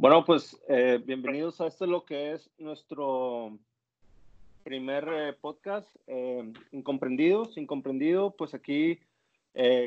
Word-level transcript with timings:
Bueno, 0.00 0.24
pues 0.24 0.56
eh, 0.68 1.02
bienvenidos 1.04 1.60
a 1.60 1.66
esto 1.66 1.84
lo 1.84 2.04
que 2.04 2.30
es 2.30 2.48
nuestro 2.56 3.58
primer 4.62 5.08
eh, 5.12 5.32
podcast, 5.32 5.88
eh, 6.06 6.52
Incomprendidos, 6.70 7.58
Incomprendido, 7.58 8.30
pues 8.30 8.54
aquí 8.54 9.00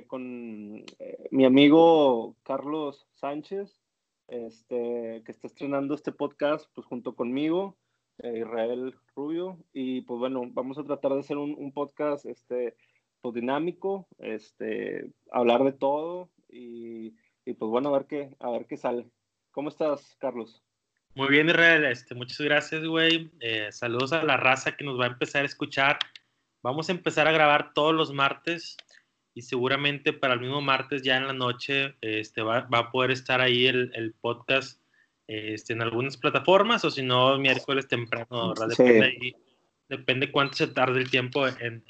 con 0.07 0.83
mi 1.31 1.45
amigo 1.45 2.35
Carlos 2.43 3.07
Sánchez, 3.13 3.79
este, 4.27 5.23
que 5.23 5.31
está 5.31 5.47
estrenando 5.47 5.95
este 5.95 6.11
podcast 6.11 6.65
pues 6.73 6.85
junto 6.87 7.15
conmigo, 7.15 7.77
Israel 8.21 8.93
Rubio, 9.15 9.63
y 9.71 10.01
pues 10.01 10.19
bueno, 10.19 10.41
vamos 10.51 10.77
a 10.77 10.83
tratar 10.83 11.13
de 11.13 11.19
hacer 11.19 11.37
un, 11.37 11.71
podcast 11.71 12.25
este, 12.25 12.75
pues, 13.21 13.33
dinámico, 13.33 14.09
este, 14.17 15.09
hablar 15.31 15.63
de 15.63 15.71
todo 15.71 16.29
y, 16.49 17.15
y 17.45 17.53
pues 17.53 17.71
bueno, 17.71 17.87
a 17.87 17.97
ver 17.97 18.07
qué, 18.07 18.35
a 18.39 18.49
ver 18.49 18.65
qué 18.65 18.75
sale. 18.75 19.09
¿Cómo 19.51 19.67
estás, 19.67 20.15
Carlos? 20.19 20.63
Muy 21.13 21.27
bien, 21.27 21.49
Israel. 21.49 21.83
Este, 21.83 22.15
muchas 22.15 22.39
gracias, 22.39 22.85
güey. 22.85 23.29
Eh, 23.41 23.67
saludos 23.71 24.13
a 24.13 24.23
la 24.23 24.37
raza 24.37 24.77
que 24.77 24.85
nos 24.85 24.97
va 24.97 25.05
a 25.05 25.09
empezar 25.09 25.43
a 25.43 25.45
escuchar. 25.45 25.99
Vamos 26.63 26.87
a 26.87 26.93
empezar 26.93 27.27
a 27.27 27.33
grabar 27.33 27.73
todos 27.73 27.93
los 27.93 28.13
martes 28.13 28.77
y 29.33 29.41
seguramente 29.41 30.13
para 30.13 30.35
el 30.35 30.39
mismo 30.39 30.61
martes 30.61 31.01
ya 31.01 31.17
en 31.17 31.27
la 31.27 31.33
noche 31.33 31.95
este, 31.99 32.41
va, 32.41 32.67
a 32.71 32.91
poder 32.91 33.11
estar 33.11 33.41
ahí 33.41 33.67
el, 33.67 34.15
podcast 34.21 34.81
este, 35.27 35.73
en 35.73 35.81
algunas 35.81 36.15
plataformas 36.15 36.85
o 36.85 36.91
si 36.91 37.01
no, 37.01 37.37
miércoles 37.37 37.87
temprano, 37.87 38.53
Depende, 38.53 39.35
depende 39.89 40.31
cuánto 40.31 40.55
se 40.55 40.67
tarde 40.67 40.99
el 40.99 41.09
tiempo 41.09 41.47
en, 41.47 41.83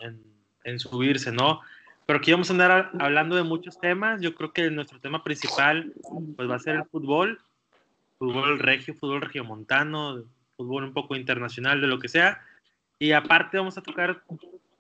en 0.64 0.80
subirse, 0.80 1.32
¿no? 1.32 1.62
Pero 2.06 2.20
aquí 2.20 2.32
vamos 2.32 2.50
a 2.50 2.54
andar 2.54 2.92
hablando 3.00 3.36
de 3.36 3.44
muchos 3.44 3.80
temas. 3.80 4.20
Yo 4.20 4.34
creo 4.36 4.52
que 4.52 4.70
nuestro 4.72 5.00
tema 5.00 5.24
principal 5.24 5.94
pues, 6.36 6.50
va 6.50 6.56
a 6.56 6.60
ser 6.60 6.76
el 6.76 6.86
fútbol 6.86 7.40
fútbol 8.22 8.60
regio, 8.60 8.94
fútbol 8.94 9.22
regiomontano, 9.22 10.24
fútbol 10.56 10.84
un 10.84 10.94
poco 10.94 11.16
internacional, 11.16 11.82
de 11.82 11.88
lo 11.88 11.98
que 11.98 12.08
sea. 12.08 12.40
Y 13.00 13.14
aparte 13.14 13.58
vamos 13.58 13.80
a 13.80 13.82
tocar 13.82 14.22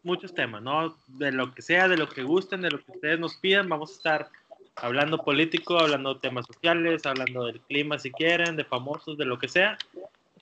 muchos 0.03 0.35
temas, 0.35 0.61
¿no? 0.61 0.95
De 1.07 1.31
lo 1.31 1.51
que 1.51 1.63
sea, 1.63 1.87
de 1.87 1.97
lo 1.97 2.07
que 2.07 2.21
gusten, 2.21 2.61
de 2.61 2.69
lo 2.69 2.77
que 2.77 2.91
ustedes 2.91 3.19
nos 3.19 3.37
pidan. 3.37 3.67
Vamos 3.67 3.93
a 3.93 3.95
estar 3.95 4.29
hablando 4.75 5.17
político, 5.23 5.79
hablando 5.79 6.13
de 6.13 6.19
temas 6.19 6.45
sociales, 6.45 7.03
hablando 7.07 7.47
del 7.47 7.59
clima 7.61 7.97
si 7.97 8.11
quieren, 8.11 8.55
de 8.57 8.63
famosos, 8.63 9.17
de 9.17 9.25
lo 9.25 9.39
que 9.39 9.47
sea. 9.47 9.75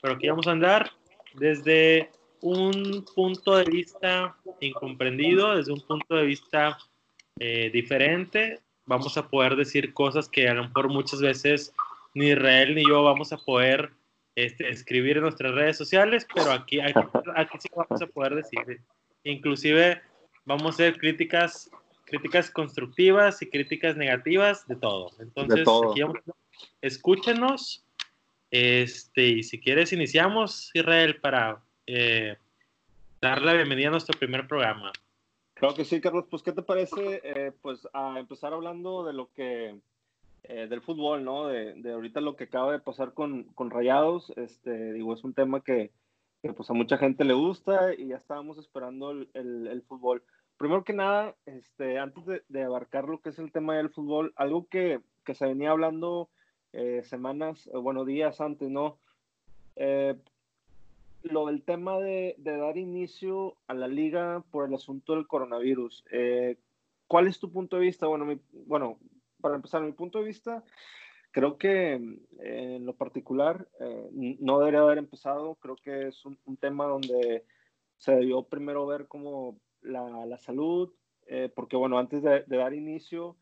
Pero 0.01 0.15
aquí 0.15 0.27
vamos 0.27 0.47
a 0.47 0.51
andar 0.51 0.91
desde 1.35 2.11
un 2.41 3.05
punto 3.15 3.55
de 3.55 3.63
vista 3.63 4.35
incomprendido, 4.59 5.55
desde 5.55 5.71
un 5.71 5.81
punto 5.87 6.15
de 6.17 6.25
vista 6.25 6.77
eh, 7.39 7.69
diferente. 7.71 8.59
Vamos 8.85 9.17
a 9.17 9.29
poder 9.29 9.55
decir 9.55 9.93
cosas 9.93 10.27
que 10.27 10.49
a 10.49 10.53
lo 10.53 10.63
mejor 10.63 10.89
muchas 10.89 11.21
veces 11.21 11.73
ni 12.19 12.31
Israel 12.31 12.75
ni 12.75 12.85
yo 12.85 13.01
vamos 13.01 13.31
a 13.31 13.37
poder 13.37 13.91
este, 14.35 14.69
escribir 14.69 15.17
en 15.17 15.23
nuestras 15.23 15.53
redes 15.53 15.77
sociales, 15.77 16.27
pero 16.35 16.51
aquí, 16.51 16.81
aquí, 16.81 17.57
sí 17.59 17.69
vamos 17.73 18.01
a 18.01 18.07
poder 18.07 18.35
decir. 18.35 18.81
Inclusive 19.23 20.01
vamos 20.43 20.65
a 20.65 20.69
hacer 20.69 20.97
críticas, 20.97 21.71
críticas 22.03 22.51
constructivas 22.51 23.41
y 23.41 23.49
críticas 23.49 23.95
negativas 23.95 24.67
de 24.67 24.75
todo. 24.75 25.11
Entonces, 25.19 25.61
Aquí 25.61 26.01
escúchenos. 26.81 27.85
Este, 28.51 29.27
y 29.27 29.43
si 29.43 29.61
quieres, 29.61 29.93
iniciamos, 29.93 30.71
Israel, 30.73 31.21
para 31.21 31.61
eh, 31.87 32.35
dar 33.21 33.41
la 33.41 33.53
bienvenida 33.53 33.87
a 33.87 33.91
nuestro 33.91 34.17
primer 34.19 34.45
programa. 34.45 34.91
Claro 35.53 35.73
que 35.73 35.85
sí, 35.85 36.01
Carlos. 36.01 36.25
Pues, 36.29 36.43
¿qué 36.43 36.51
te 36.51 36.63
parece? 36.63 37.21
Eh, 37.23 37.53
pues, 37.61 37.87
a 37.93 38.19
empezar 38.19 38.51
hablando 38.51 39.05
de 39.05 39.13
lo 39.13 39.29
que 39.33 39.75
eh, 40.43 40.67
del 40.67 40.81
fútbol, 40.81 41.23
¿no? 41.23 41.47
De, 41.47 41.73
de, 41.75 41.91
ahorita 41.91 42.21
lo 42.21 42.35
que 42.35 42.45
acaba 42.45 42.71
de 42.71 42.79
pasar 42.79 43.13
con, 43.13 43.43
con 43.55 43.69
Rayados, 43.69 44.31
este, 44.37 44.93
digo, 44.93 45.13
es 45.13 45.23
un 45.23 45.33
tema 45.33 45.61
que, 45.61 45.91
que, 46.41 46.53
pues 46.53 46.69
a 46.69 46.73
mucha 46.73 46.97
gente 46.97 47.23
le 47.23 47.33
gusta 47.33 47.93
y 47.93 48.07
ya 48.07 48.17
estábamos 48.17 48.57
esperando 48.57 49.11
el, 49.11 49.29
el, 49.33 49.81
fútbol. 49.83 50.23
Primero 50.57 50.83
que 50.83 50.93
nada, 50.93 51.35
este, 51.45 51.99
antes 51.99 52.23
de, 52.47 52.63
abarcar 52.63 53.07
lo 53.07 53.21
que 53.21 53.29
es 53.29 53.39
el 53.39 53.51
tema 53.51 53.75
del 53.75 53.89
fútbol, 53.89 54.33
algo 54.35 54.67
que, 54.67 55.01
que 55.25 55.35
se 55.35 55.45
venía 55.45 55.71
hablando 55.71 56.29
eh, 56.73 57.03
semanas, 57.03 57.69
bueno, 57.73 58.05
días 58.05 58.41
antes, 58.41 58.69
¿no? 58.69 58.97
Eh, 59.75 60.15
lo 61.23 61.47
del 61.47 61.63
tema 61.63 61.99
de, 61.99 62.35
de, 62.37 62.57
dar 62.57 62.77
inicio 62.77 63.55
a 63.67 63.73
la 63.73 63.87
liga 63.87 64.43
por 64.51 64.67
el 64.67 64.73
asunto 64.73 65.15
del 65.15 65.27
coronavirus. 65.27 66.05
¿Cuál 67.07 67.27
es 67.27 67.39
tu 67.39 67.51
punto 67.51 67.75
de 67.75 67.81
vista? 67.81 68.05
Bueno, 68.05 68.23
mi, 68.23 68.39
bueno, 68.67 68.99
para 69.41 69.55
empezar, 69.55 69.81
mi 69.81 69.91
punto 69.91 70.19
de 70.19 70.25
vista, 70.25 70.63
creo 71.31 71.57
que 71.57 71.93
eh, 71.93 72.75
en 72.75 72.85
lo 72.85 72.95
particular 72.95 73.67
eh, 73.79 74.09
no 74.39 74.59
debería 74.59 74.81
haber 74.81 74.97
empezado. 74.97 75.55
Creo 75.55 75.75
que 75.75 76.07
es 76.07 76.25
un, 76.25 76.37
tema 76.57 76.85
donde 76.85 77.45
se 77.97 78.13
debió 78.13 78.43
primero 78.43 78.85
ver 78.85 79.07
como 79.07 79.59
la, 79.81 80.25
la 80.25 80.37
salud, 80.37 80.91
eh, 81.27 81.51
porque 81.53 81.75
bueno, 81.75 81.99
antes 81.99 82.23
de, 82.23 82.43
dar 82.47 82.73
inicio, 82.73 83.35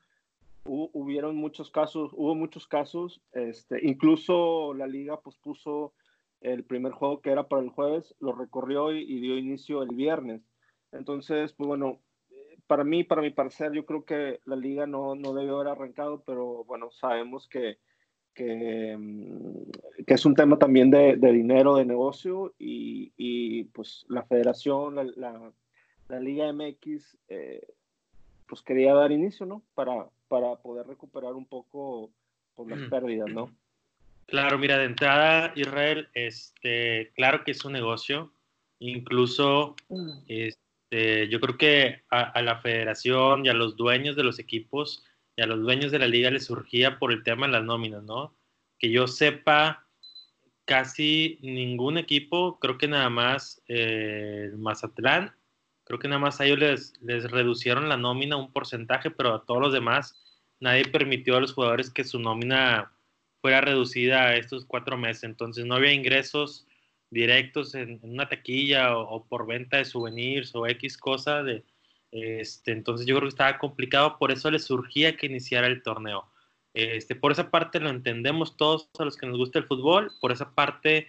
hubieron 0.66 1.38
muchos 1.38 1.72
casos, 1.72 2.12
hubo 2.13 2.36
muchos 2.36 2.68
casos, 2.68 3.22
este, 3.31 3.88
incluso 3.88 4.74
la 4.74 4.86
liga 4.86 5.22
pospuso 5.22 5.94
el 6.41 6.66
primer 6.66 6.91
juego 6.91 7.22
que 7.22 7.31
era 7.31 7.47
para 7.47 7.62
el 7.62 7.69
jueves, 7.69 8.13
lo 8.19 8.34
recorrió 8.34 8.91
y, 8.91 9.02
y 9.02 9.22
dio 9.22 9.38
inicio 9.38 9.81
el 9.81 9.96
viernes. 9.96 10.41
Entonces, 10.91 11.53
pues 11.53 11.68
bueno, 11.68 12.02
para 12.68 12.84
mí, 12.84 13.04
para 13.04 13.22
mi 13.22 13.32
parecer, 13.32 13.72
yo 13.72 13.86
creo 13.86 14.06
que 14.06 14.42
la 14.46 14.56
liga 14.56 14.86
no, 14.86 15.16
no 15.16 15.34
debió 15.34 15.56
haber 15.56 15.70
arrancado, 15.70 16.22
pero 16.26 16.66
bueno, 16.66 16.92
sabemos 16.92 17.48
que, 17.48 17.78
que, 18.34 18.96
mm, 18.98 20.04
que 20.06 20.14
es 20.14 20.26
un 20.26 20.36
tema 20.36 20.60
también 20.60 20.92
de, 20.92 21.16
de 21.16 21.32
dinero, 21.32 21.78
de 21.78 21.86
negocio, 21.86 22.54
y, 22.60 23.14
y, 23.18 23.64
pues 23.66 24.06
la 24.10 24.24
federación, 24.24 24.96
la, 24.96 25.04
la, 25.16 25.52
la 26.10 26.20
Liga 26.20 26.52
MX, 26.52 27.18
eh, 27.30 27.66
pues 28.48 28.62
quería 28.62 28.94
dar 28.94 29.12
inicio, 29.12 29.46
¿no? 29.46 29.64
Para, 29.74 30.08
para 30.28 30.56
poder 30.58 30.88
recuperar 30.88 31.34
un 31.34 31.46
poco 31.46 32.12
por 32.54 32.68
pues, 32.68 32.80
las 32.80 32.90
pérdidas, 32.90 33.30
¿no? 33.30 33.52
Claro, 34.26 34.58
mira, 34.58 34.78
de 34.78 34.86
entrada, 34.86 35.54
Israel, 35.56 36.10
este, 36.14 37.12
claro 37.16 37.46
que 37.46 37.52
es 37.52 37.64
un 37.64 37.72
negocio, 37.74 38.34
incluso 38.80 39.76
mm. 39.88 40.12
este, 40.28 40.67
este, 40.90 41.28
yo 41.28 41.40
creo 41.40 41.58
que 41.58 42.03
a, 42.09 42.42
la 42.42 42.59
federación 42.59 43.46
y 43.46 43.50
a 43.50 43.53
los 43.53 43.75
dueños 43.75 44.16
de 44.16 44.24
los 44.24 44.40
equipos 44.40 45.03
y 45.36 45.42
a 45.42 45.48
los 45.48 45.62
dueños 45.62 45.92
de 45.92 46.00
la 46.00 46.08
liga 46.08 46.31
les 46.31 46.46
surgía 46.46 46.98
por 46.98 47.12
el 47.12 47.24
tema 47.24 47.46
de 47.46 47.53
las 47.53 47.64
nóminas, 47.64 48.03
¿no? 48.03 48.36
Que 48.80 48.90
yo 48.90 49.08
sepa, 49.08 49.86
casi 50.66 51.40
ningún 51.42 51.98
equipo, 51.98 52.59
creo 52.59 52.78
que 52.78 52.88
nada 52.88 53.09
más 53.09 53.62
eh, 53.68 54.52
Mazatlán, 54.58 55.34
creo 55.84 56.00
que 56.00 56.08
nada 56.08 56.20
más 56.20 56.42
a 56.42 56.46
ellos 56.46 56.59
les, 56.59 56.94
les 57.02 57.30
reducieron 57.30 57.90
la 57.90 57.98
nómina 57.98 58.36
un 58.38 58.52
porcentaje, 58.52 59.12
pero 59.12 59.34
a 59.34 59.46
todos 59.46 59.62
los 59.62 59.74
demás 59.74 60.22
nadie 60.59 60.86
permitió 60.86 61.38
a 61.38 61.42
los 61.42 61.54
jugadores 61.54 61.90
que 61.90 62.04
su 62.04 62.19
nómina 62.19 62.92
fuera 63.42 63.62
reducida 63.62 64.28
a 64.28 64.36
estos 64.36 64.66
cuatro 64.66 64.98
meses. 64.98 65.24
Entonces 65.24 65.66
no 65.66 65.75
había 65.75 65.94
ingresos 65.94 66.67
directos 67.09 67.75
en, 67.75 68.00
una 68.03 68.28
taquilla 68.28 68.97
o, 68.97 69.25
por 69.25 69.47
venta 69.47 69.78
de 69.78 69.85
souvenirs 69.85 70.53
o 70.56 70.68
X 70.68 70.97
cosa 70.97 71.44
de 71.44 71.63
este, 72.12 72.72
entonces 72.72 73.06
yo 73.06 73.16
creo 73.16 73.28
que 73.28 73.34
estaba 73.34 73.57
complicado, 73.57 74.18
por 74.18 74.31
eso 74.31 74.50
le 74.50 74.59
surgía 74.59 75.18
que 75.18 75.25
iniciara 75.25 75.68
el 75.68 75.84
torneo. 75.84 76.25
Este, 76.73 77.16
por 77.16 77.31
esa 77.31 77.51
parte 77.51 77.79
lo 77.79 77.90
entendemos 77.90 78.56
todos 78.56 78.90
a 79.00 79.03
los 79.03 79.18
que 79.18 79.25
nos 79.25 79.38
gusta 79.38 79.59
el 79.59 79.66
fútbol, 79.66 80.12
por 80.22 80.31
esa 80.31 80.53
parte 80.53 81.07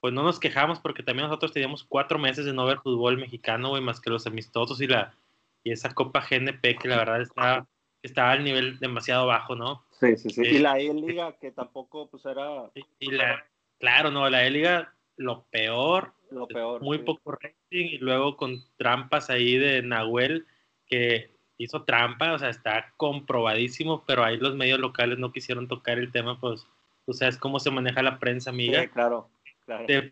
pues 0.00 0.12
no 0.12 0.22
nos 0.22 0.38
quejamos 0.38 0.80
porque 0.80 1.02
también 1.02 1.28
nosotros 1.28 1.52
teníamos 1.52 1.82
cuatro 1.82 2.18
meses 2.18 2.44
de 2.44 2.52
no 2.52 2.66
ver 2.66 2.78
fútbol 2.80 3.16
mexicano, 3.16 3.70
güey, 3.70 3.82
más 3.82 4.02
que 4.02 4.10
los 4.10 4.26
amistosos 4.26 4.82
y 4.82 4.86
la 4.86 5.16
y 5.64 5.72
esa 5.72 5.94
Copa 5.94 6.20
GNP 6.28 6.76
que 6.76 6.88
la 6.88 6.98
verdad 6.98 7.22
estaba, 7.22 7.66
estaba 8.02 8.32
al 8.32 8.44
nivel 8.44 8.78
demasiado 8.78 9.26
bajo, 9.26 9.56
¿no? 9.56 9.86
Sí, 9.98 10.16
sí, 10.18 10.28
sí. 10.28 10.42
y 10.42 10.58
la 10.58 10.78
E-Liga 10.78 11.34
que 11.40 11.50
tampoco 11.52 12.06
pues 12.10 12.26
era... 12.26 12.70
Y, 13.00 13.10
la, 13.10 13.46
claro, 13.78 14.10
no, 14.10 14.28
la 14.28 14.46
E-Liga 14.46 14.94
lo 15.16 15.44
peor, 15.50 16.12
lo 16.30 16.46
peor 16.46 16.82
muy 16.82 16.98
poco 16.98 17.32
rating 17.32 17.54
y 17.70 17.98
luego 17.98 18.36
con 18.36 18.62
trampas 18.76 19.30
ahí 19.30 19.56
de 19.56 19.82
Nahuel 19.82 20.46
que 20.86 21.30
hizo 21.58 21.84
trampa, 21.84 22.32
o 22.32 22.38
sea, 22.38 22.50
está 22.50 22.92
comprobadísimo, 22.96 24.04
pero 24.06 24.24
ahí 24.24 24.36
los 24.36 24.54
medios 24.54 24.80
locales 24.80 25.18
no 25.18 25.32
quisieron 25.32 25.68
tocar 25.68 25.98
el 25.98 26.10
tema, 26.10 26.40
pues 26.40 26.66
tú 27.06 27.12
sabes 27.12 27.36
cómo 27.36 27.60
se 27.60 27.70
maneja 27.70 28.02
la 28.02 28.18
prensa, 28.18 28.50
amiga. 28.50 28.82
Sí, 28.82 28.88
claro, 28.88 29.28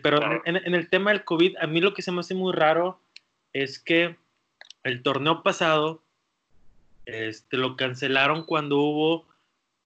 pero 0.03 0.43
En, 0.45 0.57
el 0.57 0.89
tema 0.89 1.11
del 1.11 1.25
COVID, 1.25 1.57
a 1.59 1.67
mí 1.67 1.81
lo 1.81 1.95
que 1.95 2.03
se 2.03 2.13
me 2.13 2.21
hace 2.21 2.35
muy 2.35 2.53
raro 2.53 3.01
es 3.53 3.79
que 3.79 4.17
el 4.85 5.03
torneo 5.03 5.43
pasado 5.43 6.03
este, 7.05 7.57
lo 7.57 7.77
cancelaron 7.77 8.45
cuando 8.45 8.79
hubo 8.79 9.27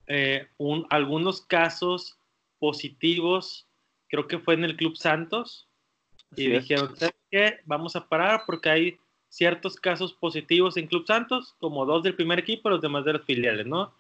eh, 0.07 0.47
un, 0.59 0.87
algunos 0.91 1.41
casos 1.41 2.19
positivos 2.59 3.66
creo 4.09 4.27
que 4.27 4.39
fue 4.39 4.55
en 4.55 4.65
el 4.65 4.77
Club 4.77 4.97
Santos, 4.97 5.69
y 6.35 6.49
dijeron, 6.49 6.97
¿sabes 6.97 7.15
qué? 7.31 7.61
Vamos 7.65 7.97
a 7.97 8.09
parar 8.09 8.43
porque 8.47 8.69
hay 8.69 8.99
ciertos 9.29 9.77
casos 9.77 10.13
positivos 10.13 10.77
en 10.77 10.87
Club 10.87 11.07
Santos, 11.07 11.55
como 11.59 11.87
dos 11.87 12.03
del 12.03 12.15
primer 12.15 12.39
equipo, 12.39 12.71
los 12.71 12.81
demás 12.81 13.05
de 13.05 13.15
los 13.15 13.25
filiales, 13.25 13.67
¿no? 13.67 13.93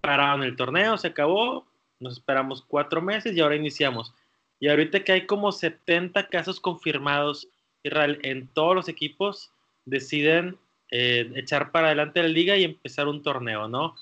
Pararon 0.00 0.42
el 0.42 0.56
torneo, 0.56 0.98
se 0.98 1.08
acabó, 1.08 1.66
nos 2.00 2.14
esperamos 2.14 2.62
cuatro 2.66 3.00
meses 3.00 3.34
y 3.36 3.40
ahora 3.40 3.56
iniciamos. 3.56 4.14
Y 4.60 4.68
ahorita 4.68 5.02
que 5.02 5.12
hay 5.12 5.26
como 5.26 5.50
70 5.52 6.28
casos 6.28 6.60
confirmados 6.60 7.48
Israel, 7.82 8.18
en 8.22 8.48
todos 8.48 8.74
los 8.74 8.88
equipos, 8.88 9.50
deciden 9.84 10.56
eh, 10.90 11.30
echar 11.34 11.72
para 11.72 11.88
adelante 11.88 12.22
la 12.22 12.28
liga 12.28 12.56
y 12.56 12.64
empezar 12.64 13.08
un 13.08 13.22
torneo, 13.22 13.68
¿no? 13.68 13.96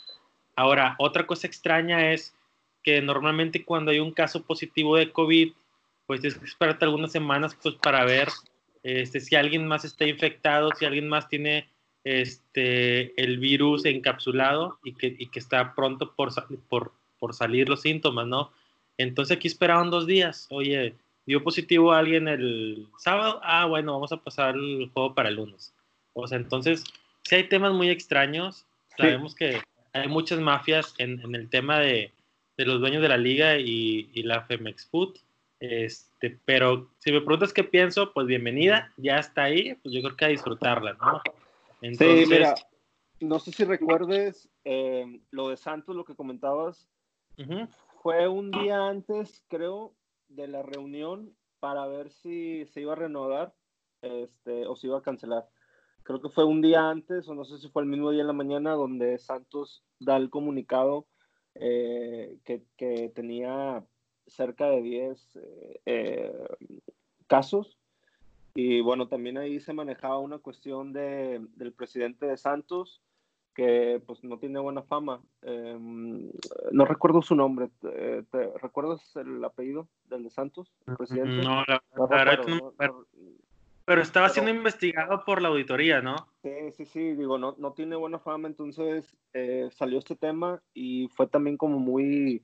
Ahora, 0.56 0.96
otra 0.98 1.26
cosa 1.26 1.46
extraña 1.46 2.12
es 2.12 2.34
que 2.82 3.00
normalmente 3.02 3.64
cuando 3.64 3.90
hay 3.90 4.00
un 4.00 4.12
caso 4.12 4.42
positivo 4.42 4.96
de 4.96 5.12
COVID, 5.12 5.52
pues 6.06 6.20
tienes 6.20 6.38
que 6.38 6.46
esperarte 6.46 6.84
algunas 6.84 7.12
semanas 7.12 7.56
pues 7.62 7.74
para 7.76 8.04
ver 8.04 8.28
este, 8.82 9.20
si 9.20 9.36
alguien 9.36 9.66
más 9.66 9.84
está 9.84 10.06
infectado, 10.06 10.70
si 10.74 10.84
alguien 10.84 11.08
más 11.08 11.28
tiene 11.28 11.68
este, 12.04 13.20
el 13.22 13.38
virus 13.38 13.84
encapsulado 13.84 14.78
y 14.82 14.94
que, 14.94 15.14
y 15.18 15.26
que 15.26 15.38
está 15.38 15.74
pronto 15.74 16.14
por, 16.14 16.30
por, 16.68 16.92
por, 17.18 17.34
salir 17.34 17.68
los 17.68 17.82
síntomas, 17.82 18.26
¿no? 18.26 18.52
Entonces 18.96 19.36
aquí 19.36 19.48
esperaron 19.48 19.90
dos 19.90 20.06
días. 20.06 20.46
Oye, 20.50 20.94
dio 21.26 21.42
positivo 21.42 21.92
a 21.92 21.98
alguien 21.98 22.28
el 22.28 22.88
sábado. 22.98 23.40
Ah, 23.42 23.66
bueno, 23.66 23.92
vamos 23.92 24.12
a 24.12 24.22
pasar 24.22 24.54
el 24.54 24.90
juego 24.92 25.14
para 25.14 25.28
el 25.28 25.36
lunes. 25.36 25.74
O 26.14 26.26
sea, 26.26 26.38
entonces, 26.38 26.84
si 27.22 27.34
hay 27.34 27.48
temas 27.48 27.72
muy 27.72 27.90
extraños. 27.90 28.66
Sabemos 28.96 29.34
que 29.34 29.62
hay 29.94 30.08
muchas 30.08 30.40
mafias 30.40 30.94
en, 30.98 31.20
en 31.20 31.34
el 31.34 31.48
tema 31.48 31.78
de, 31.78 32.12
de, 32.60 32.66
los 32.66 32.80
dueños 32.80 33.02
de 33.02 33.08
la 33.08 33.16
liga 33.16 33.58
y, 33.58 34.10
y 34.12 34.22
la 34.22 34.42
Femex 34.42 34.86
Food. 34.86 35.18
Este, 35.60 36.38
pero 36.44 36.90
si 36.98 37.12
me 37.12 37.20
preguntas 37.20 37.52
qué 37.52 37.64
pienso, 37.64 38.12
pues 38.12 38.26
bienvenida, 38.26 38.92
ya 38.96 39.18
está 39.18 39.44
ahí, 39.44 39.74
pues 39.82 39.94
yo 39.94 40.00
creo 40.02 40.16
que 40.16 40.24
a 40.24 40.28
disfrutarla, 40.28 40.94
¿no? 40.94 41.20
Entonces, 41.82 42.28
sí, 42.28 42.34
mira, 42.34 42.54
no 43.20 43.38
sé 43.38 43.52
si 43.52 43.64
recuerdes 43.64 44.48
eh, 44.64 45.20
lo 45.30 45.50
de 45.50 45.56
Santos, 45.56 45.94
lo 45.94 46.04
que 46.04 46.14
comentabas, 46.14 46.88
fue 48.02 48.28
un 48.28 48.50
día 48.50 48.88
antes, 48.88 49.42
creo, 49.48 49.94
de 50.28 50.46
la 50.46 50.62
reunión 50.62 51.34
para 51.58 51.86
ver 51.86 52.10
si 52.10 52.66
se 52.66 52.82
iba 52.82 52.92
a 52.92 52.96
renovar 52.96 53.54
este, 54.02 54.66
o 54.66 54.76
se 54.76 54.88
iba 54.88 54.98
a 54.98 55.02
cancelar. 55.02 55.48
Creo 56.02 56.20
que 56.20 56.28
fue 56.28 56.44
un 56.44 56.60
día 56.60 56.88
antes, 56.88 57.28
o 57.28 57.34
no 57.34 57.44
sé 57.44 57.58
si 57.58 57.68
fue 57.68 57.82
el 57.82 57.88
mismo 57.88 58.10
día 58.10 58.22
en 58.22 58.26
la 58.26 58.32
mañana, 58.34 58.72
donde 58.72 59.18
Santos 59.18 59.84
da 59.98 60.16
el 60.16 60.28
comunicado 60.28 61.06
eh, 61.54 62.38
que, 62.44 62.62
que 62.76 63.10
tenía 63.14 63.84
cerca 64.26 64.66
de 64.66 64.82
10 64.82 65.36
eh, 65.36 65.80
eh, 65.86 66.32
casos. 67.26 67.78
Y 68.54 68.80
bueno, 68.80 69.08
también 69.08 69.38
ahí 69.38 69.60
se 69.60 69.72
manejaba 69.72 70.18
una 70.18 70.38
cuestión 70.38 70.92
de, 70.92 71.44
del 71.56 71.72
presidente 71.72 72.26
de 72.26 72.36
Santos, 72.36 73.00
que 73.54 74.02
pues 74.06 74.24
no 74.24 74.38
tiene 74.38 74.58
buena 74.58 74.82
fama. 74.82 75.20
Em, 75.42 76.30
no 76.72 76.84
recuerdo 76.84 77.22
su 77.22 77.34
nombre. 77.34 77.70
¿Te, 77.80 78.24
recuerdas 78.60 79.14
el 79.16 79.44
apellido 79.44 79.88
del 80.08 80.24
de 80.24 80.30
Santos, 80.30 80.72
el 80.86 80.96
presidente? 80.96 81.44
No, 81.44 81.64
la, 81.66 81.82
verdad 81.94 82.46
no, 82.46 82.74
pero, 83.94 84.02
estaba 84.02 84.28
siendo 84.28 84.50
investigado 84.50 85.24
por 85.24 85.42
la 85.42 85.48
auditoría, 85.48 86.00
¿no? 86.00 86.16
Sí, 86.42 86.72
sí, 86.76 86.84
sí, 86.86 87.14
digo, 87.14 87.38
no, 87.38 87.54
no 87.58 87.72
tiene 87.72 87.96
buena 87.96 88.18
fama, 88.18 88.48
entonces 88.48 89.16
eh, 89.32 89.68
salió 89.72 89.98
este 89.98 90.16
tema 90.16 90.62
y 90.74 91.08
fue 91.14 91.26
también 91.26 91.56
como 91.56 91.78
muy 91.78 92.42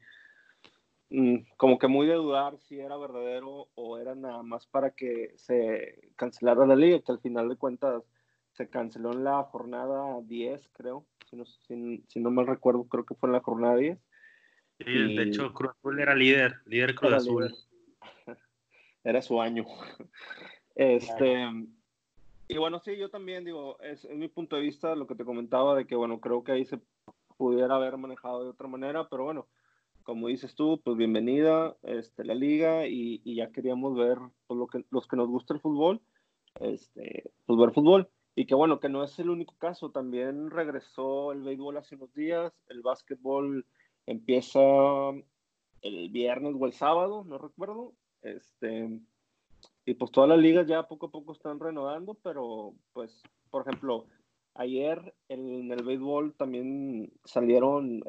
Mm, 1.09 1.37
como 1.57 1.79
que 1.79 1.87
muy 1.87 2.07
de 2.07 2.15
dudar 2.15 2.59
si 2.59 2.81
era 2.81 2.97
verdadero 2.97 3.69
o 3.75 3.99
era 3.99 4.17
nada 4.17 4.43
más 4.43 4.67
para 4.67 4.91
que 4.91 5.33
se 5.37 6.11
cancelara 6.17 6.67
la 6.67 6.75
liga, 6.75 7.01
que 7.01 7.13
al 7.13 7.21
final 7.21 7.49
de 7.49 7.57
cuentas 7.57 8.03
se 8.53 8.69
canceló 8.69 9.13
en 9.13 9.23
la 9.23 9.45
jornada 9.45 10.21
10, 10.23 10.69
creo, 10.73 11.07
si 11.31 11.37
no, 11.37 11.45
si, 11.45 12.21
no 12.21 12.31
mal 12.31 12.47
recuerdo, 12.47 12.89
creo 12.89 13.05
que 13.05 13.15
fue 13.15 13.29
en 13.29 13.35
la 13.35 13.41
jornada 13.41 13.77
10. 13.77 13.99
Sí, 14.79 15.15
de 15.15 15.23
hecho, 15.23 15.53
Cruz 15.53 15.73
Azul 15.79 16.01
era 16.01 16.15
líder, 16.15 16.57
líder 16.67 16.95
Cruz 16.95 17.13
Azul. 17.13 17.55
Era 19.05 19.23
su 19.23 19.41
año. 19.41 19.65
Este, 20.77 21.49
y 22.49 22.59
bueno, 22.59 22.79
sí, 22.79 22.97
yo 22.97 23.09
también 23.09 23.45
digo, 23.45 23.81
es, 23.81 24.05
es 24.05 24.17
mi 24.17 24.29
punto 24.29 24.57
de 24.57 24.63
vista 24.63 24.95
lo 24.95 25.07
que 25.07 25.15
te 25.15 25.25
comentaba 25.25 25.75
de 25.75 25.87
que, 25.87 25.97
bueno, 25.97 26.21
creo 26.21 26.45
que 26.45 26.53
ahí 26.53 26.65
se 26.65 26.79
pudiera 27.37 27.75
haber 27.75 27.97
manejado 27.97 28.45
de 28.45 28.51
otra 28.51 28.69
manera, 28.69 29.09
pero 29.09 29.25
bueno, 29.25 29.49
como 30.03 30.29
dices 30.29 30.55
tú, 30.55 30.81
pues 30.85 30.97
bienvenida 30.97 31.77
este, 31.83 32.25
la 32.25 32.35
liga 32.35 32.87
y, 32.87 33.21
ya 33.35 33.51
queríamos 33.51 33.97
ver 33.97 34.19
pues, 34.47 34.61
que, 34.71 34.85
los 34.91 35.09
que 35.09 35.17
nos 35.17 35.29
gusta 35.29 35.55
el 35.55 35.61
fútbol, 35.61 36.01
este, 36.61 37.33
pues 37.47 37.59
ver 37.59 37.73
fútbol. 37.73 38.09
Y 38.37 38.47
que 38.47 38.55
bueno, 38.55 38.79
que 38.79 38.91
no 38.91 39.03
es 39.03 39.19
el 39.19 39.31
único 39.31 39.57
caso, 39.57 39.91
también 39.91 40.51
regresó 40.51 41.33
el 41.33 41.43
béisbol 41.43 41.79
hace 41.79 41.97
unos 41.97 42.13
días, 42.13 42.53
el 42.69 42.83
básquetbol 42.83 43.67
empieza 44.05 44.61
el 45.81 46.11
viernes 46.11 46.55
o 46.59 46.67
el 46.67 46.75
sábado, 46.75 47.25
no 47.25 47.39
recuerdo, 47.39 47.95
este, 48.21 49.01
y 49.87 49.95
pues 49.95 50.11
todas 50.11 50.29
las 50.29 50.39
ligas 50.39 50.67
ya 50.67 50.87
poco 50.87 51.07
a 51.07 51.11
poco 51.11 51.33
están 51.33 51.59
renovando, 51.59 52.15
pero 52.23 52.75
pues, 52.93 53.23
por 53.51 53.63
ejemplo, 53.63 54.07
Ayer 54.59 55.15
en 55.29 55.71
el 55.71 55.85
béisbol 55.85 56.33
también 56.35 57.13
salieron 57.25 58.03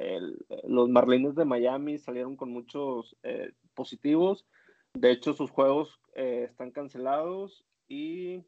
los 0.64 0.90
Marlins 0.90 1.36
de 1.36 1.44
Miami, 1.44 1.98
salieron 1.98 2.38
con 2.38 2.52
muchos 2.52 3.18
eh, 3.24 3.52
positivos. 3.74 4.46
De 4.94 5.12
hecho, 5.12 5.34
sus 5.34 5.52
juegos 5.52 6.00
eh, 6.16 6.46
están 6.50 6.72
cancelados 6.72 7.66
y 7.90 8.44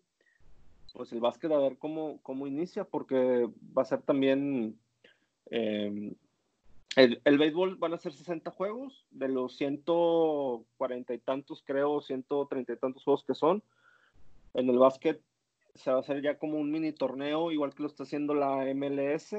pues 0.94 1.12
el 1.12 1.20
básquet 1.20 1.52
a 1.52 1.60
ver 1.60 1.78
cómo, 1.78 2.22
cómo 2.24 2.48
inicia, 2.48 2.86
porque 2.86 3.50
va 3.78 3.82
a 3.82 3.86
ser 3.86 4.02
también... 4.02 4.80
Em, 5.48 6.16
el, 6.96 7.38
béisbol 7.38 7.76
van 7.76 7.94
a 7.94 7.98
ser 7.98 8.14
60 8.14 8.52
juegos, 8.52 9.06
de 9.12 9.30
los 9.30 9.56
140 9.58 11.14
y 11.14 11.20
tantos, 11.20 11.64
creo, 11.66 12.02
130 12.02 12.74
y 12.74 12.78
tantos 12.78 13.04
juegos 13.04 13.24
que 13.24 13.36
son. 13.36 13.64
En 14.54 14.70
el 14.70 14.78
básquet 14.78 15.22
se 15.76 15.92
va 15.92 15.98
a 15.98 16.00
hacer 16.00 16.22
ya 16.22 16.38
como 16.38 16.58
un 16.58 16.72
mini 16.72 16.92
torneo, 16.92 17.52
igual 17.52 17.74
que 17.74 17.84
lo 17.84 17.88
está 17.90 18.04
haciendo 18.04 18.34
la 18.34 18.66
MLS. 18.74 19.36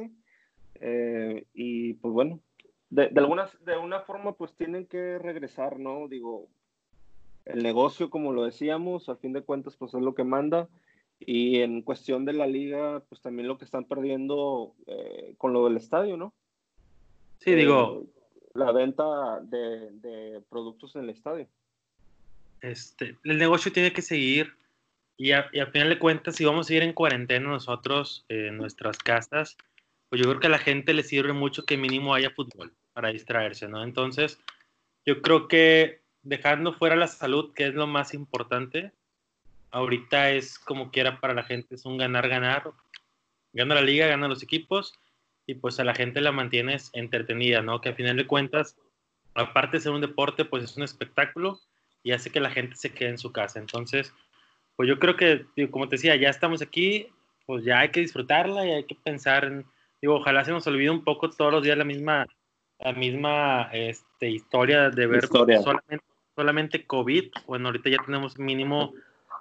Eh, 0.76 1.44
y 1.52 1.94
pues 1.94 2.14
bueno, 2.14 2.40
de, 2.88 3.08
de, 3.08 3.22
de 3.64 3.78
una 3.78 4.00
forma 4.00 4.32
pues 4.32 4.54
tienen 4.54 4.86
que 4.86 5.18
regresar, 5.18 5.78
¿no? 5.78 6.08
Digo, 6.08 6.48
el 7.44 7.62
negocio, 7.62 8.10
como 8.10 8.32
lo 8.32 8.44
decíamos, 8.44 9.08
al 9.08 9.18
fin 9.18 9.32
de 9.32 9.42
cuentas 9.42 9.76
pues 9.76 9.92
es 9.94 10.00
lo 10.00 10.14
que 10.14 10.24
manda. 10.24 10.68
Y 11.18 11.60
en 11.60 11.82
cuestión 11.82 12.24
de 12.24 12.32
la 12.32 12.46
liga, 12.46 13.02
pues 13.08 13.20
también 13.20 13.48
lo 13.48 13.58
que 13.58 13.66
están 13.66 13.84
perdiendo 13.84 14.74
eh, 14.86 15.34
con 15.36 15.52
lo 15.52 15.64
del 15.64 15.76
estadio, 15.76 16.16
¿no? 16.16 16.32
Sí, 17.40 17.54
digo. 17.54 18.04
Eh, 18.04 18.40
la 18.54 18.72
venta 18.72 19.40
de, 19.42 19.90
de 19.92 20.40
productos 20.48 20.96
en 20.96 21.04
el 21.04 21.10
estadio. 21.10 21.48
Este, 22.60 23.16
el 23.24 23.38
negocio 23.38 23.72
tiene 23.72 23.92
que 23.92 24.02
seguir 24.02 24.52
y 25.20 25.32
a, 25.32 25.50
final 25.70 25.90
de 25.90 25.98
cuentas, 25.98 26.36
si 26.36 26.46
vamos 26.46 26.70
a 26.70 26.74
ir 26.74 26.82
en 26.82 26.94
cuarentena 26.94 27.46
nosotros 27.46 28.24
en 28.30 28.56
nuestras 28.56 28.96
casas, 28.96 29.58
pues 30.08 30.18
yo 30.18 30.26
creo 30.26 30.40
que 30.40 30.46
a 30.46 30.50
la 30.50 30.58
gente 30.58 30.94
le 30.94 31.02
sirve 31.02 31.34
mucho 31.34 31.66
que 31.66 31.76
mínimo 31.76 32.14
haya 32.14 32.30
fútbol 32.30 32.72
para 32.94 33.10
distraerse, 33.10 33.68
¿no? 33.68 33.84
Entonces, 33.84 34.40
yo 35.04 35.20
creo 35.20 35.46
que 35.46 36.00
dejando 36.22 36.72
fuera 36.72 36.96
la 36.96 37.06
salud, 37.06 37.52
que 37.52 37.66
es 37.66 37.74
lo 37.74 37.86
más 37.86 38.14
importante, 38.14 38.92
ahorita 39.72 40.30
es 40.30 40.58
como 40.58 40.90
quiera 40.90 41.20
para 41.20 41.34
la 41.34 41.42
gente, 41.42 41.74
es 41.74 41.84
un 41.84 41.98
ganar-ganar. 41.98 42.72
Gana 43.52 43.74
la 43.74 43.82
liga, 43.82 44.06
gana 44.06 44.26
los 44.26 44.42
equipos 44.42 44.94
y 45.50 45.54
pues 45.56 45.80
a 45.80 45.84
la 45.84 45.94
gente 45.94 46.20
la 46.20 46.30
mantienes 46.30 46.90
entretenida, 46.92 47.60
¿no? 47.60 47.80
Que 47.80 47.88
a 47.88 47.94
final 47.94 48.16
de 48.16 48.26
cuentas, 48.28 48.76
aparte 49.34 49.76
de 49.76 49.82
ser 49.82 49.90
un 49.90 50.00
deporte, 50.00 50.44
pues 50.44 50.62
es 50.62 50.76
un 50.76 50.84
espectáculo 50.84 51.58
y 52.04 52.12
hace 52.12 52.30
que 52.30 52.38
la 52.38 52.50
gente 52.50 52.76
se 52.76 52.92
quede 52.92 53.08
en 53.08 53.18
su 53.18 53.32
casa. 53.32 53.58
Entonces, 53.58 54.14
pues 54.76 54.88
yo 54.88 55.00
creo 55.00 55.16
que, 55.16 55.44
como 55.72 55.88
te 55.88 55.96
decía, 55.96 56.14
ya 56.14 56.28
estamos 56.28 56.62
aquí, 56.62 57.08
pues 57.46 57.64
ya 57.64 57.80
hay 57.80 57.88
que 57.88 57.98
disfrutarla 57.98 58.64
y 58.64 58.70
hay 58.70 58.84
que 58.84 58.94
pensar 58.94 59.44
en, 59.44 59.66
digo, 60.00 60.14
ojalá 60.14 60.44
se 60.44 60.52
nos 60.52 60.68
olvide 60.68 60.90
un 60.90 61.02
poco 61.02 61.28
todos 61.30 61.50
los 61.50 61.64
días 61.64 61.76
la 61.76 61.84
misma, 61.84 62.28
la 62.78 62.92
misma 62.92 63.70
este, 63.72 64.30
historia 64.30 64.88
de 64.90 65.06
ver 65.08 65.26
Solamente, 65.26 66.04
solamente 66.36 66.86
COVID. 66.86 67.24
Bueno, 67.48 67.70
ahorita 67.70 67.90
ya 67.90 67.98
tenemos 68.06 68.38
mínimo 68.38 68.94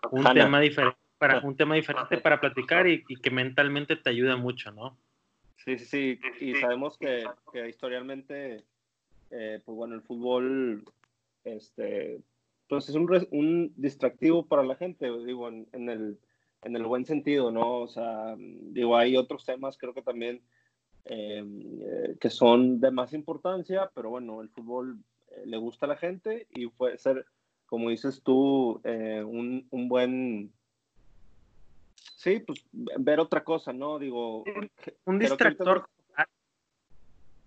un 0.09 0.23
tema 0.33 0.59
diferente 0.59 0.97
para 1.19 1.39
un 1.41 1.55
tema 1.55 1.75
diferente 1.75 2.17
para 2.17 2.39
platicar 2.39 2.87
y, 2.87 3.03
que 3.03 3.29
mentalmente 3.29 3.95
te 3.95 4.09
ayuda 4.09 4.37
mucho, 4.37 4.71
¿no? 4.71 4.97
Sí, 5.65 5.77
sí, 5.77 5.85
sí. 5.85 6.19
Y 6.39 6.55
sabemos 6.55 6.97
que, 6.97 7.23
que 7.51 7.67
historialmente, 7.67 8.63
eh, 9.29 9.61
pues 9.65 9.75
bueno, 9.75 9.95
el 9.95 10.01
fútbol, 10.01 10.85
este, 11.43 12.21
pues 12.67 12.87
es 12.87 12.95
un, 12.95 13.27
un 13.31 13.73
distractivo 13.75 14.45
para 14.45 14.63
la 14.63 14.75
gente, 14.75 15.11
digo, 15.25 15.49
en, 15.49 15.67
en, 15.73 15.89
el, 15.89 16.19
en 16.63 16.75
el 16.75 16.83
buen 16.83 17.05
sentido, 17.05 17.51
¿no? 17.51 17.79
O 17.79 17.87
sea, 17.87 18.35
digo, 18.37 18.95
hay 18.95 19.17
otros 19.17 19.43
temas, 19.45 19.77
creo 19.77 19.93
que 19.93 20.01
también, 20.01 20.41
eh, 21.05 21.43
eh, 21.43 22.17
que 22.19 22.29
son 22.29 22.79
de 22.79 22.91
más 22.91 23.13
importancia, 23.13 23.91
pero 23.93 24.11
bueno, 24.11 24.41
el 24.41 24.49
fútbol 24.49 24.99
eh, 25.31 25.43
le 25.45 25.57
gusta 25.57 25.87
a 25.87 25.89
la 25.89 25.97
gente 25.97 26.47
y 26.51 26.67
puede 26.67 26.97
ser, 26.97 27.25
como 27.65 27.89
dices 27.89 28.21
tú, 28.23 28.81
un, 28.83 29.67
un 29.69 29.89
buen... 29.89 30.53
Sí, 32.19 32.41
pues 32.45 32.65
ver 32.73 33.21
otra 33.21 33.45
cosa, 33.45 33.71
¿no? 33.71 33.97
Digo... 33.97 34.43
Un 35.05 35.19
distractor 35.19 35.87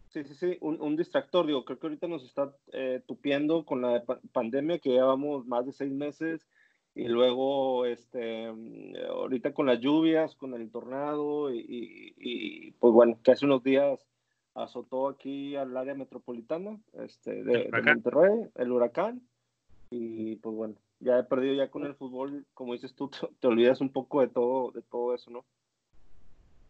Sí, 0.09 0.25
sí, 0.25 0.35
sí, 0.35 0.59
un, 0.61 0.97
distractor. 0.97 1.47
Digo, 1.47 1.65
creo 1.65 1.79
que 1.79 1.87
ahorita 1.89 2.07
nos 2.07 2.25
está 2.25 2.55
eh, 2.73 3.03
tupiendo 3.07 3.67
con 3.67 3.83
la 3.83 4.03
pandemia, 4.33 4.79
que 4.79 4.91
llevamos 4.91 5.47
más 5.47 5.67
de 5.67 5.73
seis 5.73 5.93
meses, 5.93 6.47
y 6.95 7.09
luego, 7.09 7.85
este, 7.85 8.51
mm, 8.51 8.95
ahorita 9.11 9.53
con 9.53 9.67
las 9.67 9.81
lluvias, 9.81 10.35
con 10.37 10.55
el 10.55 10.71
tornado, 10.71 11.51
y, 11.53 12.75
pues 12.79 12.95
bueno, 12.95 13.19
que 13.23 13.33
hace 13.33 13.45
unos 13.45 13.63
días 13.63 14.07
azotó 14.55 15.09
aquí 15.09 15.55
al 15.57 15.77
área 15.77 15.95
metropolitana 15.95 16.79
este, 16.95 17.43
de, 17.45 17.71
Monterrey, 17.71 18.49
el 18.55 18.73
huracán, 18.73 19.23
y 19.91 20.37
pues 20.37 20.57
bueno, 20.57 20.75
ya 21.03 21.19
he 21.19 21.25
perdido 21.25 21.55
ya 21.55 21.71
con 21.71 21.85
el 21.85 21.95
fútbol, 21.95 22.47
como 22.55 22.73
dices 22.73 22.95
tú, 22.95 23.11
te, 23.41 23.47
olvidas 23.47 23.81
un 23.81 23.91
poco 23.91 24.21
de 24.21 24.29
todo, 24.29 24.71
de 24.73 24.83
todo 24.83 25.15
eso, 25.15 25.31
¿no? 25.31 25.45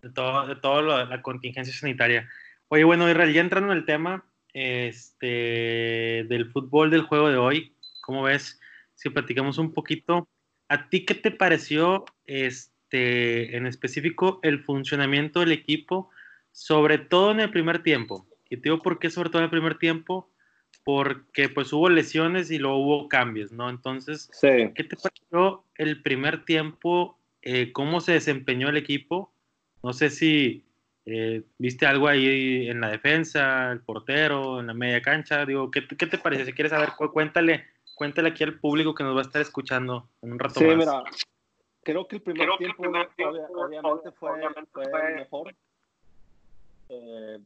De 0.03 0.11
todo, 0.11 0.47
de 0.49 0.57
todo 0.57 0.83
la 0.83 1.23
contingencia 1.23 1.73
sanitaria. 1.73 2.29
Oye, 2.75 2.85
bueno, 2.85 3.07
Israel, 3.07 3.35
ya 3.35 3.43
entrando 3.43 3.71
en 3.71 3.79
el 3.79 3.85
tema 3.85 4.25
este, 4.55 6.25
del 6.27 6.51
fútbol 6.51 6.91
del 6.91 7.03
juego 7.03 7.29
de 7.29 7.37
hoy, 7.37 7.77
¿cómo 8.01 8.23
ves? 8.23 8.59
Si 8.95 9.11
platicamos 9.11 9.59
un 9.59 9.75
poquito, 9.75 10.27
¿a 10.69 10.89
ti 10.89 11.05
qué 11.05 11.15
te 11.15 11.31
pareció 11.31 12.07
este, 12.25 13.59
en 13.59 13.67
específico 13.67 14.41
el 14.43 14.65
funcionamiento 14.65 15.41
del 15.41 15.53
equipo, 15.53 16.09
sobre 16.51 16.97
todo 16.97 17.33
en 17.33 17.41
el 17.41 17.51
primer 17.51 17.83
tiempo? 17.83 18.27
Y 18.49 18.57
te 18.57 18.71
digo 18.71 18.81
por 18.81 18.99
qué 18.99 19.11
sobre 19.11 19.29
todo 19.29 19.41
en 19.41 19.45
el 19.45 19.51
primer 19.51 19.77
tiempo, 19.77 20.32
porque 20.85 21.49
pues 21.49 21.73
hubo 21.73 21.89
lesiones 21.89 22.51
y 22.51 22.59
luego 22.59 22.79
hubo 22.79 23.09
cambios, 23.09 23.53
¿no? 23.53 23.71
Entonces, 23.71 24.31
¿qué 24.41 24.85
te 24.85 24.97
pareció 24.97 25.65
el 25.77 26.03
primer 26.03 26.45
tiempo? 26.45 27.19
Eh, 27.43 27.73
¿Cómo 27.73 28.01
se 28.01 28.13
desempeñó 28.13 28.69
el 28.69 28.77
equipo? 28.77 29.33
No 29.83 29.93
sé 29.93 30.11
si 30.11 30.65
eh, 31.05 31.43
¿Viste 31.59 31.87
algo 31.87 32.07
ahí 32.07 32.69
en 32.69 32.81
la 32.81 32.91
defensa, 32.91 33.73
el 33.73 33.81
portero, 33.81 34.61
en 34.61 34.69
la 34.69 34.75
media 34.75 35.03
cancha? 35.03 35.45
Digo, 35.45 35.71
¿qué, 35.71 35.87
qué 35.87 36.07
te 36.07 36.19
parece? 36.19 36.45
Si 36.45 36.53
quieres 36.53 36.71
saber, 36.71 36.91
cuéntale, 37.13 37.65
cuéntale 37.95 38.29
aquí 38.29 38.45
al 38.45 38.59
público 38.59 38.95
que 38.95 39.03
nos 39.03 39.17
va 39.17 39.21
a 39.21 39.23
estar 39.25 39.43
escuchando 39.43 40.09
en 40.23 40.33
un 40.33 40.39
rato 40.39 40.61
sí, 40.61 40.67
mira, 40.67 41.03
creo 41.83 42.07
que 42.07 42.17
el 42.17 42.23
primer 42.23 42.49
tiempo, 42.57 42.85
obviamente, 42.85 44.13
fue, 44.13 44.31
fue, 44.73 45.15
mejor. 45.15 45.55
Eh, 46.89 47.39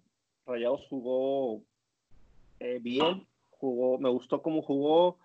Rayados 0.47 0.87
jugó 0.91 1.63
eh, 2.61 2.79
bien, 2.81 3.27
jugó, 3.51 3.99
me 3.99 4.11
gustó 4.11 4.43
cómo 4.43 4.63
jugó. 4.63 5.19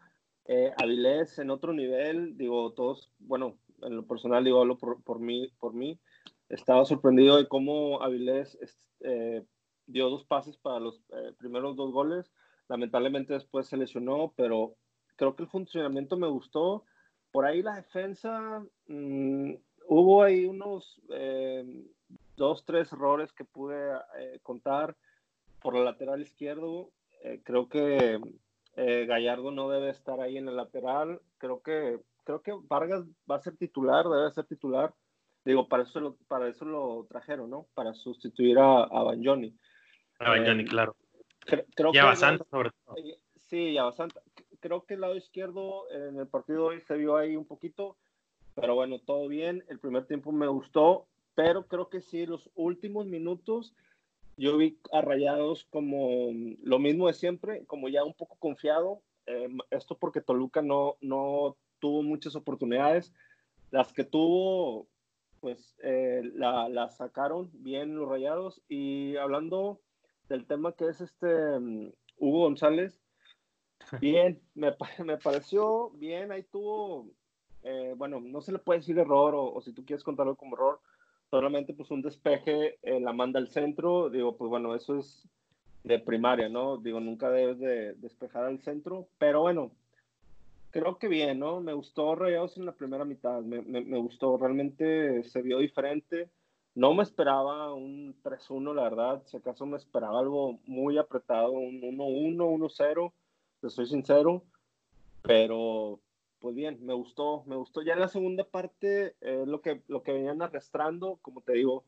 Eh, 0.45 0.73
Avilés 0.77 1.39
en 1.39 1.49
otro 1.51 1.73
nivel, 1.73 2.37
digo, 2.37 2.73
todos, 2.73 3.11
bueno, 3.19 3.57
en 3.81 3.95
lo 3.95 4.05
personal 4.05 4.43
digo, 4.43 4.61
hablo 4.61 4.77
por, 4.77 5.01
por 5.03 5.19
mí, 5.19 5.51
por 5.59 5.73
mí 5.73 5.99
estaba 6.51 6.85
sorprendido 6.85 7.37
de 7.37 7.47
cómo 7.47 8.01
Avilés 8.01 8.57
eh, 8.99 9.43
dio 9.87 10.09
dos 10.09 10.25
pases 10.25 10.57
para 10.57 10.79
los 10.79 11.01
eh, 11.13 11.33
primeros 11.37 11.75
dos 11.75 11.91
goles. 11.91 12.31
Lamentablemente 12.67 13.33
después 13.33 13.67
se 13.67 13.77
lesionó, 13.77 14.33
pero 14.35 14.75
creo 15.15 15.35
que 15.35 15.43
el 15.43 15.49
funcionamiento 15.49 16.17
me 16.17 16.27
gustó. 16.27 16.83
Por 17.31 17.45
ahí 17.45 17.61
la 17.61 17.75
defensa, 17.75 18.63
mm, 18.87 19.53
hubo 19.87 20.23
ahí 20.23 20.45
unos 20.45 21.01
eh, 21.09 21.85
dos, 22.35 22.65
tres 22.65 22.91
errores 22.91 23.31
que 23.31 23.45
pude 23.45 23.93
contar 24.43 24.95
por 25.61 25.75
el 25.75 25.85
lateral 25.85 26.21
izquierdo. 26.21 26.91
Creo 27.43 27.69
que 27.69 28.19
Gallardo 28.75 29.51
no 29.51 29.69
debe 29.69 29.89
estar 29.89 30.19
ahí 30.19 30.37
en 30.37 30.47
el 30.47 30.57
lateral. 30.57 31.21
Creo 31.37 31.61
que, 31.61 31.99
creo 32.23 32.41
que 32.41 32.53
Vargas 32.63 33.03
va 33.29 33.35
a 33.35 33.41
ser 33.41 33.57
titular, 33.57 34.05
debe 34.07 34.31
ser 34.31 34.45
titular 34.45 34.93
Digo, 35.43 35.67
para 35.67 35.83
eso 35.83 35.99
lo, 35.99 36.15
para 36.27 36.47
eso 36.47 36.65
lo 36.65 37.05
trajeron, 37.09 37.49
¿no? 37.49 37.67
Para 37.73 37.93
sustituir 37.93 38.59
a, 38.59 38.83
a 38.83 39.03
Banjoni. 39.03 39.55
A 40.19 40.29
Banjoni, 40.29 40.63
eh, 40.63 40.67
claro. 40.67 40.95
Creo, 41.45 41.91
y 41.91 41.97
a 41.97 42.05
Basanta, 42.05 42.45
sobre 42.51 42.69
todo. 42.85 42.95
Eh, 42.97 43.17
sí, 43.49 43.77
a 43.77 43.83
Basanta. 43.83 44.21
Creo 44.59 44.85
que 44.85 44.93
el 44.93 45.01
lado 45.01 45.15
izquierdo 45.15 45.89
en 45.89 46.19
el 46.19 46.27
partido 46.27 46.65
hoy 46.65 46.81
se 46.81 46.95
vio 46.95 47.17
ahí 47.17 47.35
un 47.35 47.45
poquito, 47.45 47.97
pero 48.53 48.75
bueno, 48.75 48.99
todo 48.99 49.27
bien. 49.27 49.63
El 49.67 49.79
primer 49.79 50.05
tiempo 50.05 50.31
me 50.31 50.47
gustó, 50.47 51.07
pero 51.33 51.65
creo 51.65 51.89
que 51.89 52.01
sí, 52.01 52.27
los 52.27 52.51
últimos 52.53 53.07
minutos 53.07 53.73
yo 54.41 54.57
vi 54.57 54.79
a 54.91 55.01
Rayados 55.01 55.65
como 55.69 56.31
lo 56.63 56.79
mismo 56.79 57.07
de 57.07 57.13
siempre, 57.13 57.63
como 57.67 57.89
ya 57.89 58.03
un 58.03 58.15
poco 58.15 58.37
confiado. 58.37 59.03
Eh, 59.27 59.47
esto 59.69 59.99
porque 59.99 60.19
Toluca 60.19 60.63
no, 60.63 60.97
no 60.99 61.57
tuvo 61.77 62.01
muchas 62.01 62.35
oportunidades. 62.35 63.13
Las 63.69 63.93
que 63.93 64.03
tuvo, 64.03 64.87
pues 65.41 65.75
eh, 65.83 66.23
la, 66.33 66.89
sacaron 66.89 67.51
bien 67.53 67.95
los 67.95 68.09
rayados. 68.09 68.63
Y 68.67 69.15
hablando 69.17 69.79
del 70.27 70.47
tema 70.47 70.71
que 70.71 70.87
es 70.87 71.01
este 71.01 71.59
mm, 71.59 71.91
Hugo 72.17 72.39
González, 72.39 72.99
bien, 73.99 74.41
me, 74.55 74.75
me, 75.05 75.17
pareció 75.17 75.91
bien, 75.91 76.31
ahí 76.31 76.41
tuvo, 76.41 77.11
eh, 77.61 77.93
bueno, 77.95 78.19
no 78.19 78.41
se 78.41 78.51
le 78.51 78.57
puede 78.57 78.79
decir 78.79 78.97
error 78.97 79.35
o, 79.35 79.61
si 79.61 79.71
tú 79.71 79.85
quieres 79.85 80.03
contarlo 80.03 80.35
como 80.35 80.55
error, 80.55 80.79
solamente 81.31 81.73
pues 81.73 81.89
un 81.91 82.01
despeje, 82.01 82.77
eh, 82.83 82.99
la 82.99 83.13
manda 83.13 83.39
al 83.39 83.47
centro, 83.47 84.09
digo, 84.09 84.35
pues 84.35 84.49
bueno, 84.49 84.75
eso 84.75 84.99
es 84.99 85.27
de 85.83 85.97
primaria, 85.97 86.49
¿no? 86.49 86.77
Digo, 86.77 86.99
nunca 86.99 87.31
debes 87.31 87.57
de 87.57 87.93
despejar 87.93 88.43
al 88.43 88.59
centro, 88.59 89.07
pero 89.17 89.41
bueno, 89.41 89.71
creo 90.71 90.97
que 90.99 91.07
bien, 91.07 91.39
¿no? 91.39 91.61
Me 91.61 91.71
gustó 91.73 92.15
Rayados 92.15 92.57
en 92.57 92.65
la 92.65 92.73
primera 92.73 93.05
mitad, 93.05 93.41
me, 93.41 93.61
me, 93.61 93.97
gustó, 93.97 94.37
realmente 94.37 95.23
se 95.23 95.41
vio 95.41 95.59
diferente. 95.59 96.29
No 96.75 96.93
me 96.93 97.03
esperaba 97.03 97.73
un 97.73 98.15
3-1, 98.23 98.73
la 98.73 98.83
verdad, 98.83 99.23
si 99.25 99.37
acaso 99.37 99.65
me 99.65 99.77
esperaba 99.77 100.19
algo 100.19 100.59
muy 100.65 100.97
apretado, 100.97 101.51
un 101.51 101.81
1-1, 101.81 102.35
1-0, 102.37 103.13
te 103.61 103.69
soy 103.69 103.87
sincero, 103.87 104.43
pero 105.21 106.01
pues 106.41 106.55
bien, 106.55 106.79
me 106.81 106.93
gustó, 106.93 107.43
me 107.45 107.55
gustó. 107.55 107.83
Ya 107.83 107.93
en 107.93 107.99
la 107.99 108.07
segunda 108.07 108.43
parte, 108.43 109.15
eh, 109.21 109.43
lo, 109.45 109.61
que, 109.61 109.81
lo 109.87 110.03
que 110.03 110.11
venían 110.11 110.41
arrastrando, 110.41 111.19
como 111.21 111.41
te 111.41 111.53
digo, 111.53 111.85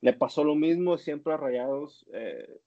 le 0.00 0.14
pasó 0.14 0.42
lo 0.42 0.54
mismo 0.54 0.96
siempre 0.98 1.34
a 1.34 1.36
Rayados. 1.36 2.06
Eh, 2.12 2.60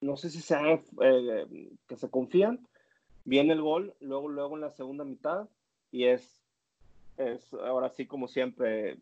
no 0.00 0.16
sé 0.16 0.30
si 0.30 0.40
sean 0.40 0.82
eh, 1.02 1.46
que 1.86 1.96
se 1.96 2.10
confían, 2.10 2.66
Viene 3.26 3.54
el 3.54 3.62
gol, 3.62 3.94
luego, 4.00 4.28
luego 4.28 4.54
en 4.54 4.60
la 4.60 4.70
segunda 4.70 5.02
mitad, 5.02 5.48
y 5.90 6.04
es, 6.04 6.42
es 7.16 7.54
ahora 7.54 7.88
sí 7.88 8.06
como 8.06 8.28
siempre, 8.28 8.98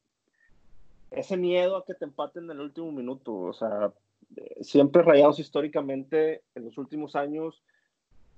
ese 1.10 1.36
miedo 1.36 1.76
a 1.76 1.84
que 1.84 1.94
te 1.94 2.04
empaten 2.04 2.44
en 2.44 2.52
el 2.52 2.60
último 2.60 2.92
minuto. 2.92 3.34
O 3.34 3.52
sea, 3.52 3.92
siempre 4.60 5.02
rayados 5.02 5.40
históricamente 5.40 6.42
en 6.54 6.66
los 6.66 6.78
últimos 6.78 7.16
años, 7.16 7.64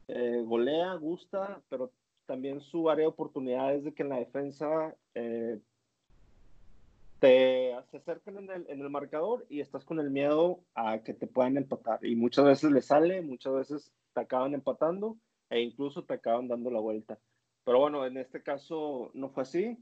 eh, 0.08 0.42
golea, 0.44 0.94
gusta, 0.94 1.60
pero 1.68 1.92
también 2.26 2.60
su 2.60 2.90
área 2.90 3.04
de 3.04 3.08
oportunidades 3.08 3.84
de 3.84 3.94
que 3.94 4.02
en 4.02 4.08
la 4.08 4.18
defensa 4.18 4.94
eh, 5.14 5.58
te 7.20 7.74
se 7.90 7.96
acercan 7.96 8.38
en 8.38 8.50
el, 8.50 8.66
en 8.68 8.80
el, 8.80 8.90
marcador 8.90 9.46
y 9.48 9.60
estás 9.60 9.84
con 9.84 9.98
el 10.00 10.10
miedo 10.10 10.60
a 10.74 10.98
que 10.98 11.14
te 11.14 11.26
puedan 11.26 11.56
empatar. 11.56 12.04
Y 12.04 12.16
muchas 12.16 12.44
veces 12.44 12.70
le 12.70 12.82
sale, 12.82 13.22
muchas 13.22 13.54
veces 13.54 13.92
te 14.12 14.20
acaban 14.20 14.54
empatando 14.54 15.16
e 15.50 15.60
incluso 15.60 16.04
te 16.04 16.14
acaban 16.14 16.48
dando 16.48 16.70
la 16.70 16.80
vuelta. 16.80 17.18
Pero 17.64 17.80
bueno, 17.80 18.04
en 18.04 18.18
este 18.18 18.42
caso 18.42 19.10
no 19.14 19.30
fue 19.30 19.42
así. 19.44 19.78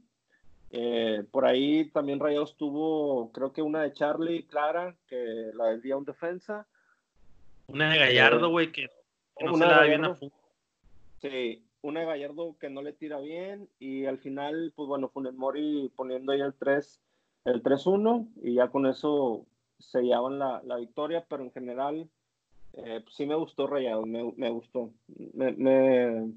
Eh, 0.71 1.23
por 1.31 1.45
ahí 1.45 1.89
también 1.91 2.19
Rayados 2.19 2.57
tuvo, 2.57 3.31
creo 3.31 3.53
que 3.53 3.61
una 3.61 3.83
de 3.83 3.93
Charlie 3.93 4.47
clara, 4.47 4.95
que 5.07 5.51
la 5.53 5.67
desvía 5.67 5.97
un 5.97 6.05
defensa. 6.05 6.67
Una 7.67 7.91
de 7.91 7.99
Gallardo, 7.99 8.49
güey, 8.49 8.71
que, 8.71 8.89
no 9.39 9.55
se 9.55 9.65
la 9.65 9.77
da 9.77 9.83
bien 9.83 10.05
a 10.05 10.17
Sí, 11.21 11.62
una 11.83 11.99
de 11.99 12.05
Gallardo 12.07 12.55
que 12.59 12.69
no 12.69 12.81
le 12.81 12.93
tira 12.93 13.19
bien 13.19 13.69
y 13.77 14.05
al 14.05 14.17
final, 14.17 14.73
pues 14.75 14.87
bueno, 14.87 15.11
el 15.15 15.33
Mori 15.33 15.91
poniendo 15.95 16.31
ahí 16.31 16.41
el 16.41 16.53
3, 16.55 16.99
el 17.45 17.61
3-1 17.61 18.27
y 18.41 18.55
ya 18.55 18.69
con 18.69 18.87
eso 18.87 19.45
sellaban 19.77 20.39
la, 20.39 20.61
la 20.63 20.77
victoria, 20.77 21.25
pero 21.29 21.43
en 21.43 21.51
general 21.51 22.09
eh, 22.73 23.01
pues 23.03 23.15
sí 23.15 23.25
me 23.25 23.35
gustó 23.35 23.67
Rayado, 23.67 24.05
me, 24.05 24.33
me 24.35 24.49
gustó. 24.49 24.91
Me, 25.33 26.33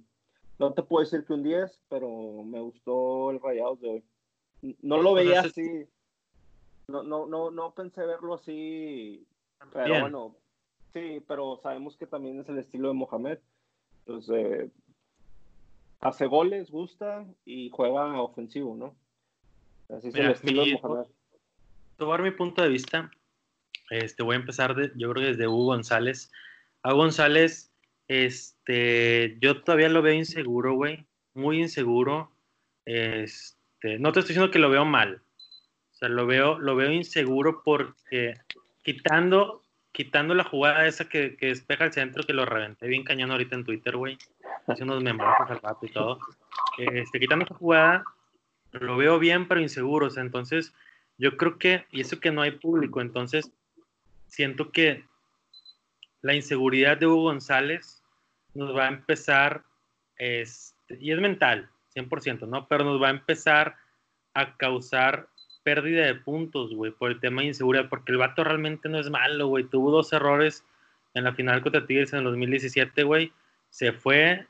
no 0.58 0.72
te 0.74 0.82
puedo 0.82 1.04
decir 1.04 1.24
que 1.24 1.32
un 1.32 1.42
10, 1.42 1.80
pero 1.88 2.42
me 2.44 2.60
gustó 2.60 3.30
el 3.30 3.40
Rayado 3.40 3.76
de 3.76 3.88
hoy. 3.88 4.04
No 4.82 5.00
lo 5.00 5.14
veía 5.14 5.40
así. 5.40 5.86
No, 6.88 7.02
no, 7.02 7.26
no, 7.26 7.50
no 7.50 7.74
pensé 7.74 8.04
verlo 8.04 8.34
así. 8.34 9.26
Pero 9.72 10.00
bueno, 10.00 10.36
sí, 10.92 11.22
pero 11.26 11.58
sabemos 11.62 11.96
que 11.96 12.06
también 12.06 12.40
es 12.40 12.48
el 12.48 12.58
estilo 12.58 12.88
de 12.88 12.94
Mohamed. 12.94 13.38
Entonces, 14.00 14.70
hace 16.00 16.26
goles, 16.26 16.70
gusta 16.70 17.24
y 17.44 17.70
juega 17.70 18.20
ofensivo, 18.20 18.76
¿no? 18.76 18.94
Así 19.94 20.08
es 20.08 20.14
el 20.14 20.30
estilo 20.30 20.64
de 20.64 20.78
Mohamed. 20.82 21.06
Tomar 21.96 22.22
mi 22.22 22.30
punto 22.30 22.62
de 22.62 22.68
vista, 22.68 23.10
este, 23.90 24.22
voy 24.22 24.36
a 24.36 24.40
empezar, 24.40 24.74
de, 24.74 24.92
yo 24.96 25.10
creo 25.10 25.24
que 25.24 25.30
desde 25.32 25.48
Hugo 25.48 25.66
González. 25.66 26.30
A 26.82 26.92
González, 26.92 27.72
este, 28.08 29.36
yo 29.40 29.62
todavía 29.62 29.88
lo 29.88 30.02
veo 30.02 30.14
inseguro, 30.14 30.74
güey. 30.74 31.06
Muy 31.34 31.60
inseguro. 31.60 32.30
Este, 32.84 33.98
no 33.98 34.12
te 34.12 34.20
estoy 34.20 34.34
diciendo 34.34 34.52
que 34.52 34.58
lo 34.58 34.70
veo 34.70 34.84
mal. 34.84 35.22
O 35.92 35.94
sea, 35.94 36.08
lo 36.08 36.26
veo, 36.26 36.58
lo 36.58 36.76
veo 36.76 36.92
inseguro 36.92 37.62
porque 37.64 38.34
quitando 38.82 39.62
quitando 39.96 40.34
la 40.34 40.44
jugada 40.44 40.86
esa 40.86 41.08
que, 41.08 41.36
que 41.36 41.46
despeja 41.46 41.86
el 41.86 41.92
centro, 41.94 42.22
que 42.22 42.34
lo 42.34 42.44
reventé 42.44 42.86
bien 42.86 43.02
cañón 43.02 43.30
ahorita 43.30 43.56
en 43.56 43.64
Twitter, 43.64 43.96
güey. 43.96 44.18
Hace 44.66 44.82
unos 44.82 45.02
membros 45.02 45.34
al 45.48 45.60
rato 45.60 45.86
y 45.86 45.90
todo. 45.90 46.18
Este, 46.78 47.20
quitando 47.20 47.44
esa 47.44 47.54
jugada, 47.54 48.04
lo 48.72 48.96
veo 48.96 49.18
bien, 49.18 49.46
pero 49.46 49.60
inseguro. 49.60 50.08
entonces, 50.16 50.74
yo 51.18 51.36
creo 51.36 51.58
que, 51.58 51.86
y 51.90 52.00
eso 52.00 52.20
que 52.20 52.32
no 52.32 52.42
hay 52.42 52.52
público, 52.52 53.00
entonces, 53.00 53.50
siento 54.26 54.70
que 54.70 55.04
la 56.22 56.34
inseguridad 56.34 56.98
de 56.98 57.06
Hugo 57.06 57.24
González 57.24 58.02
nos 58.54 58.76
va 58.76 58.86
a 58.86 58.88
empezar, 58.88 59.62
este, 60.18 60.98
y 61.00 61.12
es 61.12 61.20
mental, 61.20 61.70
100%, 61.94 62.46
¿no? 62.48 62.66
Pero 62.66 62.84
nos 62.84 63.00
va 63.00 63.08
a 63.08 63.10
empezar 63.10 63.76
a 64.34 64.56
causar 64.56 65.28
pérdida 65.62 66.06
de 66.06 66.14
puntos, 66.14 66.74
güey, 66.74 66.92
por 66.92 67.10
el 67.10 67.20
tema 67.20 67.42
de 67.42 67.48
inseguridad, 67.48 67.88
porque 67.88 68.12
el 68.12 68.18
vato 68.18 68.44
realmente 68.44 68.88
no 68.88 69.00
es 69.00 69.10
malo, 69.10 69.48
güey. 69.48 69.64
Tuvo 69.64 69.90
dos 69.90 70.12
errores 70.12 70.64
en 71.14 71.24
la 71.24 71.32
final 71.32 71.62
contra 71.62 71.86
Tigres 71.86 72.12
en 72.12 72.20
el 72.20 72.24
2017, 72.26 73.02
güey. 73.02 73.32
Se 73.70 73.92
fue, 73.92 74.46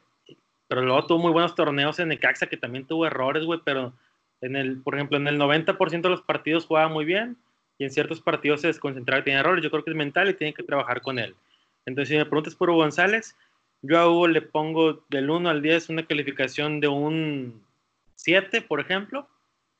pero 0.68 0.82
luego 0.82 1.06
tuvo 1.06 1.18
muy 1.18 1.32
buenos 1.32 1.54
torneos 1.54 1.98
en 1.98 2.08
Necaxa, 2.08 2.46
que 2.46 2.56
también 2.56 2.86
tuvo 2.86 3.06
errores, 3.06 3.44
güey, 3.44 3.60
pero 3.64 3.92
en 4.40 4.56
el, 4.56 4.82
por 4.82 4.94
ejemplo, 4.94 5.16
en 5.16 5.28
el 5.28 5.38
90% 5.38 6.02
de 6.02 6.08
los 6.08 6.22
partidos 6.22 6.66
jugaba 6.66 6.88
muy 6.88 7.04
bien 7.04 7.36
y 7.78 7.84
en 7.84 7.90
ciertos 7.90 8.20
partidos 8.20 8.62
se 8.62 8.68
desconcentraba 8.68 9.20
y 9.20 9.24
tenía 9.24 9.40
errores. 9.40 9.62
Yo 9.62 9.70
creo 9.70 9.84
que 9.84 9.90
es 9.90 9.96
mental 9.96 10.28
y 10.28 10.34
tiene 10.34 10.54
que 10.54 10.62
trabajar 10.62 11.02
con 11.02 11.18
él. 11.18 11.34
Entonces, 11.84 12.08
si 12.10 12.16
me 12.16 12.24
preguntas 12.24 12.54
por 12.54 12.72
González, 12.72 13.36
yo 13.82 13.98
a 13.98 14.10
Hugo 14.10 14.28
le 14.28 14.42
pongo 14.42 15.04
del 15.08 15.30
1 15.30 15.48
al 15.48 15.62
10 15.62 15.90
una 15.90 16.06
calificación 16.06 16.80
de 16.80 16.88
un 16.88 17.62
7, 18.16 18.62
por 18.62 18.80
ejemplo, 18.80 19.28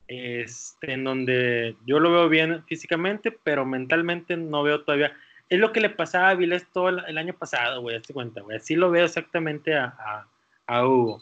este, 0.06 0.92
en 0.92 1.04
donde 1.04 1.76
yo 1.86 1.98
lo 1.98 2.12
veo 2.12 2.28
bien 2.28 2.64
físicamente, 2.66 3.32
pero 3.32 3.66
mentalmente 3.66 4.36
no 4.36 4.62
veo 4.62 4.82
todavía. 4.82 5.12
Es 5.48 5.58
lo 5.58 5.72
que 5.72 5.80
le 5.80 5.90
pasaba 5.90 6.30
a 6.30 6.34
Vilés 6.34 6.66
todo 6.72 6.88
el, 6.88 7.18
año 7.18 7.34
pasado, 7.34 7.80
güey, 7.80 7.96
hazte 7.96 8.12
cuenta, 8.12 8.40
güey. 8.40 8.56
Así 8.56 8.76
lo 8.76 8.90
veo 8.90 9.04
exactamente 9.04 9.74
a, 9.74 10.26
Hugo. 10.68 11.20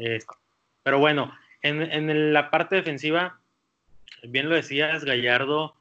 Este, 0.00 0.34
pero 0.82 0.98
bueno, 0.98 1.32
en, 1.62 1.82
en, 1.82 2.32
la 2.32 2.50
parte 2.50 2.76
defensiva, 2.76 3.40
bien 4.22 4.48
lo 4.48 4.54
decías, 4.54 5.04
Gallardo 5.04 5.74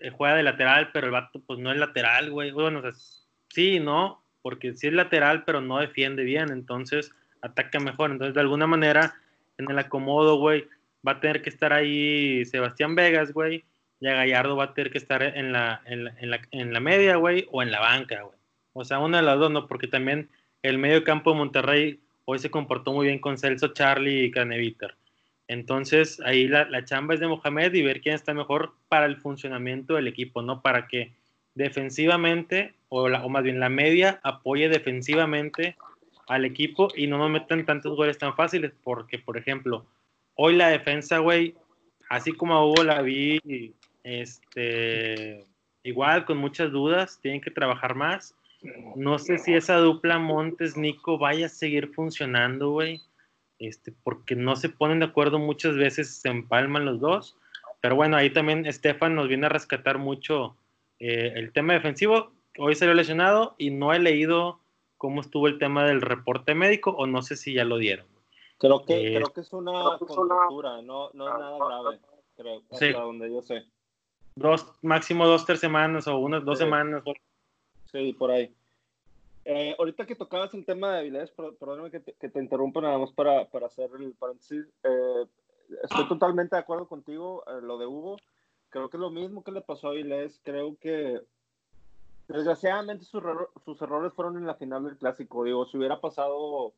eh, 0.00 0.10
juega 0.10 0.36
de 0.36 0.42
lateral, 0.42 0.90
pero 0.92 1.06
el 1.06 1.12
vato 1.12 1.40
pues 1.40 1.58
no 1.58 1.72
es 1.72 1.78
lateral, 1.78 2.30
güey. 2.30 2.50
Bueno, 2.52 2.78
o 2.78 2.82
sea, 2.82 2.92
sí, 3.48 3.80
¿no? 3.80 4.22
Porque 4.42 4.74
sí 4.74 4.86
es 4.86 4.92
lateral, 4.92 5.44
pero 5.44 5.60
no 5.60 5.78
defiende 5.78 6.22
bien, 6.24 6.50
entonces 6.50 7.12
ataca 7.42 7.80
mejor. 7.80 8.10
Entonces, 8.10 8.34
de 8.34 8.40
alguna 8.40 8.66
manera, 8.66 9.14
en 9.58 9.70
el 9.70 9.78
acomodo, 9.78 10.38
güey, 10.38 10.68
va 11.06 11.12
a 11.12 11.20
tener 11.20 11.42
que 11.42 11.50
estar 11.50 11.72
ahí 11.72 12.44
Sebastián 12.44 12.94
Vegas, 12.94 13.32
güey, 13.32 13.64
y 14.00 14.08
a 14.08 14.14
Gallardo 14.14 14.56
va 14.56 14.64
a 14.64 14.74
tener 14.74 14.92
que 14.92 14.98
estar 14.98 15.22
en 15.22 15.52
la, 15.52 15.82
en 15.86 16.04
la, 16.04 16.14
en 16.20 16.30
la, 16.30 16.40
en 16.50 16.72
la 16.72 16.80
media, 16.80 17.16
güey, 17.16 17.48
o 17.50 17.62
en 17.62 17.70
la 17.70 17.80
banca, 17.80 18.22
güey. 18.22 18.36
O 18.74 18.84
sea, 18.84 18.98
una 18.98 19.18
de 19.18 19.22
las 19.24 19.38
dos, 19.38 19.50
¿no? 19.50 19.66
Porque 19.66 19.88
también 19.88 20.28
el 20.62 20.78
medio 20.78 21.02
campo 21.02 21.32
de 21.32 21.38
Monterrey 21.38 22.00
hoy 22.26 22.38
se 22.38 22.50
comportó 22.50 22.92
muy 22.92 23.06
bien 23.06 23.18
con 23.18 23.38
Celso, 23.38 23.68
Charlie 23.68 24.24
y 24.24 24.30
Caneviter. 24.30 24.94
Entonces, 25.48 26.20
ahí 26.24 26.48
la, 26.48 26.68
la, 26.68 26.84
chamba 26.84 27.14
es 27.14 27.20
de 27.20 27.28
Mohamed 27.28 27.72
y 27.72 27.82
ver 27.82 28.00
quién 28.00 28.14
está 28.14 28.34
mejor 28.34 28.74
para 28.88 29.06
el 29.06 29.16
funcionamiento 29.16 29.94
del 29.94 30.08
equipo, 30.08 30.42
¿no? 30.42 30.60
Para 30.60 30.88
que 30.88 31.12
defensivamente, 31.54 32.74
o, 32.88 33.08
la, 33.08 33.26
más 33.28 33.42
bien 33.42 33.60
la 33.60 33.68
media, 33.68 34.20
apoye 34.24 34.68
defensivamente 34.68 35.76
al 36.26 36.44
equipo 36.44 36.88
y 36.96 37.06
no 37.06 37.18
nos 37.18 37.30
metan 37.30 37.64
tantos 37.64 37.96
goles 37.96 38.18
tan 38.18 38.34
fáciles, 38.34 38.72
porque, 38.82 39.18
por 39.18 39.38
ejemplo, 39.38 39.86
hoy 40.34 40.56
la 40.56 40.68
defensa, 40.68 41.18
güey, 41.18 41.54
así 42.08 42.32
como 42.32 42.54
a 42.54 42.66
Hugo 42.66 42.82
la 42.82 43.02
vi, 43.02 43.40
este, 44.02 45.44
igual 45.84 46.24
con 46.24 46.38
muchas 46.38 46.72
dudas, 46.72 47.20
tienen 47.22 47.40
que 47.40 47.52
trabajar 47.52 47.94
más. 47.94 48.34
No 48.94 49.18
sé 49.18 49.38
si 49.38 49.54
esa 49.54 49.76
dupla 49.78 50.18
Montes-Nico 50.18 51.18
vaya 51.18 51.46
a 51.46 51.50
seguir 51.50 51.92
funcionando, 51.94 52.70
güey, 52.70 53.00
este, 53.58 53.92
porque 54.02 54.36
no 54.36 54.56
se 54.56 54.68
ponen 54.68 55.00
de 55.00 55.06
acuerdo 55.06 55.38
muchas 55.38 55.76
veces, 55.76 56.16
se 56.16 56.28
empalman 56.28 56.84
los 56.84 57.00
dos. 57.00 57.36
Pero 57.80 57.96
bueno, 57.96 58.16
ahí 58.16 58.30
también 58.30 58.66
Estefan 58.66 59.14
nos 59.14 59.28
viene 59.28 59.46
a 59.46 59.50
rescatar 59.50 59.98
mucho 59.98 60.56
eh, 60.98 61.32
el 61.36 61.52
tema 61.52 61.74
defensivo. 61.74 62.32
Hoy 62.58 62.74
salió 62.74 62.94
lesionado 62.94 63.54
y 63.58 63.70
no 63.70 63.92
he 63.92 63.98
leído 63.98 64.60
cómo 64.96 65.20
estuvo 65.20 65.46
el 65.46 65.58
tema 65.58 65.84
del 65.84 66.00
reporte 66.00 66.54
médico 66.54 66.90
o 66.90 67.06
no 67.06 67.22
sé 67.22 67.36
si 67.36 67.54
ya 67.54 67.64
lo 67.64 67.76
dieron. 67.78 68.06
Creo 68.58 68.84
que, 68.84 68.94
eh, 68.94 69.14
creo 69.16 69.32
que 69.32 69.42
es 69.42 69.52
una 69.52 69.98
contractura, 69.98 70.80
no, 70.80 71.10
no 71.12 71.28
es 71.28 71.38
nada 71.38 71.58
grave, 71.58 71.98
creo, 72.36 72.62
hasta 72.70 73.00
donde 73.00 73.30
yo 73.30 73.42
sé. 73.42 73.64
Dos, 74.34 74.66
máximo 74.82 75.26
dos, 75.26 75.44
tres 75.44 75.60
semanas 75.60 76.08
o 76.08 76.18
unas 76.18 76.44
dos 76.44 76.58
semanas. 76.58 77.02
Sí, 77.92 78.12
por 78.12 78.30
ahí. 78.30 78.54
Eh, 79.44 79.76
ahorita 79.78 80.06
que 80.06 80.16
tocabas 80.16 80.52
el 80.54 80.64
tema 80.64 80.92
de 80.92 80.98
habilidades, 81.00 81.30
perdóname 81.30 81.90
que 81.90 82.00
te, 82.00 82.12
que 82.14 82.28
te 82.28 82.40
interrumpa 82.40 82.80
nada 82.80 82.98
más 82.98 83.12
para, 83.12 83.48
para 83.48 83.66
hacer 83.66 83.90
el 83.98 84.12
paréntesis. 84.14 84.66
Eh, 84.82 85.26
estoy 85.84 86.08
totalmente 86.08 86.56
de 86.56 86.60
acuerdo 86.60 86.88
contigo, 86.88 87.44
lo 87.62 87.78
de 87.78 87.86
Hugo. 87.86 88.16
Creo 88.70 88.90
que 88.90 88.96
es 88.96 89.00
lo 89.00 89.10
mismo 89.10 89.44
que 89.44 89.52
le 89.52 89.60
pasó 89.60 89.88
a 89.88 89.90
Avilés. 89.90 90.40
Creo 90.42 90.76
que 90.80 91.20
desgraciadamente 92.26 93.04
sus, 93.04 93.22
sus 93.64 93.80
errores 93.80 94.12
fueron 94.14 94.36
en 94.36 94.46
la 94.46 94.56
final 94.56 94.84
del 94.84 94.98
clásico. 94.98 95.44
Digo, 95.44 95.64
si 95.66 95.78
hubiera 95.78 96.00
pasado 96.00 96.74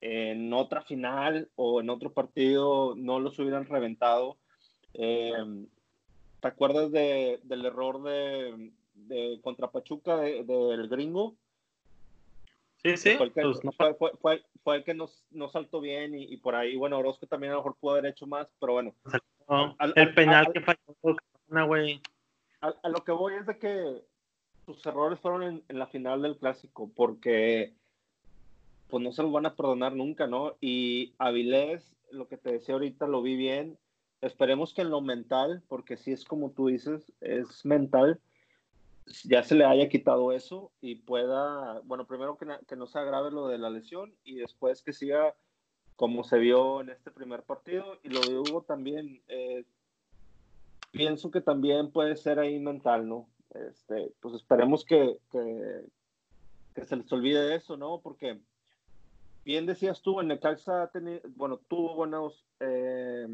en 0.00 0.52
otra 0.52 0.82
final 0.82 1.50
o 1.56 1.80
en 1.80 1.90
otro 1.90 2.12
partido 2.12 2.94
no 2.96 3.20
los 3.20 3.38
hubieran 3.38 3.66
reventado. 3.66 4.38
Eh, 4.94 5.32
¿Te 6.40 6.48
acuerdas 6.48 6.92
de, 6.92 7.40
del 7.42 7.66
error 7.66 8.02
de, 8.02 8.72
de 9.06 9.40
contra 9.42 9.70
Pachuca 9.70 10.16
del 10.16 10.88
gringo? 10.88 11.36
Sí, 12.82 12.96
sí. 12.96 13.16
Fue 13.16 13.26
el 13.26 13.32
que, 13.32 13.42
pues, 13.42 13.60
fue, 14.20 14.44
fue, 14.62 14.76
el 14.76 14.84
que 14.84 14.94
nos, 14.94 15.24
nos, 15.30 15.52
saltó 15.52 15.80
bien 15.80 16.14
y, 16.14 16.24
y, 16.24 16.36
por 16.36 16.54
ahí, 16.54 16.76
bueno, 16.76 16.98
Orozco 16.98 17.26
también 17.26 17.52
a 17.52 17.56
lo 17.56 17.60
mejor 17.60 17.76
pudo 17.76 17.92
haber 17.92 18.06
hecho 18.06 18.26
más, 18.26 18.46
pero 18.60 18.74
bueno. 18.74 18.94
el 19.96 20.14
penal 20.14 20.52
que 20.52 20.60
falló, 20.60 21.16
una 21.48 21.64
güey. 21.64 22.00
A, 22.60 22.88
lo 22.88 23.02
que 23.04 23.12
voy 23.12 23.34
es 23.34 23.46
de 23.46 23.58
que 23.58 24.02
sus 24.64 24.84
errores 24.86 25.18
fueron 25.18 25.42
en, 25.42 25.64
en 25.68 25.78
la 25.78 25.86
final 25.86 26.22
del 26.22 26.36
clásico, 26.36 26.90
porque 26.94 27.74
pues 28.88 29.02
no 29.02 29.12
se 29.12 29.22
los 29.22 29.32
van 29.32 29.46
a 29.46 29.54
perdonar 29.54 29.94
nunca, 29.94 30.26
¿no? 30.26 30.56
Y 30.60 31.14
Avilés, 31.18 31.94
lo 32.10 32.28
que 32.28 32.36
te 32.36 32.52
decía 32.52 32.74
ahorita, 32.74 33.06
lo 33.06 33.22
vi 33.22 33.36
bien. 33.36 33.78
Esperemos 34.20 34.74
que 34.74 34.82
en 34.82 34.90
lo 34.90 35.00
mental, 35.00 35.62
porque 35.68 35.96
si 35.96 36.12
es 36.12 36.24
como 36.24 36.50
tú 36.50 36.66
dices, 36.68 37.12
es 37.20 37.64
mental, 37.64 38.20
ya 39.24 39.42
se 39.42 39.54
le 39.54 39.64
haya 39.64 39.88
quitado 39.88 40.32
eso 40.32 40.72
y 40.80 40.96
pueda, 40.96 41.80
bueno, 41.84 42.06
primero 42.06 42.36
que, 42.36 42.46
que 42.66 42.76
no 42.76 42.86
se 42.86 42.98
agrave 42.98 43.30
lo 43.30 43.48
de 43.48 43.58
la 43.58 43.70
lesión 43.70 44.14
y 44.24 44.36
después 44.36 44.82
que 44.82 44.92
siga 44.92 45.34
como 45.98 46.22
se 46.22 46.38
vio 46.38 46.80
en 46.80 46.90
este 46.90 47.10
primer 47.10 47.42
partido. 47.42 47.98
Y 48.04 48.10
lo 48.10 48.20
de 48.20 48.38
Hugo 48.38 48.62
también, 48.62 49.20
eh, 49.26 49.64
pienso 50.92 51.32
que 51.32 51.40
también 51.40 51.90
puede 51.90 52.16
ser 52.16 52.38
ahí 52.38 52.60
mental, 52.60 53.08
¿no? 53.08 53.28
Este, 53.50 54.12
pues 54.20 54.34
esperemos 54.36 54.84
que, 54.84 55.18
que, 55.32 56.84
se 56.84 56.96
les 56.96 57.12
olvide 57.12 57.56
eso, 57.56 57.76
¿no? 57.76 58.00
Porque 58.00 58.40
bien 59.44 59.66
decías 59.66 60.00
tú, 60.00 60.20
en 60.20 60.28
Necaxa 60.28 60.88
bueno, 61.34 61.58
tuvo 61.66 61.96
buenos, 61.96 62.44
eh, 62.60 63.26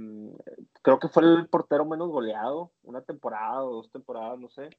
creo 0.81 0.99
que 0.99 1.09
fue 1.09 1.23
el 1.23 1.47
portero 1.49 1.85
menos 1.85 2.09
goleado, 2.09 2.73
una 2.83 3.03
temporada 3.03 3.61
dos 3.61 3.91
temporadas, 3.91 4.39
no 4.39 4.49
sé. 4.49 4.71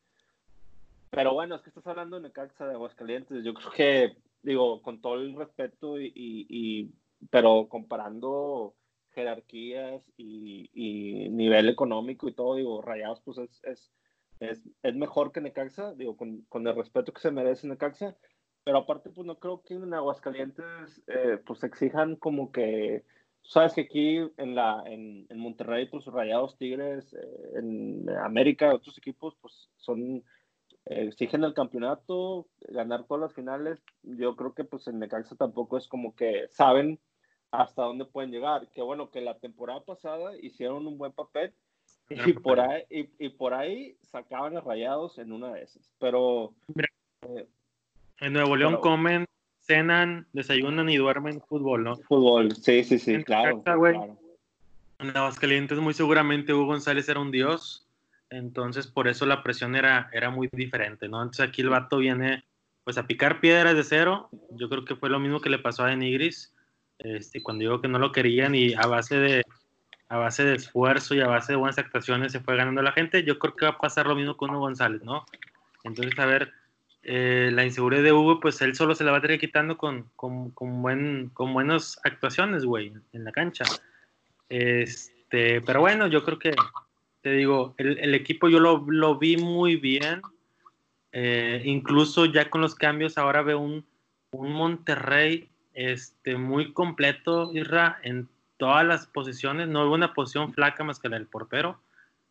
Pero 1.11 1.33
bueno, 1.33 1.55
es 1.55 1.61
que 1.61 1.69
estás 1.69 1.87
hablando 1.87 2.17
de 2.17 2.23
Necaxa 2.23 2.67
de 2.67 2.73
Aguascalientes, 2.73 3.43
yo 3.43 3.53
creo 3.53 3.71
que, 3.71 4.17
digo, 4.41 4.81
con 4.81 5.01
todo 5.01 5.15
el 5.15 5.35
respeto 5.35 5.99
y, 5.99 6.93
pero 7.29 7.67
comparando 7.69 8.75
jerarquías 9.11 10.03
y, 10.17 11.29
nivel 11.29 11.69
económico 11.69 12.27
y 12.27 12.33
todo, 12.33 12.55
digo, 12.55 12.81
Rayados 12.81 13.21
pues 13.21 13.37
es, 13.37 13.61
es, 13.63 13.91
es, 14.39 14.61
es 14.83 14.95
mejor 14.95 15.31
que 15.31 15.41
Necaxa, 15.41 15.93
digo, 15.93 16.17
con, 16.17 16.67
el 16.67 16.75
respeto 16.75 17.13
que 17.13 17.21
se 17.21 17.31
merece 17.31 17.67
Necaxa, 17.67 18.17
pero 18.65 18.79
aparte, 18.79 19.11
pues 19.11 19.25
no 19.25 19.39
creo 19.39 19.61
que 19.61 19.75
en 19.75 19.93
Aguascalientes 19.93 21.01
eh, 21.07 21.37
pues 21.45 21.63
exijan 21.63 22.15
como 22.15 22.51
que, 22.51 23.03
sabes 23.43 23.73
que 23.73 23.81
aquí 23.81 24.17
en, 24.37 24.55
la, 24.55 24.83
en, 24.87 25.27
Monterrey, 25.37 25.87
pues 25.87 26.05
Rayados, 26.05 26.57
Tigres, 26.57 27.13
eh, 27.13 27.59
en 27.59 28.09
América, 28.09 28.73
otros 28.73 28.97
equipos, 28.97 29.37
pues 29.39 29.69
son, 29.77 30.23
exigen 30.85 31.43
el 31.43 31.53
campeonato, 31.53 32.47
ganar 32.69 33.05
todas 33.05 33.21
las 33.21 33.33
finales. 33.33 33.79
Yo 34.03 34.35
creo 34.35 34.53
que 34.53 34.63
pues 34.63 34.87
en 34.87 34.99
Necaxa 34.99 35.35
tampoco 35.35 35.77
es 35.77 35.87
como 35.87 36.15
que 36.15 36.47
saben 36.49 36.99
hasta 37.51 37.83
dónde 37.83 38.05
pueden 38.05 38.31
llegar. 38.31 38.69
Que 38.69 38.81
bueno, 38.81 39.09
que 39.09 39.21
la 39.21 39.37
temporada 39.39 39.83
pasada 39.83 40.37
hicieron 40.37 40.87
un 40.87 40.97
buen 40.97 41.11
papel 41.11 41.53
y 42.09 42.33
por 42.33 42.59
ahí, 42.59 42.83
y, 42.89 43.29
por 43.29 43.53
ahí 43.53 43.97
sacaban 44.01 44.57
a 44.57 44.61
Rayados 44.61 45.17
en 45.17 45.31
una 45.31 45.53
de 45.53 45.63
esas. 45.63 45.91
Pero... 45.99 46.53
En 48.19 48.33
Nuevo 48.33 48.55
León 48.55 48.77
comen, 48.77 49.25
cenan, 49.59 50.27
desayunan 50.33 50.89
y 50.89 50.97
duermen 50.97 51.41
fútbol, 51.41 51.83
¿no? 51.83 51.97
Fútbol, 51.97 52.55
sí, 52.55 52.83
sí, 52.83 52.99
sí, 52.99 53.23
claro, 53.23 53.63
En 54.99 55.09
Aguascalientes 55.17 55.79
muy 55.79 55.93
seguramente 55.93 56.53
Hugo 56.53 56.67
González 56.67 57.09
era 57.09 57.19
un 57.19 57.31
dios. 57.31 57.84
Entonces 58.29 58.87
por 58.87 59.07
eso 59.07 59.25
la 59.25 59.43
presión 59.43 59.75
era, 59.75 60.09
era 60.11 60.29
muy 60.29 60.49
diferente, 60.51 61.07
¿no? 61.07 61.21
Entonces 61.21 61.47
aquí 61.47 61.61
el 61.61 61.69
vato 61.69 61.97
viene 61.97 62.43
pues 62.83 62.97
a 62.97 63.07
picar 63.07 63.39
piedras 63.39 63.75
de 63.75 63.83
cero, 63.83 64.29
yo 64.51 64.69
creo 64.69 64.85
que 64.85 64.95
fue 64.95 65.09
lo 65.09 65.19
mismo 65.19 65.41
que 65.41 65.49
le 65.49 65.57
pasó 65.59 65.83
a 65.83 65.87
Denigris, 65.87 66.53
este, 66.99 67.41
cuando 67.41 67.61
digo 67.61 67.81
que 67.81 67.87
no 67.87 67.99
lo 67.99 68.11
querían 68.11 68.55
y 68.55 68.73
a 68.73 68.85
base 68.85 69.17
de 69.17 69.43
a 70.07 70.17
base 70.17 70.43
de 70.43 70.55
esfuerzo 70.55 71.15
y 71.15 71.21
a 71.21 71.27
base 71.27 71.53
de 71.53 71.57
buenas 71.57 71.79
actuaciones 71.79 72.31
se 72.31 72.39
fue 72.39 72.55
ganando 72.55 72.81
la 72.81 72.91
gente, 72.91 73.23
yo 73.23 73.39
creo 73.39 73.55
que 73.55 73.65
va 73.65 73.71
a 73.71 73.77
pasar 73.77 74.05
lo 74.05 74.15
mismo 74.15 74.37
con 74.37 74.51
Hugo 74.51 74.59
González, 74.59 75.01
¿no? 75.03 75.25
Entonces, 75.83 76.17
a 76.19 76.25
ver, 76.25 76.53
eh, 77.01 77.49
la 77.53 77.65
inseguridad 77.65 78.03
de 78.03 78.13
Hugo, 78.13 78.39
pues 78.39 78.61
él 78.61 78.75
solo 78.75 78.95
se 78.95 79.03
la 79.03 79.11
va 79.11 79.17
a 79.17 79.21
tener 79.21 79.39
quitando 79.39 79.77
con, 79.77 80.09
con, 80.15 80.51
con, 80.51 80.81
buen, 80.81 81.29
con 81.33 81.53
buenas 81.53 81.99
actuaciones, 82.03 82.65
güey, 82.65 82.93
en 83.13 83.23
la 83.23 83.31
cancha. 83.31 83.65
Este, 84.49 85.61
pero 85.61 85.81
bueno, 85.81 86.07
yo 86.07 86.23
creo 86.23 86.39
que, 86.39 86.55
te 87.25 87.31
digo, 87.31 87.73
el, 87.79 88.13
equipo 88.13 88.49
yo 88.49 88.59
lo, 88.59 88.85
lo, 88.87 89.17
vi 89.17 89.35
muy 89.35 89.77
bien. 89.77 90.21
Eh, 91.11 91.59
incluso 91.65 92.25
ya 92.25 92.51
con 92.51 92.61
los 92.61 92.75
cambios, 92.75 93.17
ahora 93.17 93.41
veo 93.41 93.57
un, 93.57 93.83
un 94.29 94.53
Monterrey 94.53 95.49
este, 95.73 96.37
muy 96.37 96.71
completo, 96.71 97.49
Irra, 97.51 97.97
en 98.03 98.29
todas 98.57 98.85
las 98.85 99.07
posiciones. 99.07 99.67
No 99.67 99.87
hubo 99.87 99.95
una 99.95 100.13
posición 100.13 100.53
flaca 100.53 100.83
más 100.83 100.99
que 100.99 101.09
la 101.09 101.17
del 101.17 101.25
portero, 101.25 101.81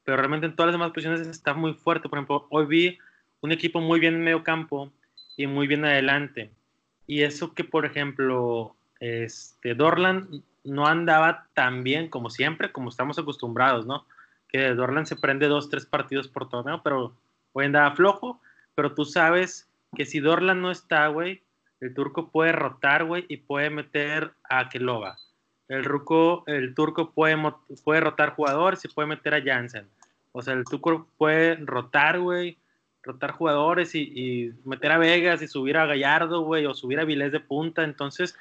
pero 0.05 0.17
realmente 0.17 0.47
en 0.47 0.55
todas 0.55 0.69
las 0.69 0.75
demás 0.75 0.93
posiciones 0.93 1.27
está 1.27 1.55
muy 1.55 1.75
fuerte. 1.75 2.09
Por 2.09 2.19
ejemplo, 2.19 2.47
hoy 2.51 2.67
vi 2.67 2.99
un 3.41 3.51
equipo 3.51 3.81
muy 3.81 3.99
bien 3.99 4.15
en 4.15 4.23
medio 4.23 4.45
campo 4.45 4.93
y 5.37 5.49
muy 5.49 5.67
bien 5.67 5.85
adelante. 5.85 6.53
Y 7.09 7.23
eso 7.23 7.53
que, 7.53 7.65
por 7.65 7.85
ejemplo, 7.85 8.77
este, 9.01 9.75
Dorland 9.75 10.45
no 10.63 10.87
andaba 10.87 11.49
tan 11.53 11.83
bien 11.83 12.09
como 12.09 12.31
siempre, 12.31 12.71
como 12.71 12.91
estamos 12.91 13.19
acostumbrados, 13.19 13.87
¿no? 13.87 14.07
Que 14.55 14.73
Dorland 14.73 15.09
se 15.09 15.17
prende 15.17 15.49
dos, 15.49 15.69
tres 15.69 15.85
partidos 15.85 16.29
por 16.29 16.49
torneo, 16.49 16.81
pero 16.85 17.13
hoy 17.55 17.65
andaba 17.65 17.97
flojo. 17.97 18.41
Pero 18.77 18.95
tú 18.95 19.05
sabes 19.05 19.69
que 19.97 20.07
si 20.07 20.21
Dorland 20.21 20.61
no 20.61 20.71
está, 20.71 21.09
güey, 21.09 21.43
el 21.81 21.93
turco 21.93 22.29
puede 22.31 22.53
rotar, 22.53 23.05
güey, 23.05 23.25
y 23.27 23.39
puede 23.39 23.69
meter 23.71 24.31
a 24.49 24.69
Keloba. 24.69 25.17
El, 25.67 25.83
ruco, 25.85 26.45
el 26.47 26.73
turco 26.73 27.11
puede, 27.11 27.35
rotar 28.01 28.37
jugadores 28.37 28.85
y 28.85 28.89
puede 28.95 29.09
meter 29.09 29.35
a 29.35 29.43
Jansen. 29.43 29.89
O 30.31 30.41
sea, 30.41 30.55
el 30.55 30.65
turco 30.67 31.09
puede 31.19 31.57
rotar, 31.57 32.21
güey, 32.21 32.57
rotar 33.03 33.33
jugadores 33.33 33.97
y, 33.97 34.53
meter 34.65 34.93
a 34.93 34.99
Vegas 34.99 35.43
y 35.43 35.49
subir 35.49 35.79
a 35.79 35.87
Gallardo, 35.87 36.43
güey, 36.43 36.65
o 36.67 36.75
subir 36.75 37.01
a 37.01 37.05
Vilés 37.05 37.33
de 37.33 37.41
punta. 37.41 37.83
Entonces, 37.83 38.39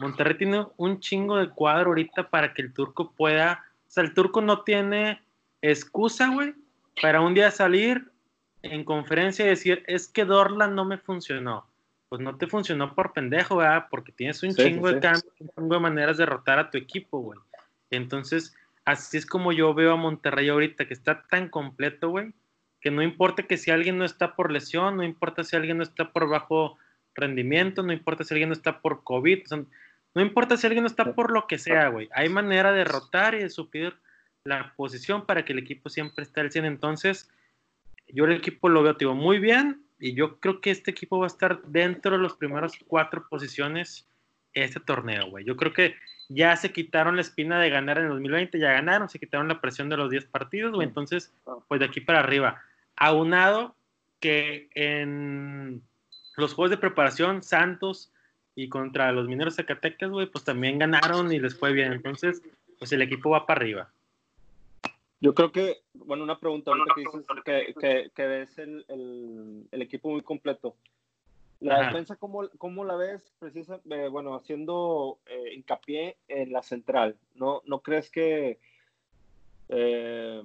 Monterrey 0.00 0.36
tiene 0.36 0.66
un 0.78 0.98
chingo 0.98 1.36
de 1.36 1.50
cuadro 1.50 1.90
ahorita 1.90 2.28
para 2.28 2.52
que 2.52 2.62
el 2.62 2.72
turco 2.72 3.12
pueda. 3.12 3.64
O 3.86 3.90
sea, 3.94 4.02
el 4.02 4.14
turco 4.14 4.40
no 4.40 4.62
tiene 4.62 5.22
excusa, 5.70 6.28
güey, 6.28 6.54
para 7.00 7.20
un 7.20 7.34
día 7.34 7.50
salir 7.50 8.10
en 8.62 8.84
conferencia 8.84 9.44
y 9.44 9.48
decir, 9.48 9.82
es 9.86 10.08
que 10.08 10.24
Dorlan 10.24 10.74
no 10.74 10.84
me 10.84 10.98
funcionó. 10.98 11.66
Pues 12.08 12.20
no 12.20 12.36
te 12.36 12.46
funcionó 12.46 12.94
por 12.94 13.12
pendejo, 13.12 13.56
¿verdad? 13.56 13.86
Porque 13.90 14.12
tienes 14.12 14.42
un 14.42 14.54
chingo 14.54 14.92
de 14.92 15.00
cambios, 15.00 15.26
un 15.40 15.48
chingo 15.48 15.74
de 15.74 15.80
maneras 15.80 16.16
de 16.16 16.26
rotar 16.26 16.58
a 16.58 16.70
tu 16.70 16.78
equipo, 16.78 17.18
güey. 17.18 17.38
Entonces, 17.90 18.54
así 18.84 19.16
es 19.16 19.26
como 19.26 19.52
yo 19.52 19.74
veo 19.74 19.92
a 19.92 19.96
Monterrey 19.96 20.48
ahorita, 20.48 20.86
que 20.86 20.94
está 20.94 21.22
tan 21.28 21.48
completo, 21.48 22.10
güey, 22.10 22.32
que 22.80 22.90
no 22.90 23.02
importa 23.02 23.44
que 23.44 23.56
si 23.56 23.70
alguien 23.70 23.98
no 23.98 24.04
está 24.04 24.36
por 24.36 24.52
lesión, 24.52 24.96
no 24.96 25.02
importa 25.02 25.42
si 25.42 25.56
alguien 25.56 25.78
no 25.78 25.82
está 25.82 26.12
por 26.12 26.28
bajo 26.28 26.76
rendimiento, 27.14 27.82
no 27.82 27.92
importa 27.92 28.24
si 28.24 28.34
alguien 28.34 28.50
no 28.50 28.54
está 28.54 28.80
por 28.80 29.02
COVID, 29.02 29.44
no 30.14 30.22
importa 30.22 30.56
si 30.56 30.66
alguien 30.66 30.84
no 30.84 30.88
está 30.88 31.14
por 31.14 31.32
lo 31.32 31.46
que 31.46 31.58
sea, 31.58 31.88
güey. 31.88 32.08
Hay 32.12 32.28
manera 32.28 32.72
de 32.72 32.84
rotar 32.84 33.34
y 33.34 33.38
de 33.38 33.50
suplir 33.50 33.94
la 34.44 34.74
posición 34.76 35.24
para 35.24 35.44
que 35.44 35.54
el 35.54 35.58
equipo 35.58 35.88
siempre 35.88 36.22
esté 36.22 36.40
al 36.40 36.52
100. 36.52 36.66
Entonces, 36.66 37.30
yo 38.08 38.26
el 38.26 38.32
equipo 38.32 38.68
lo 38.68 38.82
veo, 38.82 39.14
muy 39.14 39.38
bien 39.38 39.82
y 39.98 40.14
yo 40.14 40.38
creo 40.38 40.60
que 40.60 40.70
este 40.70 40.90
equipo 40.90 41.18
va 41.18 41.26
a 41.26 41.28
estar 41.28 41.62
dentro 41.62 42.16
de 42.16 42.22
las 42.22 42.34
primeras 42.34 42.72
cuatro 42.86 43.26
posiciones 43.28 44.06
este 44.52 44.80
torneo, 44.80 45.30
güey. 45.30 45.44
Yo 45.44 45.56
creo 45.56 45.72
que 45.72 45.96
ya 46.28 46.54
se 46.56 46.72
quitaron 46.72 47.16
la 47.16 47.22
espina 47.22 47.58
de 47.58 47.70
ganar 47.70 47.98
en 47.98 48.04
el 48.04 48.10
2020, 48.10 48.58
ya 48.58 48.72
ganaron, 48.72 49.08
se 49.08 49.18
quitaron 49.18 49.48
la 49.48 49.60
presión 49.60 49.88
de 49.88 49.96
los 49.96 50.10
10 50.10 50.26
partidos, 50.26 50.72
güey. 50.72 50.86
Entonces, 50.86 51.32
pues 51.66 51.80
de 51.80 51.86
aquí 51.86 52.00
para 52.00 52.20
arriba 52.20 52.62
aunado 52.96 53.74
que 54.20 54.68
en 54.74 55.82
los 56.36 56.54
juegos 56.54 56.70
de 56.70 56.76
preparación, 56.76 57.42
Santos 57.42 58.12
y 58.54 58.68
contra 58.68 59.10
los 59.10 59.26
mineros 59.26 59.56
Zacatecas, 59.56 60.10
güey, 60.10 60.26
pues 60.26 60.44
también 60.44 60.78
ganaron 60.78 61.32
y 61.32 61.40
les 61.40 61.58
fue 61.58 61.72
bien. 61.72 61.92
Entonces, 61.92 62.42
pues 62.78 62.92
el 62.92 63.02
equipo 63.02 63.30
va 63.30 63.46
para 63.46 63.60
arriba. 63.60 63.90
Yo 65.24 65.34
creo 65.34 65.52
que, 65.52 65.78
bueno, 65.94 66.22
una 66.22 66.38
pregunta 66.38 66.70
ahorita 66.70 66.94
que 66.94 67.00
dices 67.00 67.26
que, 67.46 67.74
que, 67.80 68.10
que 68.14 68.26
ves 68.26 68.58
el, 68.58 68.84
el, 68.88 69.66
el, 69.70 69.80
equipo 69.80 70.10
muy 70.10 70.20
completo. 70.20 70.76
La 71.60 71.86
defensa, 71.86 72.16
¿cómo, 72.16 72.46
¿cómo, 72.58 72.84
la 72.84 72.94
ves? 72.94 73.32
Precisa, 73.38 73.80
eh, 73.88 74.08
bueno, 74.08 74.34
haciendo 74.34 75.20
eh, 75.24 75.54
hincapié 75.54 76.18
en 76.28 76.52
la 76.52 76.62
central. 76.62 77.16
¿No, 77.36 77.62
no 77.64 77.80
crees 77.80 78.10
que 78.10 78.58
eh, 79.70 80.42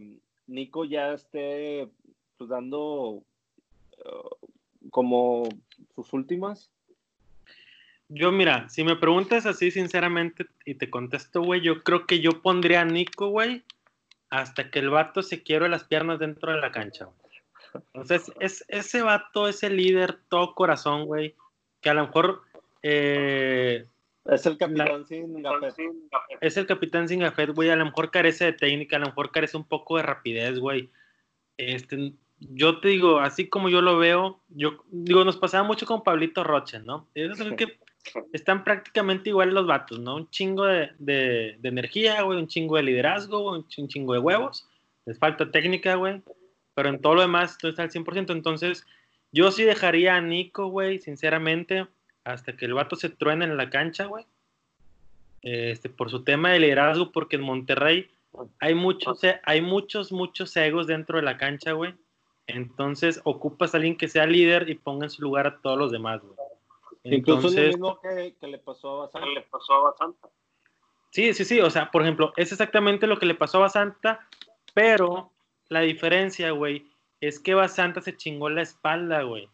Nico 0.48 0.86
ya 0.86 1.12
esté 1.12 1.90
pues 2.38 2.50
dando 2.50 3.16
uh, 3.16 3.24
como 4.92 5.44
sus 5.94 6.14
últimas? 6.14 6.72
Yo, 8.08 8.32
mira, 8.32 8.70
si 8.70 8.86
me 8.86 8.96
preguntas 8.96 9.46
así 9.46 9.72
sinceramente 9.72 10.46
y 10.64 10.76
te 10.76 10.90
contesto, 10.90 11.42
güey, 11.44 11.60
yo 11.60 11.84
creo 11.84 12.06
que 12.06 12.22
yo 12.22 12.42
pondría 12.42 12.80
a 12.80 12.86
Nico, 12.86 13.28
güey, 13.28 13.66
hasta 14.30 14.70
que 14.70 14.80
el 14.80 14.90
vato 14.90 15.22
se 15.24 15.44
quiebre 15.44 15.70
las 15.70 15.84
piernas 15.84 16.20
dentro 16.20 16.52
de 16.52 16.60
la 16.60 16.72
cancha. 16.72 17.10
Entonces, 17.94 18.32
es, 18.40 18.66
ese 18.68 19.02
vato, 19.02 19.48
ese 19.48 19.70
líder, 19.70 20.20
todo 20.30 20.56
corazón, 20.56 21.06
güey, 21.06 21.36
que 21.82 21.90
a 21.90 21.94
lo 21.94 22.08
mejor... 22.08 22.42
Eh, 22.82 23.86
es 24.26 24.46
el 24.46 24.58
capitán 24.58 25.06
sin 25.08 25.42
gafet. 25.42 25.76
Es 26.42 26.58
el 26.58 26.68
capitán 26.68 27.08
sin 27.08 27.22
gafet, 27.22 27.52
güey, 27.54 27.70
a 27.70 27.76
lo 27.76 27.86
mejor 27.86 28.12
carece 28.12 28.46
de 28.46 28.54
técnica, 28.54 28.98
a 28.98 29.00
lo 29.00 29.08
mejor 29.08 29.32
carece 29.32 29.58
un 29.58 29.64
poco 29.64 29.98
de 29.98 30.04
rapidez, 30.04 30.60
güey. 30.60 30.90
Este, 31.58 32.14
yo 32.40 32.80
te 32.80 32.90
digo, 32.90 33.20
así 33.20 33.50
como 33.50 33.70
yo 33.70 33.82
lo 33.82 33.98
veo, 33.98 34.40
yo 34.50 34.84
digo, 34.92 35.24
nos 35.24 35.38
pasaba 35.38 35.64
mucho 35.64 35.86
con 35.86 36.04
Pablito 36.04 36.44
Roche, 36.44 36.80
¿no? 36.80 37.08
Es 37.16 37.38
que 37.58 37.80
están 38.34 38.64
prácticamente 38.64 39.30
igual 39.30 39.54
los 39.54 39.68
vatos, 39.68 40.00
¿no? 40.00 40.16
Un 40.16 40.30
chingo 40.30 40.66
de, 40.66 40.90
de, 41.00 41.58
energía, 41.64 42.22
güey, 42.22 42.40
un 42.40 42.48
chingo 42.48 42.78
de 42.78 42.84
liderazgo, 42.84 43.52
un 43.52 43.68
chingo 43.68 44.14
de 44.14 44.20
huevos, 44.20 44.68
les 45.06 45.18
falta 45.18 45.52
técnica, 45.52 45.96
güey, 45.96 46.22
pero 46.74 46.90
en 46.90 47.02
todo 47.02 47.16
lo 47.16 47.22
demás 47.22 47.58
tú 47.58 47.68
está 47.68 47.84
al 47.84 47.92
100%, 47.92 48.32
entonces 48.32 48.86
yo 49.32 49.52
sí 49.52 49.64
dejaría 49.64 50.16
a 50.16 50.22
Nico, 50.22 50.68
güey, 50.68 51.00
sinceramente, 51.00 51.88
hasta 52.24 52.56
que 52.56 52.66
el 52.66 52.74
vato 52.74 52.96
se 52.96 53.10
truene 53.10 53.46
en 53.46 53.58
la 53.58 53.70
cancha, 53.70 54.06
güey, 54.06 54.26
este, 55.42 55.90
por 55.90 56.10
su 56.10 56.24
tema 56.24 56.52
de 56.52 56.60
liderazgo, 56.60 57.12
porque 57.12 57.36
en 57.36 57.44
Monterrey 57.44 58.10
hay 58.60 58.76
muchos, 58.76 59.22
hay 59.44 59.62
muchos, 59.62 60.12
muchos 60.12 60.56
egos 60.58 60.88
dentro 60.88 61.18
de 61.18 61.24
la 61.24 61.38
cancha, 61.38 61.74
güey, 61.74 61.94
entonces 62.48 63.22
ocupas 63.24 63.74
a 63.74 63.78
alguien 63.78 63.98
que 63.98 64.08
sea 64.08 64.26
líder 64.26 64.70
y 64.70 64.76
ponga 64.76 65.06
en 65.06 65.12
su 65.12 65.22
lugar 65.22 65.48
a 65.48 65.60
todos 65.62 65.78
los 65.78 65.92
demás, 65.92 66.22
güey. 66.22 66.39
Incluso 67.04 67.50
lo 67.50 67.62
mismo 67.68 68.00
que, 68.02 68.36
le 68.48 68.58
pasó 68.58 68.90
a 68.90 69.06
Basanta. 69.06 69.28
Le 69.28 69.42
pasó 69.42 69.74
a 69.74 69.82
Basanta. 69.92 70.30
Sí, 71.12 71.34
sí, 71.34 71.46
sí. 71.46 71.60
O 71.62 71.70
sea, 71.70 71.92
por 71.92 72.02
ejemplo, 72.02 72.34
es 72.36 72.52
exactamente 72.52 73.08
lo 73.08 73.18
que 73.18 73.26
le 73.26 73.36
pasó 73.36 73.58
a 73.58 73.62
Basanta, 73.62 74.28
pero 74.74 75.32
la 75.70 75.82
diferencia, 75.82 76.52
güey, 76.52 76.86
es 77.22 77.40
que 77.40 77.54
Basanta 77.54 78.02
se 78.02 78.16
chingó 78.16 78.50
la 78.50 78.62
espalda, 78.62 79.24
güey. 79.24 79.50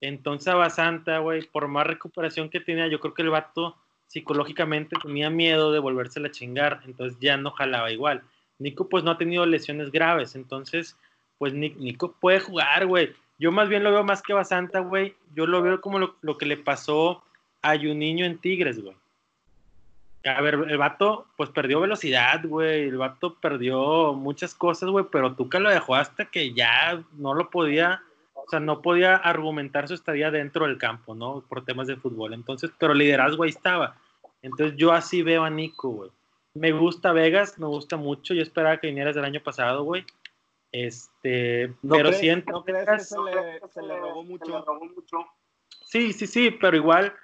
Entonces 0.00 0.48
a 0.48 0.54
Basanta, 0.54 1.18
güey, 1.18 1.46
por 1.46 1.68
más 1.68 1.86
recuperación 1.86 2.50
que 2.50 2.60
tenía, 2.60 2.86
yo 2.88 3.00
creo 3.00 3.14
que 3.14 3.22
el 3.22 3.30
vato 3.30 3.76
psicológicamente 4.06 4.96
tenía 5.02 5.28
miedo 5.28 5.72
de 5.72 5.80
volverse 5.80 6.24
a 6.24 6.30
chingar, 6.30 6.80
entonces 6.86 7.18
ya 7.20 7.36
no 7.36 7.50
jalaba 7.50 7.90
igual. 7.90 8.22
Nico 8.58 8.88
pues 8.88 9.04
no 9.04 9.10
ha 9.10 9.18
tenido 9.18 9.44
lesiones 9.46 9.90
graves, 9.90 10.34
entonces 10.34 10.96
pues 11.36 11.52
Nico 11.52 12.16
puede 12.20 12.40
jugar, 12.40 12.86
güey. 12.86 13.12
Yo 13.38 13.52
más 13.52 13.68
bien 13.68 13.84
lo 13.84 13.92
veo 13.92 14.04
más 14.04 14.20
que 14.20 14.32
Basanta, 14.32 14.80
güey. 14.80 15.14
Yo 15.34 15.46
lo 15.46 15.62
veo 15.62 15.80
como 15.80 15.98
lo, 15.98 16.38
que 16.38 16.46
le 16.46 16.56
pasó 16.56 17.22
a 17.62 17.76
Juninho 17.76 18.26
en 18.26 18.38
Tigres, 18.38 18.82
güey. 18.82 18.96
A 20.24 20.40
ver, 20.40 20.54
el 20.54 20.76
vato, 20.76 21.26
pues 21.36 21.48
perdió 21.50 21.80
velocidad, 21.80 22.44
güey. 22.44 22.88
El 22.88 22.98
vato 22.98 23.36
perdió 23.40 24.12
muchas 24.12 24.54
cosas, 24.54 24.90
güey, 24.90 25.06
pero 25.10 25.36
que 25.48 25.60
lo 25.60 25.70
dejó 25.70 25.94
hasta 25.94 26.24
que 26.24 26.52
ya 26.52 27.02
no 27.12 27.34
lo 27.34 27.48
podía, 27.50 28.02
o 28.34 28.44
sea, 28.50 28.58
no 28.58 28.82
podía 28.82 29.14
argumentar 29.16 29.86
su 29.86 29.94
estadía 29.94 30.32
dentro 30.32 30.66
del 30.66 30.76
campo, 30.76 31.14
¿no? 31.14 31.44
Por 31.48 31.64
temas 31.64 31.86
de 31.86 31.96
fútbol. 31.96 32.34
Entonces, 32.34 32.72
pero 32.76 32.92
liderazgo 32.92 33.44
ahí 33.44 33.50
estaba. 33.50 33.96
Entonces, 34.42 34.76
yo 34.76 34.92
así 34.92 35.22
veo 35.22 35.44
a 35.44 35.50
Nico, 35.50 35.90
güey. 35.90 36.10
Me 36.54 36.72
gusta 36.72 37.12
Vegas, 37.12 37.56
me 37.58 37.66
gusta 37.66 37.96
mucho. 37.96 38.34
Yo 38.34 38.42
esperaba 38.42 38.78
que 38.78 38.88
vinieras 38.88 39.14
del 39.14 39.24
año 39.24 39.40
pasado, 39.40 39.84
güey. 39.84 40.04
Este, 40.70 41.72
pero 41.88 42.12
siento 42.12 42.52
¿no 42.52 42.64
crees 42.64 42.86
que 42.86 42.98
se 43.00 43.16
le, 43.82 43.98
robó 43.98 44.22
mucho? 44.22 45.26
Sí, 45.86 46.12
sí, 46.12 46.26
sí, 46.26 46.50
pero 46.50 46.76
igual 46.76 47.14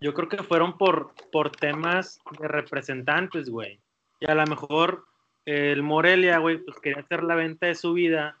yo 0.00 0.14
creo 0.14 0.28
que 0.28 0.42
fueron 0.42 0.78
por, 0.78 1.12
por 1.30 1.50
temas 1.50 2.18
de 2.38 2.48
representantes, 2.48 3.50
güey. 3.50 3.78
Y 4.20 4.30
a 4.30 4.34
lo 4.34 4.46
mejor 4.46 5.04
el 5.44 5.82
Morelia, 5.82 6.38
güey, 6.38 6.58
pues 6.58 6.78
quería 6.80 7.02
hacer 7.02 7.22
la 7.22 7.34
venta 7.34 7.66
de 7.66 7.74
su 7.74 7.92
vida, 7.92 8.36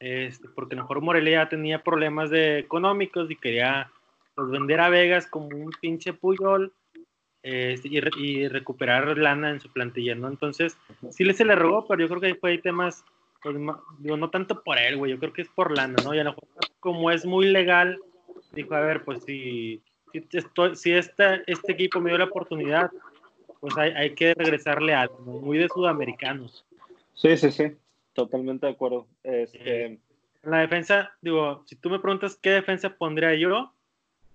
este, 0.00 0.48
porque 0.48 0.74
a 0.74 0.78
lo 0.78 0.82
mejor 0.84 1.00
Morelia 1.00 1.44
ya 1.44 1.48
tenía 1.48 1.82
problemas 1.82 2.30
de 2.30 2.58
económicos 2.58 3.30
y 3.30 3.36
quería 3.36 3.90
pues, 4.34 4.48
vender 4.50 4.80
a 4.80 4.88
Vegas 4.88 5.26
como 5.26 5.48
un 5.48 5.70
pinche 5.80 6.12
puyol 6.12 6.72
este, 7.42 7.88
y, 7.88 8.48
recuperar 8.48 9.16
lana 9.18 9.50
en 9.50 9.60
su 9.60 9.72
plantilla, 9.72 10.14
¿no? 10.14 10.28
Entonces, 10.28 10.76
sí 11.10 11.24
le 11.24 11.34
se 11.34 11.44
le 11.44 11.54
rogó, 11.54 11.86
pero 11.86 12.00
yo 12.00 12.08
creo 12.08 12.20
que 12.20 12.34
fue 12.38 12.50
hay 12.52 12.58
temas, 12.58 13.04
pues, 13.42 13.56
digo, 13.98 14.16
no 14.16 14.30
tanto 14.30 14.62
por 14.62 14.78
él, 14.78 14.96
güey, 14.96 15.12
yo 15.12 15.18
creo 15.18 15.32
que 15.32 15.42
es 15.42 15.48
por 15.48 15.76
lana, 15.76 15.96
¿no? 16.04 16.14
Y 16.14 16.18
a 16.18 16.24
lo 16.24 16.30
mejor 16.30 16.48
como 16.80 17.10
es 17.10 17.24
muy 17.24 17.46
legal, 17.46 17.98
dijo, 18.52 18.74
a 18.74 18.80
ver, 18.80 19.04
pues 19.04 19.24
si, 19.24 19.82
si, 20.12 20.22
si 20.74 20.92
este, 20.92 21.42
este 21.46 21.72
equipo 21.72 22.00
me 22.00 22.10
dio 22.10 22.18
la 22.18 22.24
oportunidad, 22.24 22.90
pues 23.60 23.76
hay, 23.76 23.90
hay 23.90 24.14
que 24.14 24.34
regresarle 24.34 24.94
algo, 24.94 25.18
muy 25.18 25.58
de 25.58 25.68
sudamericanos. 25.68 26.64
Sí, 27.14 27.36
sí, 27.36 27.50
sí, 27.50 27.72
totalmente 28.12 28.66
de 28.66 28.72
acuerdo. 28.72 29.06
Este... 29.22 29.86
Eh, 29.86 29.98
la 30.42 30.58
defensa, 30.58 31.12
digo, 31.20 31.64
si 31.66 31.76
tú 31.76 31.90
me 31.90 31.98
preguntas 31.98 32.36
qué 32.36 32.50
defensa 32.50 32.96
pondría 32.96 33.34
yo, 33.34 33.72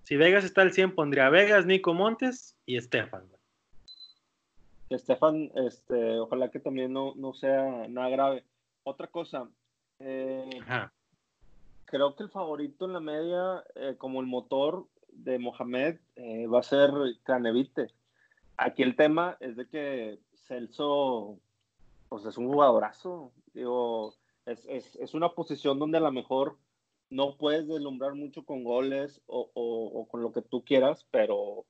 si 0.04 0.16
Vegas 0.16 0.44
está 0.44 0.62
al 0.62 0.72
100, 0.72 0.94
pondría 0.94 1.30
Vegas, 1.30 1.64
Nico 1.64 1.94
Montes 1.94 2.56
y 2.66 2.76
Estefan. 2.76 3.24
Estefan, 4.90 5.50
este, 5.54 6.18
ojalá 6.18 6.50
que 6.50 6.60
también 6.60 6.92
no, 6.92 7.14
no 7.16 7.32
sea 7.32 7.88
nada 7.88 8.10
grave. 8.10 8.44
Otra 8.84 9.08
cosa, 9.08 9.48
eh, 9.98 10.60
creo 11.86 12.14
que 12.14 12.22
el 12.22 12.30
favorito 12.30 12.84
en 12.84 12.92
la 12.92 13.00
media, 13.00 13.64
eh, 13.74 13.96
como 13.98 14.20
el 14.20 14.26
motor 14.26 14.86
de 15.08 15.38
Mohamed, 15.38 15.98
va 16.52 16.58
a 16.60 16.62
ser 16.62 16.90
Canevite. 17.24 17.88
Aquí 18.56 18.82
el 18.82 18.94
tema 18.94 19.36
es 19.40 19.56
de 19.56 19.66
que 19.68 20.18
Celso, 20.46 21.38
pues 22.08 22.24
es 22.24 22.36
un 22.36 22.46
jugadorazo. 22.46 23.32
Digo, 23.52 24.14
es, 24.46 24.64
es, 24.66 24.96
es 24.96 25.14
una 25.14 25.30
posición 25.30 25.78
donde 25.78 25.98
a 25.98 26.02
lo 26.02 26.12
mejor 26.12 26.56
no 27.10 27.36
puedes 27.36 27.66
deslumbrar 27.68 28.14
mucho 28.14 28.44
con 28.44 28.64
goles 28.64 29.20
o, 29.26 29.50
o, 29.54 30.06
con 30.08 30.22
lo 30.22 30.32
que 30.32 30.42
tú 30.42 30.64
quieras, 30.64 31.06
pero 31.10 31.64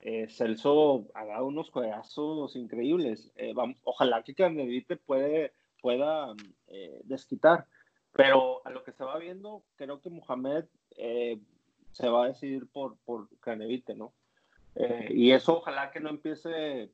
eh, 0.00 0.28
Celso 0.28 1.06
ha 1.14 1.24
dado 1.24 1.46
unos 1.46 1.70
juegazos 1.70 2.56
increíbles. 2.56 3.32
Eh, 3.36 3.54
ojalá 3.84 4.22
que 4.22 4.34
Canedite 4.34 4.96
puede, 4.96 5.52
pueda 5.80 6.34
eh, 6.68 7.00
desquitar, 7.04 7.66
pero 8.12 8.60
a 8.66 8.70
lo 8.70 8.84
que 8.84 8.92
se 8.92 9.04
va 9.04 9.18
viendo, 9.18 9.62
creo 9.76 10.00
que 10.00 10.10
Mohamed 10.10 10.64
se 11.92 12.08
va 12.08 12.24
a 12.24 12.28
decidir 12.28 12.66
por, 12.68 12.96
por 13.04 13.28
Canevite, 13.40 13.94
¿no? 13.94 14.12
Eh, 14.76 15.08
y 15.10 15.32
eso 15.32 15.58
ojalá 15.58 15.90
que 15.90 16.00
no 16.00 16.10
empiece, 16.10 16.90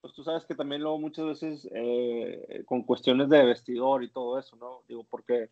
pues 0.00 0.14
tú 0.14 0.24
sabes 0.24 0.44
que 0.46 0.54
también 0.54 0.82
luego 0.82 0.98
muchas 0.98 1.26
veces 1.26 1.68
eh, 1.74 2.62
con 2.66 2.82
cuestiones 2.82 3.28
de 3.28 3.44
vestidor 3.44 4.02
y 4.02 4.10
todo 4.10 4.38
eso, 4.38 4.56
¿no? 4.56 4.82
Digo, 4.88 5.04
porque 5.04 5.50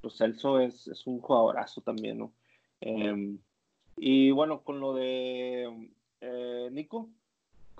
pues 0.00 0.16
Celso 0.16 0.60
es, 0.60 0.86
es 0.88 1.06
un 1.06 1.20
jugadorazo 1.20 1.80
también, 1.80 2.18
¿no? 2.18 2.32
Em, 2.80 3.38
y 3.96 4.30
bueno, 4.30 4.62
con 4.62 4.80
lo 4.80 4.94
de 4.94 5.90
eh, 6.20 6.68
Nico, 6.72 7.08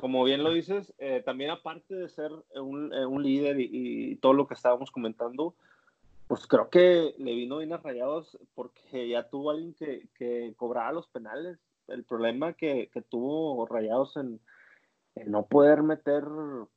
como 0.01 0.25
bien 0.25 0.43
lo 0.43 0.51
dices, 0.51 0.95
también 1.25 1.51
aparte 1.51 1.95
de 1.95 2.09
ser 2.09 2.31
un, 2.55 2.93
un 2.93 3.23
líder 3.23 3.61
y, 3.61 3.69
y, 3.71 4.17
todo 4.17 4.33
lo 4.33 4.47
que 4.47 4.55
estábamos 4.55 4.91
comentando, 4.91 5.55
pues 6.27 6.47
creo 6.47 6.71
que 6.71 7.15
le 7.19 7.35
vino 7.35 7.59
bien 7.59 7.73
a 7.73 7.79
Rayados 7.79 8.39
porque 8.55 9.09
ya 9.09 9.29
tuvo 9.29 9.51
alguien 9.51 9.75
que, 9.75 10.09
que 10.15 10.55
cobraba 10.57 10.93
los 10.93 11.09
penales 11.09 11.59
el 11.89 12.05
problema 12.05 12.53
que, 12.53 12.91
tuvo 13.09 13.67
Rayados 13.67 14.17
en, 14.17 14.41
no 15.27 15.47
poder 15.47 15.83
meter 15.83 16.23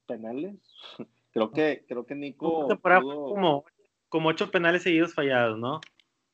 penales. 0.08 0.56
creo 1.34 1.52
que, 1.52 1.86
creo 1.88 2.06
que 2.06 2.16
Nico. 2.16 2.68
como, 2.82 3.66
como 4.10 4.30
ocho 4.30 4.50
penales 4.50 4.84
seguidos 4.84 5.14
fallados, 5.14 5.58
¿no? 5.60 5.82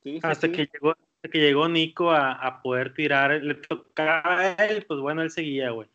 Sí, 0.03 0.19
hasta, 0.23 0.49
Que 0.51 0.69
llegó, 0.71 0.95
que 1.21 1.39
llegó 1.39 1.67
Nico 1.67 2.11
a, 2.11 2.61
poder 2.61 2.93
tirar, 2.93 3.43
le 3.43 3.55
tocaba 3.55 4.39
a 4.39 4.53
él, 4.65 4.85
pues 4.87 4.99
bueno, 4.99 5.21
él 5.21 5.31
seguía, 5.31 5.71
güey. 5.71 5.89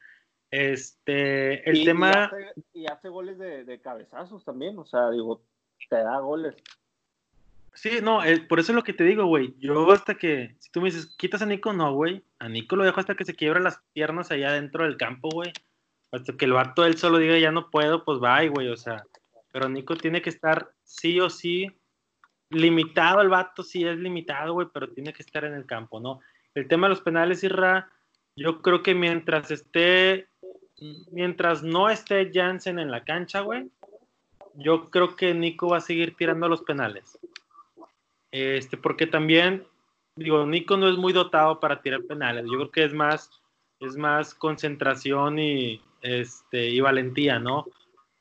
Este, 0.53 1.69
el 1.69 1.83
tema. 1.83 2.31
Y 2.75 2.85
hace, 2.87 3.09
goles 3.09 3.38
de, 3.38 3.65
de, 3.65 3.81
cabezazos 3.81 4.45
también, 4.45 4.79
o 4.79 4.85
sea, 4.85 5.11
digo, 5.11 5.43
te 5.88 5.97
da 5.97 6.21
goles. 6.21 6.55
Sí, 7.73 8.01
no, 8.03 8.21
por 8.51 8.61
eso 8.61 8.73
es 8.73 8.77
lo 8.77 8.85
que 8.85 8.93
te 8.93 9.03
digo, 9.03 9.25
güey. 9.25 9.55
Yo 9.59 9.91
hasta 9.91 10.15
que, 10.15 10.55
si 10.59 10.71
tú 10.71 10.83
me 10.83 10.91
dices, 10.91 11.07
quitas 11.17 11.41
a 11.41 11.47
Nico, 11.47 11.73
no, 11.73 11.95
güey. 11.95 12.23
A 12.38 12.51
Nico 12.51 12.77
lo 12.77 12.85
dejo 12.85 13.01
hasta 13.01 13.15
que 13.15 13.25
se 13.25 13.35
quiebra 13.35 13.61
las 13.61 13.81
piernas 13.95 14.31
allá 14.31 14.53
dentro 14.53 14.85
del 14.85 14.99
campo, 14.99 15.31
güey. 15.33 15.55
Hasta 16.12 16.37
que 16.37 16.45
el 16.45 16.53
vato 16.53 16.85
él 16.85 16.99
solo 16.99 17.17
diga, 17.17 17.38
ya 17.38 17.51
no 17.51 17.71
puedo, 17.71 18.05
pues 18.05 18.23
va, 18.23 18.45
güey, 18.45 18.69
o 18.69 18.77
sea. 18.77 19.05
Pero 19.53 19.71
Nico 19.71 19.97
tiene 19.97 20.21
que 20.21 20.29
estar 20.29 20.71
sí 20.85 21.19
o 21.19 21.31
sí 21.31 21.75
limitado, 22.51 23.23
el 23.23 23.31
vato 23.31 23.62
sí 23.62 23.87
es 23.87 23.97
limitado, 23.97 24.53
güey, 24.53 24.69
pero 24.71 24.93
tiene 24.93 25.15
que 25.15 25.23
estar 25.23 25.45
en 25.45 25.55
el 25.55 25.65
campo, 25.65 25.99
¿no? 25.99 26.21
El 26.55 26.69
tema 26.69 26.88
de 26.88 26.91
los 26.91 27.01
penales, 27.01 27.43
Irra, 27.43 27.91
yo 28.37 28.61
creo 28.61 28.83
que 28.83 28.95
mientras 28.95 29.51
esté, 29.51 30.29
mientras 31.11 31.62
no 31.62 31.88
esté 31.88 32.31
Jansen 32.33 32.79
en 32.79 32.90
la 32.90 33.05
cancha, 33.05 33.40
güey, 33.40 33.71
yo 34.55 34.90
creo 34.90 35.16
que 35.16 35.35
Nico 35.35 35.68
va 35.68 35.79
a 35.79 35.81
seguir 35.81 36.16
tirando 36.16 36.49
los 36.49 36.62
penales. 36.62 37.18
Este, 38.31 38.77
porque 38.77 39.07
también, 39.07 39.64
digo, 40.16 40.47
Nico 40.47 40.77
no 40.77 40.88
es 40.88 40.97
muy 40.97 41.12
dotado 41.12 41.61
para 41.61 41.83
tirar 41.83 42.03
penales. 42.05 42.45
Yo 42.47 42.59
creo 42.59 42.71
que 42.71 42.85
es 42.85 42.95
más, 42.95 43.31
es 43.81 43.97
más 43.97 44.35
concentración 44.35 45.38
y, 45.38 45.83
este, 46.01 46.71
y 46.71 46.81
valentía, 46.81 47.38
¿no? 47.38 47.66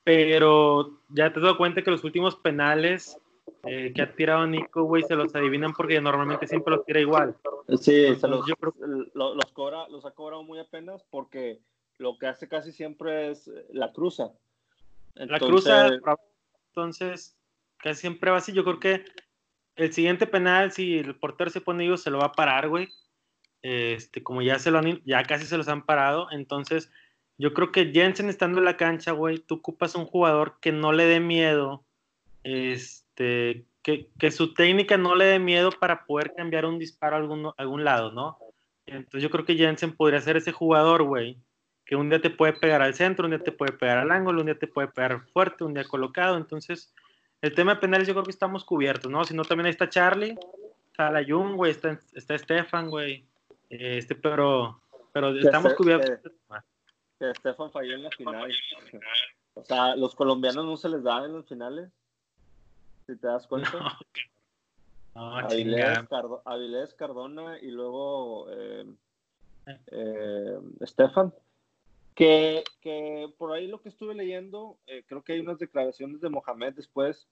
Pero 0.04 1.00
ya 1.10 1.32
te 1.32 1.39
has 1.39 1.43
dado 1.43 1.58
cuenta 1.58 1.82
que 1.82 1.91
los 1.91 2.04
últimos 2.04 2.36
penales 2.36 3.17
eh, 3.63 3.91
que 3.93 4.02
ha 4.02 4.12
tirado 4.13 4.47
Nico, 4.47 4.84
güey, 4.84 5.04
se 5.04 5.15
los 5.15 5.36
adivinan 5.36 5.74
porque 5.74 6.02
normalmente 6.02 6.47
siempre 6.47 6.76
los 6.76 6.86
tira 6.86 7.00
igual. 7.00 7.36
Sí, 7.80 8.08
los, 8.08 8.47
yo 8.47 8.56
creo... 8.56 8.74
los, 9.13 9.52
cobra, 9.54 9.88
los 9.89 10.06
ha 10.06 10.12
cobrado 10.12 10.43
muy 10.43 10.60
apenas 10.60 11.04
porque 11.10 11.60
lo 11.97 12.17
que 12.17 12.27
hace 12.27 12.47
casi 12.47 12.71
siempre 12.71 13.32
es 13.32 13.49
la 13.71 13.91
cruza. 13.93 14.32
la 15.15 15.39
cruza, 15.39 15.89
entonces, 16.69 17.38
casi 17.77 18.01
siempre 18.01 18.32
va 18.32 18.38
así. 18.38 18.54
Yo 18.54 18.63
creo 18.63 18.80
que 18.80 19.06
el 19.75 19.93
siguiente 19.93 20.27
penal, 20.27 20.71
si 20.71 20.97
el 20.97 21.15
portero 21.15 21.49
se 21.49 21.62
pone 21.62 21.86
ellos, 21.86 22.01
se 22.01 22.10
lo 22.10 22.19
va 22.19 22.27
a 22.27 22.32
parar, 22.32 22.69
güey. 22.69 22.89
Este, 23.62 24.23
como 24.23 24.41
ya 24.41 24.58
se 24.58 24.71
lo 24.71 24.80
han, 24.80 25.01
ya 25.06 25.23
casi 25.23 25.45
se 25.45 25.58
los 25.58 25.67
han 25.67 25.86
parado. 25.86 26.32
Entonces, 26.32 26.91
yo 27.38 27.54
creo 27.54 27.71
que 27.71 27.91
Jensen 27.91 28.30
estando 28.30 28.60
en 28.60 28.65
la 28.65 28.77
cancha, 28.77 29.12
güey, 29.12 29.39
tú 29.39 29.56
ocupas 29.56 29.95
un 29.95 30.06
jugador 30.06 30.60
que 30.62 30.71
no 30.71 30.93
le 30.93 31.06
dé 31.06 31.19
miedo. 31.19 31.84
Este, 32.43 33.65
que, 33.84 34.10
que, 34.17 34.32
su 34.32 34.54
técnica 34.54 34.97
no 34.97 35.15
le 35.15 35.25
dé 35.25 35.39
miedo 35.39 35.71
para 35.71 36.06
poder 36.06 36.34
cambiar 36.36 36.65
un 36.65 36.80
disparo 36.80 37.15
a 37.15 37.19
algún, 37.19 37.51
algún 37.58 37.84
lado, 37.84 38.12
¿no? 38.12 38.38
Entonces 38.86 39.23
yo 39.23 39.30
creo 39.30 39.45
que 39.45 39.56
Jensen 39.56 39.95
podría 39.95 40.21
ser 40.21 40.38
ese 40.38 40.51
jugador, 40.51 41.04
güey, 41.04 41.38
que 41.91 41.97
un 41.97 42.08
día 42.08 42.21
te 42.21 42.30
puede 42.30 42.54
pegar 42.54 42.82
al 42.82 42.93
centro, 42.93 43.25
un 43.25 43.32
día 43.32 43.43
te 43.43 43.51
puede 43.51 43.73
pegar 43.73 43.97
al 43.97 44.12
ángulo, 44.12 44.39
un 44.39 44.45
día 44.45 44.58
te 44.58 44.65
puede 44.65 44.88
pegar 44.88 45.27
fuerte, 45.34 45.65
un 45.65 45.73
día 45.73 45.84
colocado. 45.84 46.38
Entonces, 46.38 46.93
el 47.41 47.54
tema 47.54 47.73
de 47.73 47.82
penales 47.82 48.08
yo 48.08 48.13
creo 48.13 48.23
que 48.23 48.32
estamos 48.32 48.63
cubiertos, 48.63 49.12
¿no? 49.12 49.25
Si 49.25 49.36
no, 49.36 49.43
también 49.43 49.65
ahí 49.65 49.71
está 49.71 49.89
Charlie, 49.89 50.38
está 50.89 51.12
la 51.12 51.21
Jung, 51.21 51.58
güey, 51.58 51.71
está, 51.71 51.99
está 52.13 52.38
Stefan, 52.38 52.89
güey. 52.89 53.25
Este, 53.69 54.15
pero, 54.15 54.82
pero 55.12 55.38
estamos 55.38 55.73
cubiertos. 55.73 56.32
Que, 57.19 57.36
Stefan 57.36 57.69
falló 57.73 57.95
en 57.95 58.04
la 58.04 58.12
final. 58.12 58.49
O 59.56 59.63
sea, 59.65 59.93
los 59.97 60.15
colombianos 60.15 60.63
no 60.63 60.77
se 60.77 60.88
les 60.88 61.04
da 61.04 61.25
en 61.25 61.34
los 61.34 61.49
finales. 61.49 61.89
Si 63.06 63.17
te 63.17 63.27
das 63.27 63.45
cuenta. 63.47 63.69
No, 65.13 65.36
Avilés, 65.36 66.93
Cardona 66.93 67.60
y 67.60 67.69
luego 67.69 68.49
eh, 68.49 68.86
eh, 69.88 70.58
Stefan. 70.86 71.34
Que, 72.15 72.63
que, 72.82 73.30
por 73.38 73.54
ahí 73.54 73.67
lo 73.67 73.82
que 73.82 73.89
estuve 73.89 74.13
leyendo, 74.13 74.78
eh, 74.88 75.04
creo 75.08 75.24
que 75.24 75.34
hay 75.34 75.39
unas 75.39 75.60
declaraciones 75.60 76.21
de 76.21 76.30
Mohamed 76.30 76.74
después, 76.74 77.28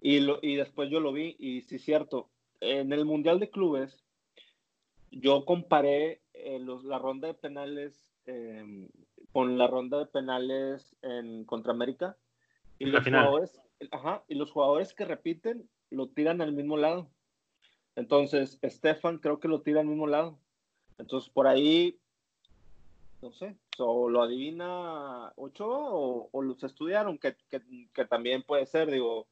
y, 0.00 0.20
lo, 0.20 0.38
y 0.42 0.56
después 0.56 0.90
yo 0.90 1.00
lo 1.00 1.12
vi, 1.12 1.36
y 1.38 1.62
sí 1.62 1.76
es 1.76 1.84
cierto, 1.84 2.28
en 2.60 2.92
el 2.92 3.04
Mundial 3.04 3.40
de 3.40 3.50
Clubes, 3.50 4.04
yo 5.10 5.44
comparé 5.44 6.20
eh, 6.32 6.58
los, 6.58 6.84
la 6.84 6.98
ronda 6.98 7.28
de 7.28 7.34
penales 7.34 8.12
em, 8.26 8.88
con 9.32 9.58
la 9.58 9.66
ronda 9.66 9.98
de 9.98 10.06
penales 10.06 10.96
en 11.02 11.44
contra 11.44 11.72
América, 11.72 12.16
y 12.78 12.86
los, 12.86 13.04
jugadores, 13.04 13.60
ajá, 13.92 14.24
y 14.28 14.34
los 14.34 14.50
jugadores 14.50 14.92
que 14.94 15.04
repiten 15.04 15.68
lo 15.90 16.08
tiran 16.08 16.40
al 16.40 16.52
mismo 16.52 16.76
lado. 16.76 17.10
Entonces, 17.96 18.58
Stefan 18.64 19.18
creo 19.18 19.38
que 19.38 19.48
lo 19.48 19.62
tira 19.62 19.80
al 19.80 19.86
mismo 19.86 20.06
lado. 20.06 20.38
Entonces, 20.98 21.30
por 21.30 21.46
ahí 21.46 21.98
no 23.24 23.32
sé, 23.32 23.56
o 23.78 24.10
lo 24.10 24.22
adivina 24.22 25.32
Ochoa 25.36 25.88
o, 25.90 26.28
o 26.30 26.42
los 26.42 26.62
estudiaron, 26.62 27.16
que, 27.16 27.34
que, 27.48 28.04
también 28.04 28.42
puede 28.42 28.66
ser, 28.66 28.90
digo, 28.90 29.26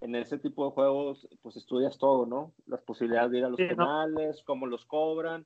en 0.00 0.14
ese 0.14 0.38
tipo 0.38 0.64
de 0.64 0.72
juegos, 0.72 1.28
pues 1.42 1.56
estudias 1.56 1.98
todo, 1.98 2.24
¿no? 2.24 2.54
Las 2.66 2.80
posibilidades 2.80 3.30
de 3.30 3.38
ir 3.38 3.44
a 3.44 3.50
los 3.50 3.58
penales, 3.58 4.42
cómo 4.44 4.66
los 4.66 4.86
cobran. 4.86 5.44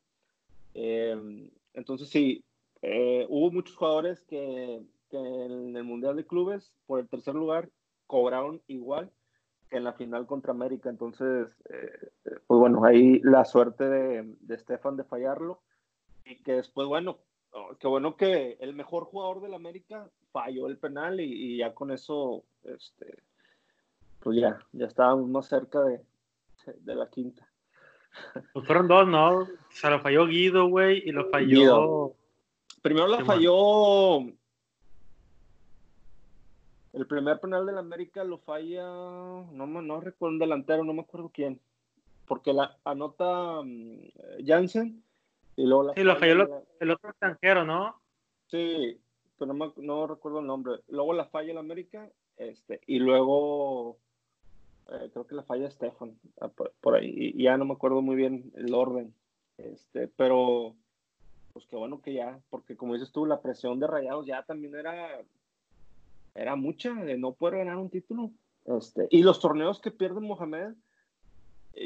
Em, 0.75 1.51
entonces, 1.75 2.09
sí, 2.09 2.45
eh, 2.83 3.27
hubo 3.29 3.51
muchos 3.51 3.75
jugadores 3.75 4.21
que, 4.21 4.81
que 5.11 5.17
en 5.17 5.77
el 5.77 5.85
Mundial 5.85 6.15
de 6.15 6.27
Clubes, 6.27 6.73
por 6.87 7.01
el 7.01 7.09
tercer 7.09 7.35
lugar, 7.35 7.69
cobraron 8.07 8.63
igual 8.69 9.11
que 9.69 9.77
en 9.77 9.85
la 9.85 9.95
final 9.95 10.25
contra 10.27 10.53
América. 10.53 10.89
Entonces, 10.89 11.49
eh, 11.69 12.11
pues 12.47 12.61
bueno, 12.61 12.85
ahí 12.85 13.19
la 13.25 13.45
suerte 13.45 13.89
de, 13.89 14.37
de 14.41 14.59
Stefan 14.59 14.97
de 14.97 15.03
fallarlo. 15.03 15.61
Y 16.25 16.37
que 16.43 16.53
después, 16.53 16.87
bueno, 16.87 17.19
oh, 17.59 17.77
qué 17.79 17.87
bueno 17.87 18.17
que 18.17 18.57
el 18.61 18.75
mejor 18.75 19.05
jugador 19.05 19.41
del 19.41 19.55
América 19.55 20.09
falló 20.33 20.67
el 20.67 20.79
penal 20.79 21.21
y, 21.21 21.59
ya 21.59 21.75
con 21.75 21.91
eso, 21.91 22.45
este, 22.65 23.23
pues 24.21 24.41
ya, 24.41 24.59
ya 24.73 24.87
estábamos 24.87 25.29
más 25.29 25.49
cerca 25.49 25.81
de, 25.83 26.05
de 26.67 26.95
la 26.95 27.09
quinta. 27.09 27.49
Pues 28.53 28.67
fueron 28.67 28.89
dos, 28.89 29.07
¿no? 29.07 29.41
O 29.41 29.47
sea, 29.71 29.91
lo 29.91 30.01
falló 30.01 30.27
Guido, 30.27 30.69
güey, 30.69 31.03
y 31.07 31.13
lo 31.13 31.29
falló. 31.31 32.15
Primero 32.83 33.07
la 33.07 33.25
falló. 33.25 34.21
El 36.93 37.07
primer 37.07 37.39
penal 37.39 37.67
del 37.67 37.79
América 37.79 38.25
lo 38.25 38.39
falla. 38.39 38.83
No, 38.83 39.67
no 39.67 40.01
recuerdo 40.01 40.33
un 40.33 40.39
delantero, 40.39 40.85
no 40.85 40.95
me 40.95 41.03
acuerdo 41.03 41.31
quién. 41.33 41.61
Porque 42.27 42.53
la 42.53 42.77
anota 42.85 43.61
um, 43.61 44.01
Jansen 44.45 45.05
y 45.59 45.67
luego 45.67 45.83
la. 45.83 45.95
Sí, 45.95 46.05
lo 46.05 46.17
falló 46.17 46.65
el, 46.79 46.91
otro 46.91 47.11
extranjero, 47.11 47.65
¿no? 47.65 48.01
Sí, 48.47 48.99
pero 49.39 49.53
no, 49.53 49.75
no 49.77 50.07
recuerdo 50.07 50.39
el 50.39 50.47
nombre. 50.47 50.77
Luego 50.89 51.13
la 51.13 51.27
falla 51.27 51.51
el 51.51 51.59
América 51.59 52.09
este, 52.37 52.81
y 52.87 53.01
luego 53.01 53.99
eh, 54.93 55.11
creo 55.13 55.27
que 55.27 55.35
la 55.35 55.43
falla 55.43 55.69
Stefan, 55.69 56.17
ah, 56.41 56.49
por, 56.49 56.95
ahí, 56.95 57.33
y 57.35 57.43
ya 57.43 57.57
no 57.57 57.65
me 57.65 57.73
acuerdo 57.73 58.01
muy 58.01 58.15
bien 58.15 58.53
el 58.55 58.73
orden, 58.73 59.13
este, 59.59 60.07
pero 60.07 60.77
pues 61.53 61.67
qué 61.67 61.75
bueno 61.75 62.01
que 62.01 62.13
ya, 62.13 62.39
porque 62.51 62.77
como 62.77 62.95
dices 62.95 63.11
tú, 63.11 63.27
la 63.27 63.41
presión 63.41 63.81
de 63.81 63.89
Rayados 63.89 64.27
ya 64.27 64.45
también 64.45 64.77
era, 64.77 65.21
era 66.37 66.55
mucha 66.55 66.95
de 66.95 67.19
no 67.19 67.33
poder 67.33 67.59
ganar 67.59 67.79
un 67.79 67.91
título, 67.91 68.31
este, 68.67 69.09
y 69.11 69.25
los 69.25 69.41
torneos 69.41 69.81
que 69.81 69.91
pierde 69.91 70.21
Mohamed, 70.21 70.75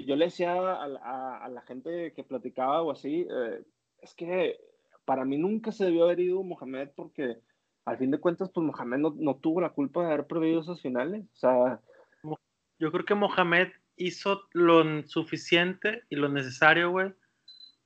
yo 0.06 0.16
le 0.16 0.26
decía 0.26 0.52
a, 0.54 1.48
la 1.48 1.62
gente 1.62 2.12
que 2.14 2.24
platicaba 2.24 2.82
o 2.82 2.90
así, 2.90 3.26
eh, 3.30 3.62
es 4.00 4.14
que 4.14 4.58
para 5.04 5.24
mí 5.24 5.36
nunca 5.36 5.72
se 5.72 5.84
debió 5.84 6.04
haber 6.04 6.20
ido 6.20 6.42
Mohamed 6.42 6.90
porque 6.94 7.38
al 7.84 7.98
fin 7.98 8.10
de 8.10 8.18
cuentas, 8.18 8.50
pues 8.50 8.64
Mohamed 8.64 8.98
no, 8.98 9.14
no 9.18 9.36
tuvo 9.36 9.60
la 9.60 9.70
culpa 9.70 10.02
de 10.02 10.12
haber 10.12 10.26
perdido 10.26 10.60
esas 10.60 10.80
finales, 10.80 11.24
o 11.32 11.36
sea 11.36 11.80
yo 12.82 12.90
creo 12.90 13.04
que 13.04 13.14
Mohamed 13.14 13.68
hizo 13.96 14.48
lo 14.52 15.06
suficiente 15.06 16.02
y 16.10 16.16
lo 16.16 16.28
necesario, 16.28 16.90
güey, 16.90 17.12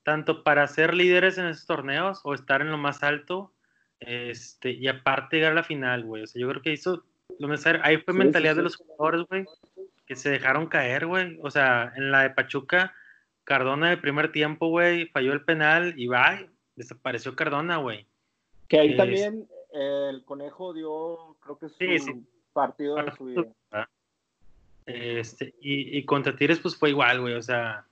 tanto 0.05 0.43
para 0.43 0.67
ser 0.69 0.95
líderes 0.95 1.37
en 1.37 1.45
esos 1.45 1.67
torneos 1.67 2.23
o 2.25 2.33
estar 2.33 2.63
en 2.63 2.71
lo 2.71 2.79
más 2.79 3.03
alto, 3.03 3.53
este, 4.01 4.71
y 4.71 4.89
aparte 4.89 5.37
llegar 5.37 5.53
a 5.53 5.57
la 5.57 5.65
final, 5.65 6.05
güey. 6.05 6.23
O 6.23 6.27
sea, 6.27 6.41
yo 6.41 6.49
creo 6.49 6.63
que 6.63 6.73
hizo 6.73 7.05
lo 7.39 7.49
necesario. 7.49 7.83
Ahí 7.85 7.99
fue 7.99 8.15
mentalidad 8.15 8.57
de 8.57 8.63
los 8.63 8.77
jugadores, 8.77 9.27
güey, 9.29 9.45
que 10.07 10.17
se 10.17 10.31
dejaron 10.31 10.67
caer, 10.67 11.07
güey. 11.07 11.39
O 11.43 11.51
sea, 11.51 11.93
en 11.97 12.11
la 12.11 12.23
de 12.23 12.31
Pachuca, 12.31 12.95
Cardona 13.45 13.91
de 13.91 13.97
primer 13.97 14.33
tiempo, 14.33 14.69
güey, 14.69 15.07
falló 15.07 15.33
el 15.33 15.45
penal 15.45 15.95
y 15.97 16.07
va, 16.07 16.41
desapareció 16.77 17.35
Cardona, 17.37 17.77
güey. 17.79 18.07
Que 18.69 18.81
ahí 18.81 18.97
también 18.97 19.47
el 19.73 20.25
conejo 20.25 20.73
dio, 20.73 21.37
creo 21.41 21.59
que 21.59 21.69
su 21.69 22.25
partido 22.53 22.97
de 22.97 23.13
su 23.13 23.25
vida. 23.27 23.45
Este, 24.87 25.55
y, 25.61 26.05
contra 26.05 26.37
Tigres, 26.37 26.61
pues 26.61 26.77
fue 26.77 26.91
igual, 26.91 27.21
güey. 27.21 27.35
O 27.35 27.43
sea, 27.43 27.87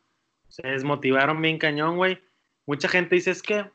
se 0.49 0.67
desmotivaron 0.67 1.41
bien 1.43 1.59
cañón, 1.59 1.97
güey. 1.97 2.21
Mucha 2.67 2.89
gente 2.89 3.17
dice 3.17 3.33
es 3.33 3.43
que 3.43 3.69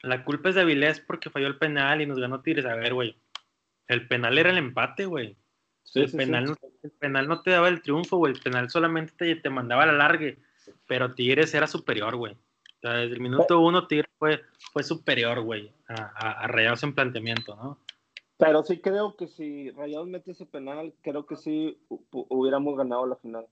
la 0.00 0.24
culpa 0.24 0.48
es 0.48 0.54
de 0.54 0.62
Avilés 0.62 1.00
porque 1.00 1.30
falló 1.30 1.48
el 1.48 1.58
penal 1.58 2.00
y 2.00 2.06
nos 2.06 2.18
ganó 2.18 2.40
Tigres. 2.40 2.64
A 2.64 2.76
ver, 2.76 2.94
güey. 2.94 3.16
El 3.88 4.06
penal 4.08 4.38
era 4.38 4.50
el 4.50 4.58
empate, 4.58 5.06
güey. 5.06 5.36
El, 5.94 6.10
penal 6.12 6.44
No, 6.44 6.56
el 6.82 6.90
penal 6.92 7.28
no 7.28 7.42
te 7.42 7.50
daba 7.50 7.68
el 7.68 7.82
triunfo, 7.82 8.18
güey. 8.18 8.32
El 8.34 8.40
penal 8.40 8.70
solamente 8.70 9.12
te, 9.16 9.36
te 9.36 9.50
mandaba 9.50 9.84
a 9.84 9.86
la 9.86 9.92
largue. 9.92 10.38
Pero 10.86 11.14
Tigres 11.14 11.54
era 11.54 11.66
superior, 11.66 12.16
güey. 12.16 12.34
O 12.34 12.80
sea, 12.80 12.92
desde 12.94 13.14
el 13.14 13.20
minuto 13.20 13.60
uno 13.60 13.86
Tigres 13.86 14.10
fue, 14.18 14.40
fue 14.72 14.82
superior, 14.82 15.40
güey, 15.42 15.72
a, 15.88 16.42
a 16.42 16.46
Rayados 16.48 16.82
en 16.82 16.94
planteamiento, 16.94 17.54
¿no? 17.56 17.78
Pero 18.42 18.64
sí 18.64 18.80
creo 18.80 19.16
que 19.16 19.28
si 19.28 19.70
Rayados 19.70 20.08
mete 20.08 20.32
ese 20.32 20.46
penal, 20.46 20.92
creo 21.02 21.26
que 21.26 21.36
sí 21.36 21.80
hubiéramos 22.10 22.76
ganado 22.76 23.06
la 23.06 23.14
final. 23.14 23.46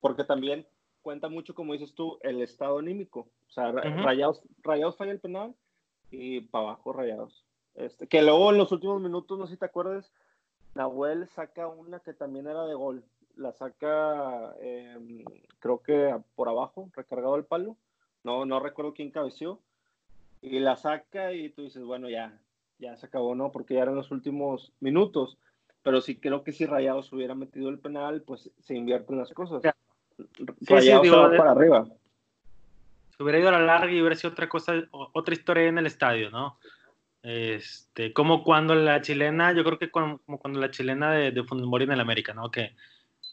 Porque 0.00 0.24
también 0.24 0.66
cuenta 1.00 1.28
mucho, 1.28 1.54
como 1.54 1.72
dices 1.72 1.94
tú, 1.94 2.18
el 2.22 2.42
estado 2.42 2.78
anímico. 2.78 3.30
O 3.48 3.52
sea, 3.52 3.72
Rayados, 3.72 4.42
Rayados 4.62 4.98
falla 4.98 5.12
el 5.12 5.20
penal 5.20 5.54
y 6.10 6.42
para 6.42 6.64
abajo 6.64 6.92
Rayados. 6.92 7.44
Este, 7.74 8.06
que 8.06 8.22
luego 8.22 8.50
en 8.50 8.58
los 8.58 8.70
últimos 8.70 9.00
minutos, 9.00 9.38
no 9.38 9.46
sé 9.46 9.54
si 9.54 9.58
te 9.58 9.64
acuerdas, 9.64 10.12
Nahuel 10.74 11.28
saca 11.28 11.68
una 11.68 12.00
que 12.00 12.12
también 12.12 12.46
era 12.46 12.64
de 12.64 12.74
gol. 12.74 13.04
La 13.36 13.52
saca, 13.52 14.54
em, 14.60 15.24
creo 15.58 15.82
que 15.82 16.16
por 16.34 16.48
abajo, 16.48 16.90
recargado 16.94 17.36
el 17.36 17.44
palo. 17.44 17.76
No, 18.22 18.44
no 18.44 18.60
recuerdo 18.60 18.94
quién 18.94 19.10
cabeció. 19.10 19.60
Y 20.42 20.58
la 20.58 20.76
saca 20.76 21.32
y 21.32 21.48
tú 21.50 21.62
dices, 21.62 21.82
bueno, 21.84 22.08
ya, 22.08 22.38
ya 22.78 22.96
se 22.96 23.06
acabó, 23.06 23.34
¿no? 23.34 23.50
Porque 23.50 23.74
ya 23.74 23.82
eran 23.82 23.96
los 23.96 24.10
últimos 24.10 24.72
minutos. 24.80 25.38
Pero 25.82 26.00
sí 26.00 26.16
creo 26.16 26.42
que 26.44 26.52
si 26.52 26.66
Rayados 26.66 27.12
hubiera 27.12 27.34
metido 27.34 27.68
el 27.68 27.78
penal, 27.78 28.22
pues 28.22 28.50
se 28.60 28.74
invierten 28.74 29.18
las 29.18 29.32
cosas. 29.32 29.62
Rayados 30.60 31.36
para 31.36 31.50
arriba. 31.50 31.86
Se 33.16 33.22
hubiera 33.22 33.38
ido 33.38 33.48
a 33.48 33.52
la 33.52 33.60
larga 33.60 33.92
y 33.92 34.00
hubiera 34.00 34.16
sido 34.16 34.32
otra 34.32 34.48
cosa, 34.48 34.74
otra 34.90 35.34
historia 35.34 35.64
en 35.64 35.78
el 35.78 35.86
estadio, 35.86 36.30
¿no? 36.30 36.58
Este, 37.24 38.12
como 38.12 38.44
cuando 38.44 38.74
la 38.74 39.00
chilena, 39.00 39.52
yo 39.52 39.64
creo 39.64 39.78
que 39.78 39.90
como, 39.90 40.20
cuando 40.40 40.60
la 40.60 40.70
chilena 40.70 41.10
de, 41.10 41.30
de 41.30 41.42
Mori 41.42 41.84
en 41.84 41.92
el 41.92 42.00
América, 42.00 42.34
¿no? 42.34 42.50
Que, 42.50 42.76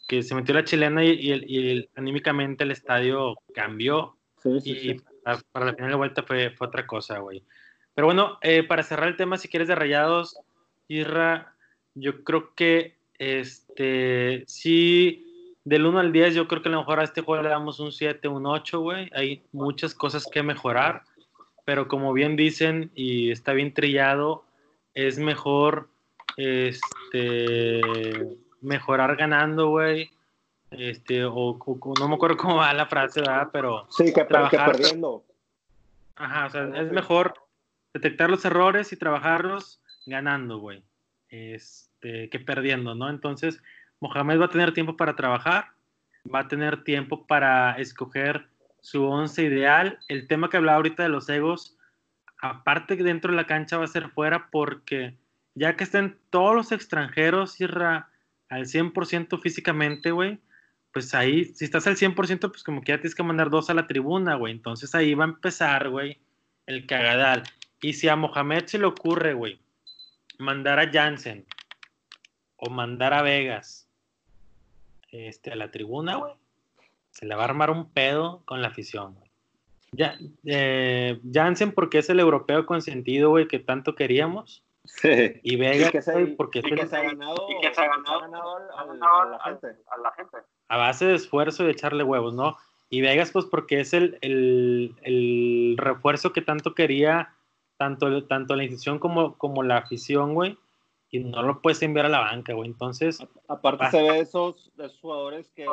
que 0.08 0.22
se 0.22 0.34
metió 0.34 0.54
la 0.54 0.64
chilena 0.64 1.04
y, 1.04 1.10
y, 1.10 1.90
anímicamente 1.94 2.64
el 2.64 2.70
estadio 2.70 3.36
cambió. 3.54 4.16
Sí, 4.42 4.60
sí, 4.60 4.70
y 4.70 4.94
para 5.22 5.66
la 5.66 5.74
final 5.74 5.90
de 5.90 5.96
vuelta 5.96 6.22
fue, 6.22 6.50
fue 6.50 6.68
otra 6.68 6.86
cosa, 6.86 7.18
güey. 7.18 7.44
Pero 7.94 8.06
bueno, 8.06 8.38
eh, 8.40 8.62
para 8.62 8.82
cerrar 8.82 9.08
el 9.08 9.16
tema, 9.16 9.36
si 9.36 9.48
quieres 9.48 9.68
de 9.68 9.74
Rayados, 9.74 10.40
Irra, 10.88 11.54
yo 11.94 12.24
creo 12.24 12.54
que 12.54 12.96
este, 13.18 14.42
sí, 14.46 15.54
del 15.64 15.86
1 15.86 15.98
al 15.98 16.12
10, 16.12 16.34
yo 16.34 16.48
creo 16.48 16.62
que 16.62 16.70
a 16.70 16.72
lo 16.72 16.78
mejor 16.78 16.98
a 16.98 17.04
este 17.04 17.20
juego 17.20 17.42
le 17.42 17.50
damos 17.50 17.78
un 17.78 17.92
7, 17.92 18.26
un 18.26 18.46
8, 18.46 18.80
güey. 18.80 19.10
Hay 19.14 19.44
muchas 19.52 19.94
cosas 19.94 20.26
que 20.32 20.42
mejorar, 20.42 21.02
pero 21.64 21.88
como 21.88 22.12
bien 22.12 22.36
dicen 22.36 22.90
y 22.94 23.30
está 23.30 23.52
bien 23.52 23.72
trillado, 23.72 24.44
es 24.94 25.18
mejor 25.18 25.88
este, 26.36 27.80
mejorar 28.60 29.16
ganando, 29.16 29.68
güey. 29.68 30.10
Este, 30.70 31.24
o, 31.24 31.58
no 31.98 32.08
me 32.08 32.14
acuerdo 32.14 32.36
cómo 32.38 32.56
va 32.56 32.72
la 32.72 32.86
frase, 32.86 33.20
¿verdad? 33.20 33.48
Pero. 33.52 33.86
Sí, 33.90 34.12
que, 34.12 34.24
trabajar, 34.24 34.72
perdiendo. 34.72 35.24
Ajá, 36.16 36.46
o 36.46 36.50
sea, 36.50 36.82
es 36.82 36.90
mejor 36.92 37.34
detectar 37.92 38.30
los 38.30 38.44
errores 38.44 38.92
y 38.92 38.96
trabajarlos 38.96 39.80
ganando, 40.06 40.58
güey. 40.58 40.82
Este, 41.28 42.28
que 42.28 42.40
perdiendo, 42.40 42.94
¿no? 42.94 43.08
Entonces, 43.08 43.62
Mohamed 44.00 44.40
va 44.40 44.46
a 44.46 44.50
tener 44.50 44.74
tiempo 44.74 44.96
para 44.96 45.16
trabajar, 45.16 45.68
va 46.32 46.40
a 46.40 46.48
tener 46.48 46.84
tiempo 46.84 47.26
para 47.26 47.72
escoger 47.78 48.48
su 48.82 49.04
once 49.04 49.42
ideal. 49.44 49.98
El 50.08 50.28
tema 50.28 50.50
que 50.50 50.58
hablaba 50.58 50.76
ahorita 50.76 51.02
de 51.02 51.08
los 51.08 51.28
egos, 51.30 51.78
aparte 52.38 52.98
que 52.98 53.04
dentro 53.04 53.30
de 53.30 53.36
la 53.36 53.46
cancha 53.46 53.78
va 53.78 53.84
a 53.84 53.88
ser 53.88 54.10
fuera 54.10 54.50
porque 54.50 55.16
ya 55.54 55.76
que 55.76 55.84
estén 55.84 56.18
todos 56.28 56.54
los 56.54 56.72
extranjeros 56.72 57.56
al 58.48 58.66
100% 58.66 59.40
físicamente, 59.40 60.10
güey, 60.10 60.38
pues 60.92 61.14
ahí, 61.14 61.46
si 61.46 61.64
estás 61.64 61.86
al 61.86 61.96
100%, 61.96 62.50
pues 62.50 62.62
como 62.62 62.82
que 62.82 62.92
ya 62.92 62.98
tienes 62.98 63.14
que 63.14 63.22
mandar 63.22 63.48
dos 63.48 63.70
a 63.70 63.74
la 63.74 63.86
tribuna, 63.86 64.34
güey. 64.34 64.52
Entonces 64.52 64.94
ahí 64.94 65.14
va 65.14 65.24
a 65.24 65.28
empezar, 65.28 65.88
güey, 65.88 66.18
el 66.66 66.86
cagadal. 66.86 67.44
Y 67.80 67.94
si 67.94 68.08
a 68.08 68.16
Mohamed 68.16 68.66
se 68.66 68.78
le 68.78 68.86
ocurre, 68.86 69.32
güey, 69.32 69.60
mandar 70.38 70.78
a 70.78 70.90
Jansen 70.90 71.46
o 72.56 72.68
mandar 72.68 73.14
a 73.14 73.22
Vegas 73.22 73.88
este, 75.10 75.52
a 75.52 75.56
la 75.56 75.70
tribuna, 75.70 76.16
güey, 76.16 76.34
se 77.12 77.26
le 77.26 77.34
va 77.34 77.42
a 77.42 77.44
armar 77.44 77.70
un 77.70 77.90
pedo 77.90 78.42
con 78.44 78.60
la 78.60 78.68
afición, 78.68 79.14
güey. 79.14 79.30
Ya, 79.94 80.16
eh, 80.46 81.20
Jansen 81.32 81.72
porque 81.72 81.98
es 81.98 82.08
el 82.08 82.18
europeo 82.18 82.64
consentido, 82.64 83.28
güey, 83.28 83.46
que 83.46 83.58
tanto 83.58 83.94
queríamos. 83.94 84.64
Sí. 84.84 85.34
Y 85.42 85.56
Vegas, 85.56 85.92
porque 86.36 86.60
se 86.60 86.96
ha 86.96 87.02
ganado, 87.04 87.46
a, 88.76 89.36
la 89.36 90.12
gente. 90.16 90.38
a 90.68 90.76
base 90.76 91.04
de 91.04 91.14
esfuerzo 91.14 91.62
y 91.62 91.66
de 91.66 91.72
echarle 91.72 92.02
huevos, 92.02 92.34
¿no? 92.34 92.56
Y 92.88 93.00
Vegas, 93.00 93.30
pues 93.30 93.44
porque 93.44 93.80
es 93.80 93.92
el, 93.92 94.18
el, 94.22 94.96
el 95.02 95.76
refuerzo 95.78 96.32
que 96.32 96.42
tanto 96.42 96.74
quería 96.74 97.34
tanto, 97.76 98.24
tanto 98.24 98.56
la 98.56 98.64
institución 98.64 98.98
como, 98.98 99.36
como 99.38 99.62
la 99.62 99.78
afición, 99.78 100.34
güey, 100.34 100.58
y 101.10 101.20
no 101.20 101.42
lo 101.42 101.60
puedes 101.60 101.82
enviar 101.82 102.06
a 102.06 102.10
la 102.10 102.20
banca, 102.20 102.54
güey. 102.54 102.68
Entonces. 102.68 103.18
Aparte, 103.48 103.90
se 103.90 104.02
ve 104.02 104.20
esos, 104.20 104.72
esos 104.78 104.98
jugadores 105.00 105.50
que, 105.52 105.66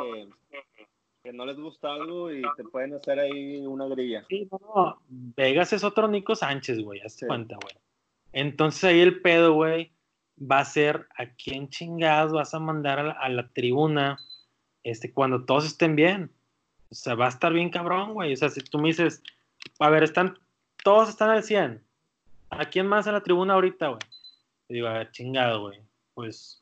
que, 1.22 1.32
no 1.32 1.46
les 1.46 1.56
gusta 1.56 1.92
algo 1.92 2.32
y 2.32 2.42
te 2.56 2.64
pueden 2.64 2.94
hacer 2.94 3.18
ahí 3.18 3.66
una 3.66 3.86
grilla. 3.86 4.24
Sí, 4.28 4.48
no, 4.50 5.00
Vegas 5.08 5.72
es 5.72 5.84
otro 5.84 6.08
Nico 6.08 6.34
Sánchez, 6.34 6.80
güey, 6.80 7.00
hazte 7.00 7.26
cuenta, 7.26 7.56
güey. 7.60 7.74
Entonces 8.32 8.84
ahí 8.84 9.00
el 9.00 9.20
pedo, 9.20 9.54
güey, 9.54 9.92
va 10.40 10.60
a 10.60 10.64
ser 10.64 11.06
a 11.16 11.26
quién 11.26 11.68
chingados 11.68 12.32
vas 12.32 12.54
a 12.54 12.58
mandar 12.58 12.98
a 12.98 13.28
la, 13.28 13.48
tribuna 13.48 14.18
este, 14.82 15.12
cuando 15.12 15.44
todos 15.44 15.66
estén 15.66 15.96
bien. 15.96 16.30
O 16.90 16.94
sea, 16.94 17.14
va 17.14 17.26
a 17.26 17.30
estar 17.30 17.52
bien 17.52 17.70
cabrón, 17.70 18.14
güey. 18.14 18.32
O 18.32 18.36
sea, 18.36 18.48
si 18.48 18.60
tú 18.60 18.78
me 18.78 18.88
dices, 18.88 19.22
a 19.78 19.90
ver, 19.90 20.02
están, 20.02 20.38
todos 20.82 21.08
están 21.08 21.30
al 21.30 21.42
100. 21.42 21.82
¿A 22.50 22.64
quién 22.66 22.86
más 22.86 23.06
a 23.06 23.12
la 23.12 23.22
tribuna 23.22 23.54
ahorita, 23.54 23.88
güey? 23.88 24.00
digo, 24.68 24.86
a 24.86 24.94
ver, 24.94 25.10
chingado, 25.10 25.62
güey. 25.62 25.80
Pues 26.14 26.59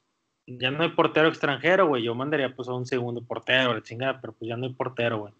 ya 0.57 0.70
no 0.70 0.82
hay 0.82 0.90
portero 0.90 1.28
extranjero, 1.28 1.86
güey. 1.86 2.03
Yo 2.03 2.14
mandaría 2.14 2.55
pues 2.55 2.68
a 2.68 2.72
un 2.72 2.86
segundo 2.86 3.22
portero, 3.22 3.74
la 3.74 3.82
chingada, 3.82 4.20
pero 4.20 4.32
pues 4.32 4.49
ya 4.49 4.57
no 4.57 4.66
hay 4.66 4.72
portero, 4.72 5.18
güey. 5.18 5.34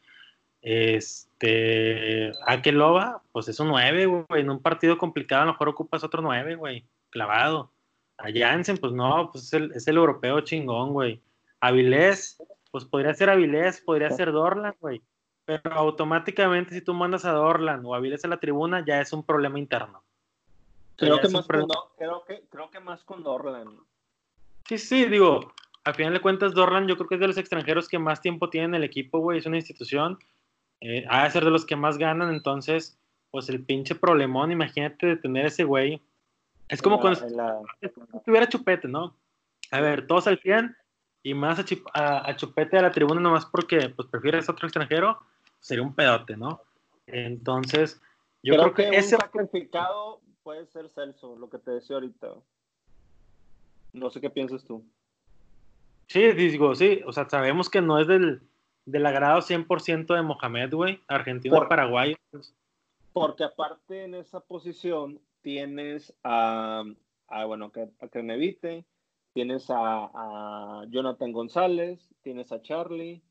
Este, 0.61 2.33
Akeloba, 2.47 3.23
pues 3.33 3.49
es 3.49 3.59
un 3.61 3.69
9, 3.69 4.07
güey. 4.07 4.43
En 4.43 4.51
un 4.51 4.61
partido 4.61 4.99
complicado 4.99 5.43
a 5.43 5.47
lo 5.47 5.53
mejor 5.53 5.71
ocupas 5.71 6.05
otro 6.05 6.21
9, 6.21 6.57
güey. 6.57 6.85
Clavado. 7.11 7.71
A 8.19 8.27
Jansen, 8.35 8.77
pues 8.77 8.93
no, 8.93 9.31
pues 9.33 9.45
es 9.45 9.53
el, 9.55 9.73
es 9.73 9.89
el 9.89 9.97
europeo 9.97 10.41
chingón, 10.41 10.93
güey. 10.93 11.23
Avilés, 11.61 12.43
pues 12.71 12.85
podría 12.85 13.15
ser 13.15 13.31
Avilés, 13.31 13.81
podría 13.81 14.11
ser 14.11 14.33
Dorlan, 14.33 14.75
güey. 14.81 15.01
Pero 15.45 15.73
automáticamente 15.73 16.75
si 16.75 16.83
tú 16.83 16.93
mandas 16.93 17.25
a 17.25 17.33
Dorlan 17.33 17.85
o 17.87 17.95
Avilés 17.95 18.25
a 18.25 18.29
la 18.29 18.37
tribuna, 18.37 18.85
ya 18.85 19.01
es 19.01 19.13
un 19.13 19.23
problema 19.23 19.59
interno. 19.59 20.03
Creo 20.97 21.21
que, 21.21 21.29
más 21.29 21.47
con, 21.47 21.67
creo, 21.97 22.25
que, 22.27 22.43
creo 22.51 22.71
que 22.71 22.81
más 22.81 23.05
con 23.05 23.23
Dorlan. 23.23 23.79
Sí, 24.69 24.79
sí, 24.79 25.05
digo, 25.07 25.53
al 25.85 25.95
final 25.95 26.13
de 26.13 26.21
cuentas, 26.21 26.53
Dorlan 26.53 26.87
yo 26.87 26.97
creo 26.97 27.09
que 27.09 27.15
es 27.15 27.21
de 27.21 27.27
los 27.27 27.39
extranjeros 27.39 27.89
que 27.89 27.99
más 27.99 28.21
tiempo 28.21 28.51
tiene 28.51 28.67
en 28.67 28.75
el 28.75 28.85
equipo, 28.85 29.19
güey. 29.19 29.39
Es 29.39 29.47
una 29.47 29.57
institución 29.57 30.19
eh, 30.81 31.05
ha 31.09 31.25
de 31.25 31.31
ser 31.31 31.45
de 31.45 31.51
los 31.51 31.67
que 31.67 31.77
más 31.77 31.99
ganan, 31.99 32.33
entonces, 32.33 32.99
pues 33.31 33.49
el 33.49 33.65
pinche 33.65 33.95
problemón, 33.95 34.53
imagínate 34.53 35.07
de 35.07 35.17
tener 35.17 35.47
ese 35.47 35.65
güey. 35.65 36.01
Es 36.69 36.83
como 36.83 37.01
cuando 37.01 37.21
tuviera 38.25 38.49
chupete, 38.49 38.87
¿no? 38.87 39.17
A 39.71 39.81
ver, 39.81 40.07
todos 40.07 40.27
al 40.27 40.39
100 40.39 40.77
y 41.23 41.35
más 41.35 41.59
a, 41.59 42.37
chupete 42.37 42.79
a 42.79 42.83
la 42.83 42.93
tribuna 42.93 43.21
nomás 43.21 43.47
porque 43.47 43.89
pues 43.91 44.09
prefieres 44.09 44.49
otro 44.49 44.67
extranjero, 44.67 45.19
sería 45.59 45.83
un 45.83 45.95
pedote, 45.95 46.37
¿no? 46.37 46.63
Entonces, 47.07 48.01
yo 48.43 48.55
creo, 48.55 48.75
que, 48.75 48.89
ese 48.91 49.17
sacrificado 49.17 50.21
puede 50.43 50.67
ser 50.67 50.89
Celso, 50.91 51.37
lo 51.37 51.51
que 51.51 51.59
te 51.59 51.73
decía 51.73 51.97
ahorita. 51.97 52.29
No 53.93 54.11
sé 54.11 54.21
qué 54.21 54.31
piensas 54.31 54.65
tú. 54.65 54.85
Sí, 56.09 56.33
digo, 56.33 56.75
sí, 56.75 57.03
o 57.07 57.13
sea, 57.13 57.29
sabemos 57.29 57.69
que 57.69 57.83
no 57.83 57.99
es 57.99 58.07
del, 58.07 58.41
del 58.87 59.05
agrado 59.05 59.41
100% 59.41 60.15
de 60.15 60.23
Mohamed, 60.23 60.73
güey, 60.73 61.01
argentino 61.07 61.63
y 61.63 61.69
paraguayo. 61.69 62.17
Porque 63.13 63.45
aparte 63.45 64.05
en 64.05 64.15
esa 64.15 64.41
posición 64.41 65.21
tienes 65.43 66.15
a, 66.25 66.85
bueno, 67.47 67.71
a 68.01 68.09
Crenevite, 68.09 68.85
tienes 69.35 69.67
a, 69.69 70.85
Jonathan 70.89 71.33
González, 71.33 72.09
tienes 72.23 72.51
a 72.53 72.63
Charlie. 72.63 73.23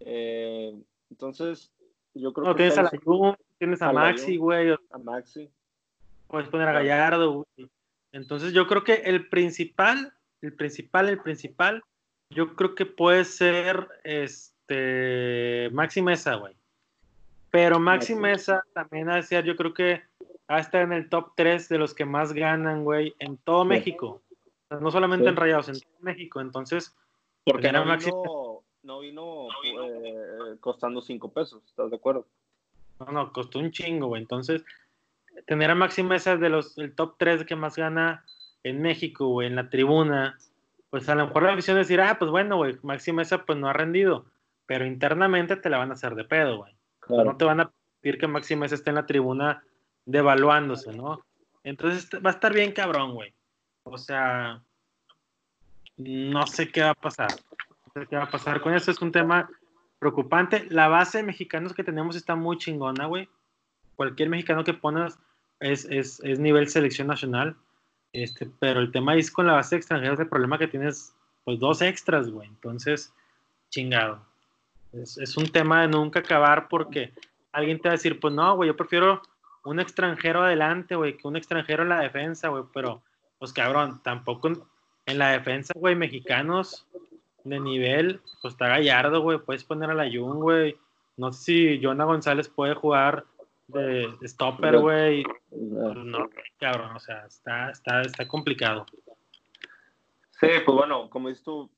Eh, 0.00 0.78
entonces, 1.10 1.72
yo 2.14 2.32
creo 2.32 2.48
no, 2.48 2.54
que. 2.54 2.64
Tienes 2.64 2.78
a 2.78 2.82
la 2.82 2.90
tienes 3.58 3.82
a, 3.82 3.92
Maxi, 3.92 4.36
güey. 4.36 4.72
A 4.90 4.98
Maxi. 4.98 5.50
Puedes 6.28 6.48
poner 6.48 6.68
a 6.68 6.72
Gallardo, 6.72 7.32
güey. 7.56 7.70
Entonces, 8.12 8.52
yo 8.52 8.66
creo 8.66 8.84
que 8.84 8.94
el 8.94 9.28
principal, 9.28 10.12
el 10.42 10.54
principal, 10.54 11.08
el 11.08 11.20
principal, 11.20 11.82
yo 12.30 12.54
creo 12.54 12.74
que 12.74 12.86
puede 12.86 13.24
ser. 13.24 13.88
Este, 14.04 15.68
Maxi 15.72 16.02
Mesa, 16.02 16.36
güey. 16.36 16.54
Pero 17.50 17.80
Maxi 17.80 18.14
Mesa 18.14 18.64
también 18.72 19.10
a 19.10 19.16
decir, 19.16 19.42
yo 19.42 19.56
creo 19.56 19.74
que 19.74 20.02
va 20.50 20.56
a 20.56 20.60
estar 20.60 20.82
en 20.82 20.92
el 20.92 21.08
top 21.08 21.32
3 21.36 21.68
de 21.68 21.78
los 21.78 21.94
que 21.94 22.04
más 22.04 22.32
ganan, 22.32 22.84
güey, 22.84 23.14
en 23.18 23.36
todo 23.38 23.64
México. 23.64 24.22
No 24.68 24.90
solamente 24.90 25.28
en 25.28 25.36
Rayados, 25.36 25.68
en 25.68 25.80
todo 25.80 25.98
México. 26.00 26.40
Entonces, 26.40 26.96
porque 27.44 27.72
no 27.72 27.84
vino, 27.84 28.62
no 28.82 29.00
vino, 29.00 29.48
eh, 29.64 30.56
costando 30.60 31.00
5 31.00 31.32
pesos, 31.32 31.62
¿estás 31.66 31.90
de 31.90 31.96
acuerdo? 31.96 32.26
No, 33.00 33.06
no, 33.12 33.32
costó 33.32 33.58
un 33.58 33.72
chingo, 33.72 34.08
güey. 34.08 34.22
Entonces, 34.22 34.64
tener 35.46 35.70
a 35.70 35.74
Maxi 35.74 36.02
Mesa 36.02 36.36
de 36.36 36.48
los 36.48 36.76
el 36.78 36.94
top 36.94 37.16
3 37.18 37.44
que 37.44 37.56
más 37.56 37.76
gana 37.76 38.24
en 38.62 38.82
México, 38.82 39.28
güey, 39.28 39.48
en 39.48 39.56
la 39.56 39.70
tribuna, 39.70 40.38
pues 40.90 41.08
a 41.08 41.14
lo 41.14 41.26
mejor 41.26 41.44
la 41.44 41.52
afición 41.52 41.76
decir, 41.76 42.00
ah, 42.00 42.16
pues 42.18 42.30
bueno, 42.30 42.56
güey, 42.56 42.78
Maxi 42.82 43.12
Mesa 43.12 43.44
pues 43.44 43.58
no 43.58 43.68
ha 43.68 43.72
rendido 43.72 44.26
pero 44.70 44.86
internamente 44.86 45.56
te 45.56 45.68
la 45.68 45.78
van 45.78 45.90
a 45.90 45.94
hacer 45.94 46.14
de 46.14 46.22
pedo, 46.22 46.58
güey. 46.58 46.72
No 47.08 47.36
te 47.36 47.44
van 47.44 47.58
a 47.58 47.72
pedir 48.00 48.18
que 48.18 48.28
Maxi 48.28 48.54
esté 48.54 48.90
en 48.90 48.94
la 48.94 49.04
tribuna 49.04 49.64
devaluándose, 50.06 50.92
¿no? 50.92 51.26
Entonces 51.64 52.08
va 52.24 52.30
a 52.30 52.34
estar 52.34 52.54
bien 52.54 52.70
cabrón, 52.70 53.14
güey. 53.14 53.34
O 53.82 53.98
sea, 53.98 54.62
no 55.96 56.46
sé 56.46 56.70
qué 56.70 56.82
va 56.82 56.90
a 56.90 56.94
pasar. 56.94 57.32
No 57.32 58.00
sé 58.00 58.06
qué 58.08 58.14
va 58.14 58.22
a 58.22 58.30
pasar 58.30 58.60
con 58.60 58.72
eso. 58.72 58.92
Es 58.92 59.02
un 59.02 59.10
tema 59.10 59.50
preocupante. 59.98 60.64
La 60.70 60.86
base 60.86 61.18
de 61.18 61.24
mexicanos 61.24 61.74
que 61.74 61.82
tenemos 61.82 62.14
está 62.14 62.36
muy 62.36 62.56
chingona, 62.56 63.06
güey. 63.06 63.28
Cualquier 63.96 64.28
mexicano 64.28 64.62
que 64.62 64.74
pones 64.74 65.18
es, 65.60 65.84
es, 65.86 66.20
es, 66.24 66.38
nivel 66.38 66.68
selección 66.68 67.06
nacional. 67.06 67.56
Este, 68.12 68.50
pero 68.58 68.80
el 68.80 68.90
tema 68.90 69.14
es 69.14 69.30
con 69.30 69.46
la 69.46 69.52
base 69.52 69.76
de 69.76 69.80
extranjeros, 69.80 70.18
el 70.18 70.28
problema 70.28 70.58
que 70.58 70.66
tienes, 70.66 71.14
pues 71.44 71.58
dos 71.60 71.80
extras, 71.80 72.28
güey. 72.28 72.48
Entonces, 72.48 73.12
chingado. 73.68 74.20
Es, 74.92 75.36
un 75.36 75.48
tema 75.48 75.82
de 75.82 75.88
nunca 75.88 76.20
acabar 76.20 76.68
porque 76.68 77.12
alguien 77.52 77.78
te 77.78 77.88
va 77.88 77.92
a 77.92 77.96
decir, 77.96 78.18
pues 78.18 78.34
no, 78.34 78.56
güey, 78.56 78.68
yo 78.68 78.76
prefiero 78.76 79.22
un 79.64 79.78
extranjero 79.78 80.42
adelante, 80.42 80.96
güey, 80.96 81.16
que 81.16 81.28
un 81.28 81.36
extranjero 81.36 81.84
en 81.84 81.90
la 81.90 82.00
defensa, 82.00 82.48
güey, 82.48 82.64
pero, 82.74 83.00
pues 83.38 83.52
cabrón, 83.52 84.00
tampoco 84.02 84.48
en 85.06 85.18
la 85.18 85.30
defensa, 85.30 85.72
güey, 85.76 85.94
mexicanos 85.94 86.86
de 87.44 87.60
nivel, 87.60 88.20
pues 88.42 88.54
está 88.54 88.68
Gallardo, 88.68 89.20
güey, 89.22 89.38
puedes 89.38 89.62
poner 89.62 89.90
a 89.90 89.94
la 89.94 90.10
Jun, 90.10 90.40
güey. 90.40 90.76
No 91.16 91.32
sé 91.32 91.42
si 91.44 91.80
Jonah 91.82 92.04
González 92.04 92.48
puede 92.48 92.74
jugar 92.74 93.24
de, 93.72 94.28
stopper, 94.28 94.78
güey. 94.78 95.24
No, 95.50 96.28
cabrón, 96.58 96.96
o 96.96 97.00
sea, 97.00 97.26
está, 97.26 97.70
está, 97.70 98.02
está 98.02 98.26
complicado. 98.28 98.86
Sí, 100.40 100.48
pues 100.64 100.76
bueno, 100.76 101.10
como 101.10 101.28
dices 101.28 101.44
tú, 101.44 101.70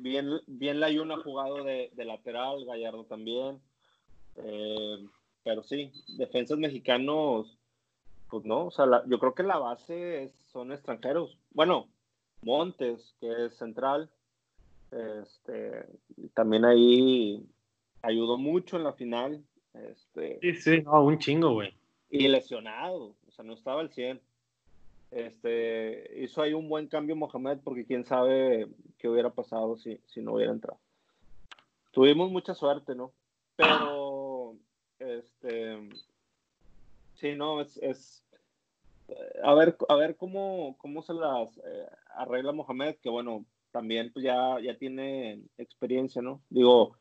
bien, 0.00 0.40
bien 0.46 0.80
la 0.80 0.90
Yuna 0.90 1.14
ha 1.14 1.22
jugado 1.22 1.64
de, 1.64 1.90
lateral, 1.96 2.64
Gallardo 2.64 3.04
también. 3.04 3.60
Eh, 4.36 5.06
pero 5.42 5.62
sí, 5.62 5.92
defensas 6.16 6.58
mexicanos, 6.58 7.58
pues 8.28 8.44
no, 8.44 8.66
o 8.66 8.70
sea, 8.70 8.86
yo 9.06 9.18
creo 9.18 9.34
que 9.34 9.42
la 9.42 9.58
base 9.58 10.32
son 10.52 10.72
extranjeros. 10.72 11.38
Bueno, 11.52 11.88
Montes, 12.42 13.14
que 13.20 13.46
es 13.46 13.56
central, 13.56 14.10
este, 14.90 15.86
también 16.34 16.64
ahí 16.64 17.44
ayudó 18.02 18.38
mucho 18.38 18.76
en 18.76 18.84
la 18.84 18.92
final. 18.92 19.42
Este, 19.90 20.38
sí, 20.40 20.54
sí, 20.54 20.82
no, 20.82 21.04
un 21.04 21.18
chingo, 21.18 21.52
güey. 21.52 21.74
Y 22.10 22.28
lesionado, 22.28 23.14
o 23.26 23.30
sea, 23.30 23.44
no 23.44 23.54
estaba 23.54 23.80
al 23.80 23.90
100. 23.90 24.20
Este, 25.10 26.10
hizo 26.22 26.42
ahí 26.42 26.52
un 26.52 26.68
buen 26.68 26.88
cambio 26.88 27.16
Mohamed 27.16 27.58
porque 27.62 27.84
quién 27.84 28.04
sabe 28.04 28.68
qué 28.98 29.08
hubiera 29.08 29.30
pasado 29.30 29.76
si, 29.76 30.00
si 30.06 30.20
no 30.20 30.34
hubiera 30.34 30.52
entrado. 30.52 30.78
Tuvimos 31.92 32.30
mucha 32.30 32.54
suerte, 32.54 32.94
¿no? 32.94 33.12
Pero, 33.56 34.56
este, 34.98 35.88
sí, 37.14 37.34
no, 37.34 37.60
es, 37.60 37.76
es 37.78 38.22
a 39.42 39.54
ver, 39.54 39.76
a 39.88 39.94
ver 39.94 40.16
cómo, 40.16 40.76
cómo 40.78 41.02
se 41.02 41.14
las 41.14 41.56
eh, 41.58 41.86
arregla 42.16 42.52
Mohamed, 42.52 42.96
que 42.96 43.08
bueno, 43.08 43.44
también 43.70 44.10
pues 44.12 44.24
ya, 44.24 44.58
ya 44.60 44.76
tiene 44.76 45.42
experiencia, 45.58 46.22
¿no? 46.22 46.40
Digo, 46.50 46.96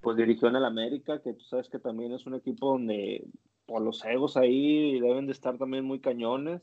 pues 0.00 0.16
dirigió 0.16 0.48
en 0.48 0.56
el 0.56 0.64
América, 0.64 1.20
que 1.22 1.32
tú 1.32 1.44
sabes 1.44 1.68
que 1.68 1.78
también 1.78 2.12
es 2.12 2.26
un 2.26 2.34
equipo 2.34 2.72
donde 2.72 3.24
por 3.66 3.82
los 3.82 4.04
egos 4.04 4.36
ahí 4.36 5.00
deben 5.00 5.26
de 5.26 5.32
estar 5.32 5.58
también 5.58 5.84
muy 5.84 6.00
cañones. 6.00 6.62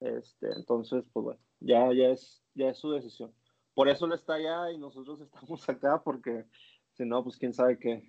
Este, 0.00 0.52
entonces, 0.52 1.04
pues 1.12 1.24
bueno, 1.24 1.40
ya, 1.60 1.92
ya, 1.92 2.10
es, 2.10 2.42
ya 2.54 2.70
es 2.70 2.78
su 2.78 2.92
decisión. 2.92 3.32
Por 3.74 3.88
eso 3.88 4.06
él 4.06 4.12
está 4.12 4.34
allá 4.34 4.70
y 4.70 4.78
nosotros 4.78 5.20
estamos 5.20 5.68
acá, 5.68 6.00
porque 6.02 6.44
si 6.94 7.04
no, 7.04 7.24
pues 7.24 7.36
quién 7.36 7.52
sabe 7.52 7.78
qué. 7.78 8.08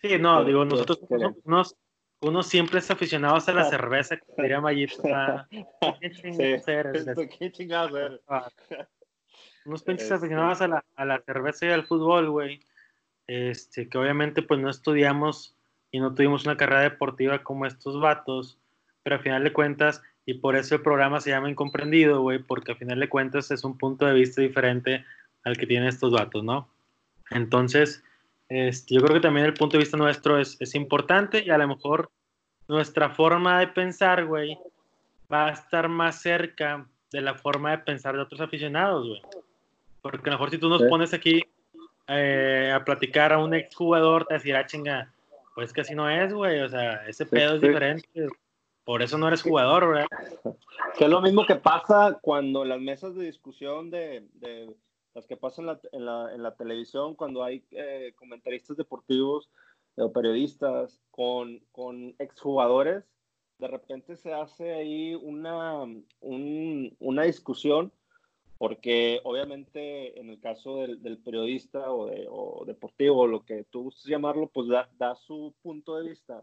Sí, 0.00 0.18
no, 0.18 0.44
digo, 0.44 0.64
nosotros 0.64 1.00
unos, 1.44 1.76
unos 2.20 2.46
simples 2.46 2.90
aficionados 2.90 3.48
a 3.48 3.52
la 3.52 3.64
cerveza, 3.64 4.16
que 4.16 4.42
diría 4.42 4.60
Mayito. 4.60 5.02
¿Qué 7.38 7.52
chingados 7.52 7.94
eres? 7.94 8.20
Ah, 8.28 8.48
unos 9.64 9.82
pinches 9.82 10.04
este. 10.04 10.14
aficionados 10.14 10.62
a 10.62 10.68
la, 10.68 10.84
a 10.94 11.04
la 11.04 11.20
cerveza 11.20 11.66
y 11.66 11.70
al 11.70 11.84
fútbol, 11.84 12.30
güey. 12.30 12.60
Este, 13.28 13.88
que 13.88 13.98
obviamente 13.98 14.42
pues 14.42 14.58
no 14.58 14.70
estudiamos 14.70 15.54
y 15.92 16.00
no 16.00 16.14
tuvimos 16.14 16.44
una 16.44 16.56
carrera 16.56 16.80
deportiva 16.80 17.42
como 17.44 17.66
estos 17.66 18.00
vatos, 18.00 18.58
pero 19.02 19.16
al 19.16 19.22
final 19.22 19.44
de 19.44 19.52
cuentas 19.52 20.02
y 20.26 20.34
por 20.34 20.56
eso 20.56 20.74
el 20.74 20.82
programa 20.82 21.20
se 21.20 21.30
llama 21.30 21.50
Incomprendido, 21.50 22.20
güey, 22.22 22.38
porque 22.38 22.72
al 22.72 22.78
final 22.78 23.00
de 23.00 23.08
cuentas 23.08 23.50
es 23.50 23.64
un 23.64 23.78
punto 23.78 24.04
de 24.04 24.14
vista 24.14 24.42
diferente 24.42 25.04
al 25.44 25.56
que 25.56 25.66
tienen 25.66 25.88
estos 25.88 26.12
datos, 26.12 26.42
¿no? 26.42 26.68
Entonces, 27.30 28.02
este, 28.48 28.94
yo 28.94 29.00
creo 29.02 29.14
que 29.14 29.20
también 29.20 29.46
el 29.46 29.54
punto 29.54 29.76
de 29.76 29.84
vista 29.84 29.96
nuestro 29.96 30.38
es, 30.38 30.56
es 30.60 30.74
importante 30.74 31.42
y 31.44 31.50
a 31.50 31.58
lo 31.58 31.68
mejor 31.68 32.10
nuestra 32.66 33.10
forma 33.10 33.60
de 33.60 33.68
pensar, 33.68 34.26
güey, 34.26 34.58
va 35.32 35.48
a 35.48 35.52
estar 35.52 35.88
más 35.88 36.20
cerca 36.20 36.86
de 37.10 37.20
la 37.20 37.34
forma 37.34 37.70
de 37.70 37.78
pensar 37.78 38.14
de 38.14 38.22
otros 38.22 38.40
aficionados, 38.40 39.08
güey. 39.08 39.22
Porque 40.02 40.28
a 40.28 40.32
lo 40.32 40.38
mejor 40.38 40.50
si 40.50 40.58
tú 40.58 40.68
nos 40.68 40.82
pones 40.84 41.12
aquí 41.12 41.42
eh, 42.08 42.72
a 42.74 42.84
platicar 42.84 43.32
a 43.32 43.38
un 43.38 43.54
exjugador, 43.54 44.26
te 44.26 44.34
decirá, 44.34 44.66
chinga, 44.66 45.12
pues 45.54 45.72
que 45.72 45.82
así 45.82 45.94
no 45.94 46.08
es, 46.08 46.32
güey. 46.32 46.60
O 46.60 46.68
sea, 46.68 47.06
ese 47.06 47.26
pedo 47.26 47.56
es 47.56 47.60
diferente. 47.60 48.08
Por 48.84 49.02
eso 49.02 49.18
no 49.18 49.28
eres 49.28 49.42
jugador, 49.42 49.88
¿verdad? 49.88 50.06
Que 50.96 51.04
es 51.04 51.10
lo 51.10 51.20
mismo 51.20 51.44
que 51.44 51.56
pasa 51.56 52.18
cuando 52.22 52.64
las 52.64 52.80
mesas 52.80 53.14
de 53.14 53.26
discusión 53.26 53.90
de, 53.90 54.24
las 55.14 55.26
que 55.26 55.36
pasan 55.36 55.78
en 55.92 56.04
la, 56.42 56.54
televisión, 56.56 57.14
cuando 57.14 57.44
hay 57.44 57.64
eh, 57.72 58.12
comentaristas 58.16 58.76
deportivos 58.76 59.50
o 59.96 60.12
periodistas 60.12 61.02
con, 61.10 61.60
con 61.72 62.14
exjugadores, 62.18 63.04
de 63.58 63.68
repente 63.68 64.16
se 64.16 64.32
hace 64.32 64.72
ahí 64.72 65.14
una, 65.16 65.84
una 66.20 67.22
discusión, 67.24 67.92
porque 68.58 69.20
obviamente 69.22 70.18
en 70.18 70.30
el 70.30 70.40
caso 70.40 70.78
del, 70.78 71.18
periodista 71.18 71.90
o, 71.92 72.06
de, 72.06 72.26
o 72.28 72.64
deportivo, 72.66 73.26
lo 73.26 73.44
que 73.44 73.64
tú 73.70 73.84
gustes 73.84 74.04
llamarlo, 74.06 74.48
pues 74.48 74.68
da, 74.68 74.88
da, 74.98 75.14
su 75.14 75.54
punto 75.62 75.96
de 75.96 76.10
vista, 76.10 76.42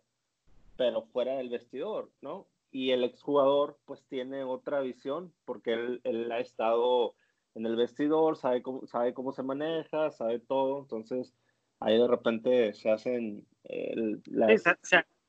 pero 0.78 1.03
fuera 1.03 1.36
del 1.36 1.49
vestidor, 1.49 2.09
¿no? 2.22 2.47
Y 2.72 2.91
el 2.91 3.03
exjugador 3.03 3.78
pues 3.86 4.03
tiene 4.05 4.43
otra 4.43 4.80
visión, 4.80 5.34
porque 5.43 5.74
él, 5.74 6.01
él 6.03 6.32
ha 6.32 6.39
estado 6.39 7.16
en 7.53 7.66
el 7.66 7.76
vestidor, 7.76 8.38
sabe 8.38 8.61
cómo, 8.61 8.88
sabe 8.88 9.13
cómo 9.13 9.34
se 9.34 9.43
maneja, 9.43 10.11
sabe 10.11 10.39
todo, 10.39 10.80
entonces 10.80 11.34
ahí 11.80 11.97
de 11.97 12.07
repente 12.07 12.74
se 12.74 12.91
hacen... 12.91 13.45
El, 13.63 14.22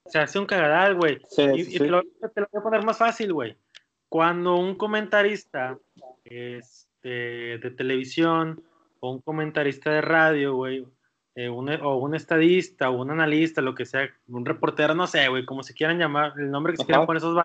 se 0.08 0.18
hace 0.18 0.38
un 0.38 0.46
cagadal, 0.46 0.94
güey. 0.94 1.18
y, 1.54 1.78
Te, 1.78 1.86
lo, 1.88 2.02
voy 2.02 2.60
a 2.60 2.62
poner 2.62 2.84
más 2.84 2.98
fácil, 2.98 3.32
güey. 3.32 3.56
Cuando 4.08 4.56
un 4.56 4.76
comentarista 4.76 5.78
este, 6.26 7.58
de 7.58 7.70
televisión 7.76 8.62
o 9.00 9.12
un 9.12 9.20
comentarista 9.20 9.90
de 9.90 10.00
radio, 10.00 10.54
güey, 10.54 10.86
eh, 11.34 11.48
o 11.48 11.96
un 11.96 12.14
estadista 12.14 12.90
o 12.90 13.02
un 13.02 13.10
analista, 13.10 13.60
lo 13.60 13.74
que 13.74 13.84
sea, 13.84 14.08
un 14.28 14.44
reportero, 14.44 14.94
no 14.94 15.06
sé, 15.06 15.28
güey, 15.28 15.44
como 15.44 15.62
se 15.62 15.74
quieran 15.74 15.98
llamar, 15.98 16.32
el 16.38 16.50
nombre 16.50 16.72
que 16.72 16.78
se 16.78 16.86
quieran 16.86 17.06
poner 17.06 17.18
esos 17.18 17.36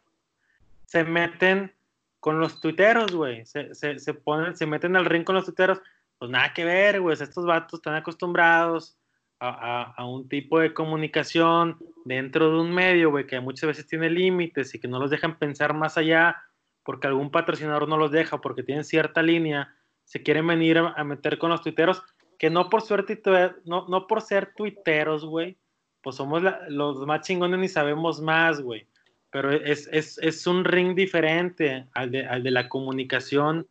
se 0.91 1.05
meten 1.05 1.73
con 2.19 2.39
los 2.39 2.59
tuiteros, 2.59 3.15
güey. 3.15 3.45
Se, 3.45 3.73
se, 3.73 3.97
se, 3.97 4.13
ponen, 4.13 4.57
se 4.57 4.65
meten 4.65 4.97
al 4.97 5.05
ring 5.05 5.23
con 5.23 5.35
los 5.35 5.45
tuiteros. 5.45 5.81
Pues 6.19 6.29
nada 6.29 6.53
que 6.53 6.65
ver, 6.65 6.99
güey. 6.99 7.13
Estos 7.13 7.45
vatos 7.45 7.79
están 7.79 7.95
acostumbrados 7.95 8.97
a, 9.39 10.05
un 10.05 10.27
tipo 10.29 10.59
de 10.59 10.73
comunicación 10.73 11.77
dentro 12.05 12.51
de 12.51 12.59
un 12.59 12.71
medio, 12.71 13.09
güey, 13.09 13.25
que 13.25 13.39
muchas 13.39 13.67
veces 13.67 13.87
tiene 13.87 14.09
límites 14.09 14.75
y 14.75 14.79
que 14.79 14.87
no 14.87 14.99
los 14.99 15.09
dejan 15.09 15.39
pensar 15.39 15.73
más 15.73 15.97
allá 15.97 16.43
porque 16.83 17.07
algún 17.07 17.31
patrocinador 17.31 17.87
no 17.87 17.97
los 17.97 18.11
deja, 18.11 18.41
porque 18.41 18.63
tienen 18.63 18.83
cierta 18.83 19.21
línea, 19.21 19.75
se 20.03 20.23
quieren 20.23 20.47
venir 20.47 20.77
a, 20.77 21.03
meter 21.03 21.37
con 21.37 21.49
los 21.49 21.61
tuiteros, 21.61 22.03
que 22.37 22.49
no 22.49 22.69
por 22.69 22.81
suerte, 22.81 23.21
no, 23.65 23.87
no 23.87 24.07
por 24.07 24.21
ser 24.21 24.53
tuiteros, 24.55 25.25
güey, 25.25 25.57
pues 26.01 26.15
somos 26.15 26.41
los 26.69 27.05
más 27.05 27.21
chingones 27.21 27.59
ni 27.59 27.67
sabemos 27.67 28.21
más, 28.21 28.61
güey. 28.61 28.87
Pero 29.29 29.51
es, 29.51 29.87
es, 29.93 30.17
es, 30.17 30.45
un 30.45 30.65
ring 30.65 30.93
diferente 30.93 31.87
al 31.93 32.11
de, 32.11 32.25
al 32.25 32.43
de 32.43 32.51
la 32.51 32.67
comunicación 32.67 33.65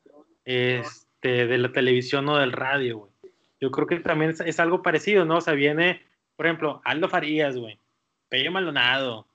este, 0.44 1.46
de 1.46 1.58
la 1.58 1.70
televisión 1.70 2.26
o 2.30 2.38
del 2.38 2.52
radio, 2.52 2.98
güey 2.98 3.10
yo 3.60 3.70
creo 3.70 3.86
que 3.86 4.00
también 4.00 4.34
es, 4.44 4.60
algo 4.60 4.82
parecido, 4.82 5.24
¿no? 5.24 5.36
O 5.36 5.40
sea, 5.40 5.52
viene, 5.52 6.02
por 6.36 6.46
ejemplo, 6.46 6.80
Aldo 6.84 7.08
Farías, 7.08 7.56
güey, 7.56 7.78
Pello 8.28 8.50
Maldonado, 8.50 9.26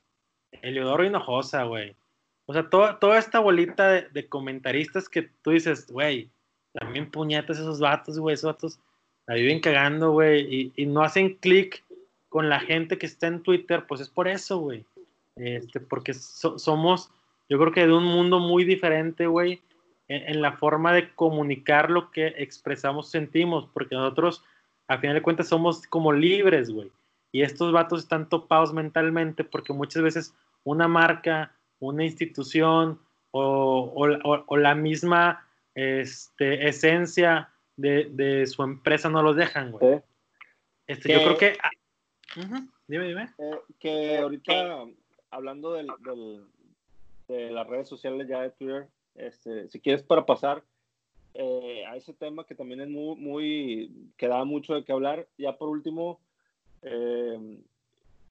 Eliodoro 0.51 1.05
Hinojosa, 1.05 1.63
güey. 1.63 1.95
O 2.47 2.53
sea, 2.53 2.69
toda 2.69 3.17
esta 3.17 3.39
bolita 3.39 3.89
de, 3.89 4.29
comentaristas 4.29 5.09
que 5.09 5.23
tú 5.41 5.51
dices, 5.51 5.87
güey, 5.91 6.29
también 6.73 7.09
puñetas 7.09 7.57
esos 7.57 7.79
vatos, 7.79 8.19
güey, 8.19 8.35
esos 8.35 8.53
vatos 8.53 8.79
la 9.25 9.35
viven 9.35 9.59
cagando, 9.59 10.11
güey, 10.11 10.71
y, 10.75 10.85
no 10.85 11.01
hacen 11.01 11.35
clic 11.35 11.83
con 12.29 12.49
la 12.49 12.59
gente 12.59 12.97
que 12.97 13.07
está 13.07 13.27
en 13.27 13.41
Twitter, 13.41 13.85
pues 13.87 14.01
es 14.01 14.09
por 14.09 14.27
eso, 14.27 14.59
güey. 14.59 14.85
Este, 15.35 15.79
porque 15.79 16.13
somos, 16.13 17.09
yo 17.49 17.57
creo 17.57 17.71
que 17.71 17.87
de 17.87 17.93
un 17.93 18.05
mundo 18.05 18.39
muy 18.39 18.63
diferente, 18.63 19.25
güey, 19.25 19.61
en, 20.07 20.41
la 20.41 20.53
forma 20.53 20.93
de 20.93 21.13
comunicar 21.15 21.89
lo 21.89 22.11
que 22.11 22.27
expresamos, 22.37 23.09
sentimos, 23.09 23.67
porque 23.73 23.95
nosotros, 23.95 24.43
a 24.87 24.99
final 24.99 25.15
de 25.15 25.21
cuentas, 25.23 25.47
somos 25.47 25.87
como 25.87 26.13
libres, 26.13 26.69
güey. 26.69 26.91
Y 27.31 27.41
estos 27.41 27.71
vatos 27.73 28.03
están 28.03 28.29
topados 28.29 28.71
mentalmente 28.73 29.43
porque 29.43 29.73
muchas 29.73 30.03
veces 30.03 30.35
una 30.63 30.87
marca, 30.87 31.55
una 31.79 32.03
institución 32.03 32.99
o, 33.31 34.07
la 34.57 34.75
misma 34.75 35.45
este, 35.73 36.67
esencia 36.67 37.49
de, 37.75 38.45
su 38.47 38.63
empresa 38.63 39.09
no 39.09 39.21
los 39.21 39.35
dejan, 39.35 39.71
güey. 39.71 40.01
Este, 40.87 41.13
yo 41.13 41.19
creo 41.19 41.37
que... 41.37 41.57
Ah, 41.61 41.69
dime, 42.87 43.07
dime. 43.07 43.29
Eh, 43.37 43.59
que 43.79 44.17
ahorita, 44.17 44.85
hablando 45.31 45.73
del, 45.73 45.87
de 47.27 47.51
las 47.51 47.67
redes 47.67 47.87
sociales 47.87 48.27
ya 48.27 48.41
de 48.41 48.51
Twitter, 48.51 48.87
este, 49.15 49.67
si 49.69 49.79
quieres 49.79 50.03
para 50.03 50.25
pasar 50.25 50.63
eh, 51.33 51.83
a 51.85 51.97
ese 51.97 52.13
tema 52.13 52.45
que 52.45 52.55
también 52.55 52.79
es 52.79 52.87
muy, 52.87 53.15
muy, 53.17 54.11
que 54.17 54.27
da 54.27 54.45
mucho 54.45 54.73
de 54.73 54.85
qué 54.85 54.93
hablar. 54.93 55.27
Ya 55.37 55.57
por 55.57 55.69
último, 55.69 56.19
eh, 56.81 57.59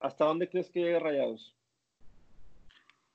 ¿hasta 0.01 0.24
dónde 0.24 0.49
crees 0.49 0.70
que 0.70 0.80
llegue 0.80 0.99
Rayados? 0.99 1.55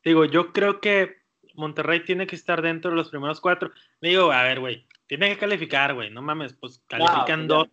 Digo, 0.03 0.25
yo 0.25 0.53
creo 0.53 0.79
que 0.81 1.17
Monterrey 1.55 2.03
tiene 2.03 2.27
que 2.27 2.35
estar 2.35 2.61
dentro 2.61 2.91
de 2.91 2.97
los 2.97 3.09
primeros 3.09 3.41
cuatro. 3.41 3.71
Me 4.01 4.09
digo, 4.09 4.31
a 4.31 4.43
ver, 4.43 4.59
güey, 4.59 4.87
tiene 5.07 5.29
que 5.29 5.37
calificar, 5.37 5.93
güey, 5.93 6.09
no 6.09 6.21
mames, 6.21 6.53
pues 6.53 6.83
califican 6.87 7.47
dos. 7.47 7.67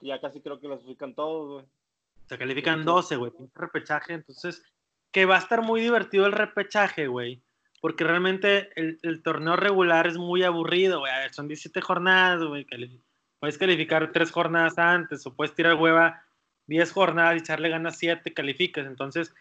Ya, 0.00 0.20
casi 0.20 0.40
creo 0.40 0.58
que 0.58 0.66
clasifican 0.66 1.14
todos, 1.14 1.52
güey. 1.52 1.66
Se 2.28 2.38
califican 2.38 2.84
12, 2.84 3.16
güey, 3.16 3.30
repechaje, 3.54 4.14
entonces, 4.14 4.64
que 5.12 5.26
va 5.26 5.36
a 5.36 5.38
estar 5.38 5.62
muy 5.62 5.80
divertido 5.80 6.26
el 6.26 6.32
repechaje, 6.32 7.06
güey 7.06 7.40
porque 7.86 8.04
realmente 8.04 8.70
el, 8.74 9.22
torneo 9.22 9.54
regular 9.54 10.06
es 10.06 10.16
muy 10.16 10.42
aburrido, 10.42 11.00
güey. 11.00 11.12
son 11.30 11.46
17 11.46 11.80
jornadas, 11.80 12.42
güey. 12.42 12.66
Puedes 13.38 13.58
calificar 13.58 14.10
tres 14.12 14.32
jornadas 14.32 14.78
antes 14.78 15.26
o 15.26 15.34
puedes 15.34 15.54
tirar 15.54 15.74
hueva 15.74 16.24
10 16.66 16.90
jornadas 16.90 17.36
y 17.36 17.38
echarle 17.38 17.68
ganas 17.68 17.96
7, 17.98 18.34
calificas. 18.34 18.86
Entonces, 18.86 19.32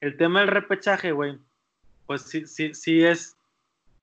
el 0.00 0.16
tema 0.16 0.40
del 0.40 0.50
repechaje, 0.50 1.12
güey, 1.12 1.38
pues 2.06 2.22
sí, 2.22 2.46
sí, 2.46 2.74
sí 2.74 3.02
es, 3.02 3.36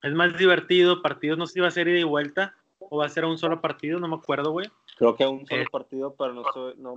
es 0.02 0.12
más 0.12 0.36
divertido. 0.36 1.02
Partidos 1.02 1.38
no 1.38 1.46
sé 1.46 1.54
si 1.54 1.60
va 1.60 1.68
a 1.68 1.72
ser 1.72 1.88
ida 1.88 1.98
y 1.98 2.04
vuelta 2.04 2.54
o 2.78 2.98
va 2.98 3.06
a 3.06 3.10
ser 3.10 3.24
un 3.24 3.38
solo 3.38 3.60
partido, 3.60 4.00
no 4.00 4.08
me 4.08 4.16
acuerdo, 4.16 4.50
güey. 4.50 4.68
Creo 4.96 5.16
que 5.16 5.26
un 5.26 5.46
solo 5.46 5.62
eh, 5.62 5.66
partido, 5.70 6.14
pero 6.16 6.34
no, 6.34 6.42
no, 6.76 6.94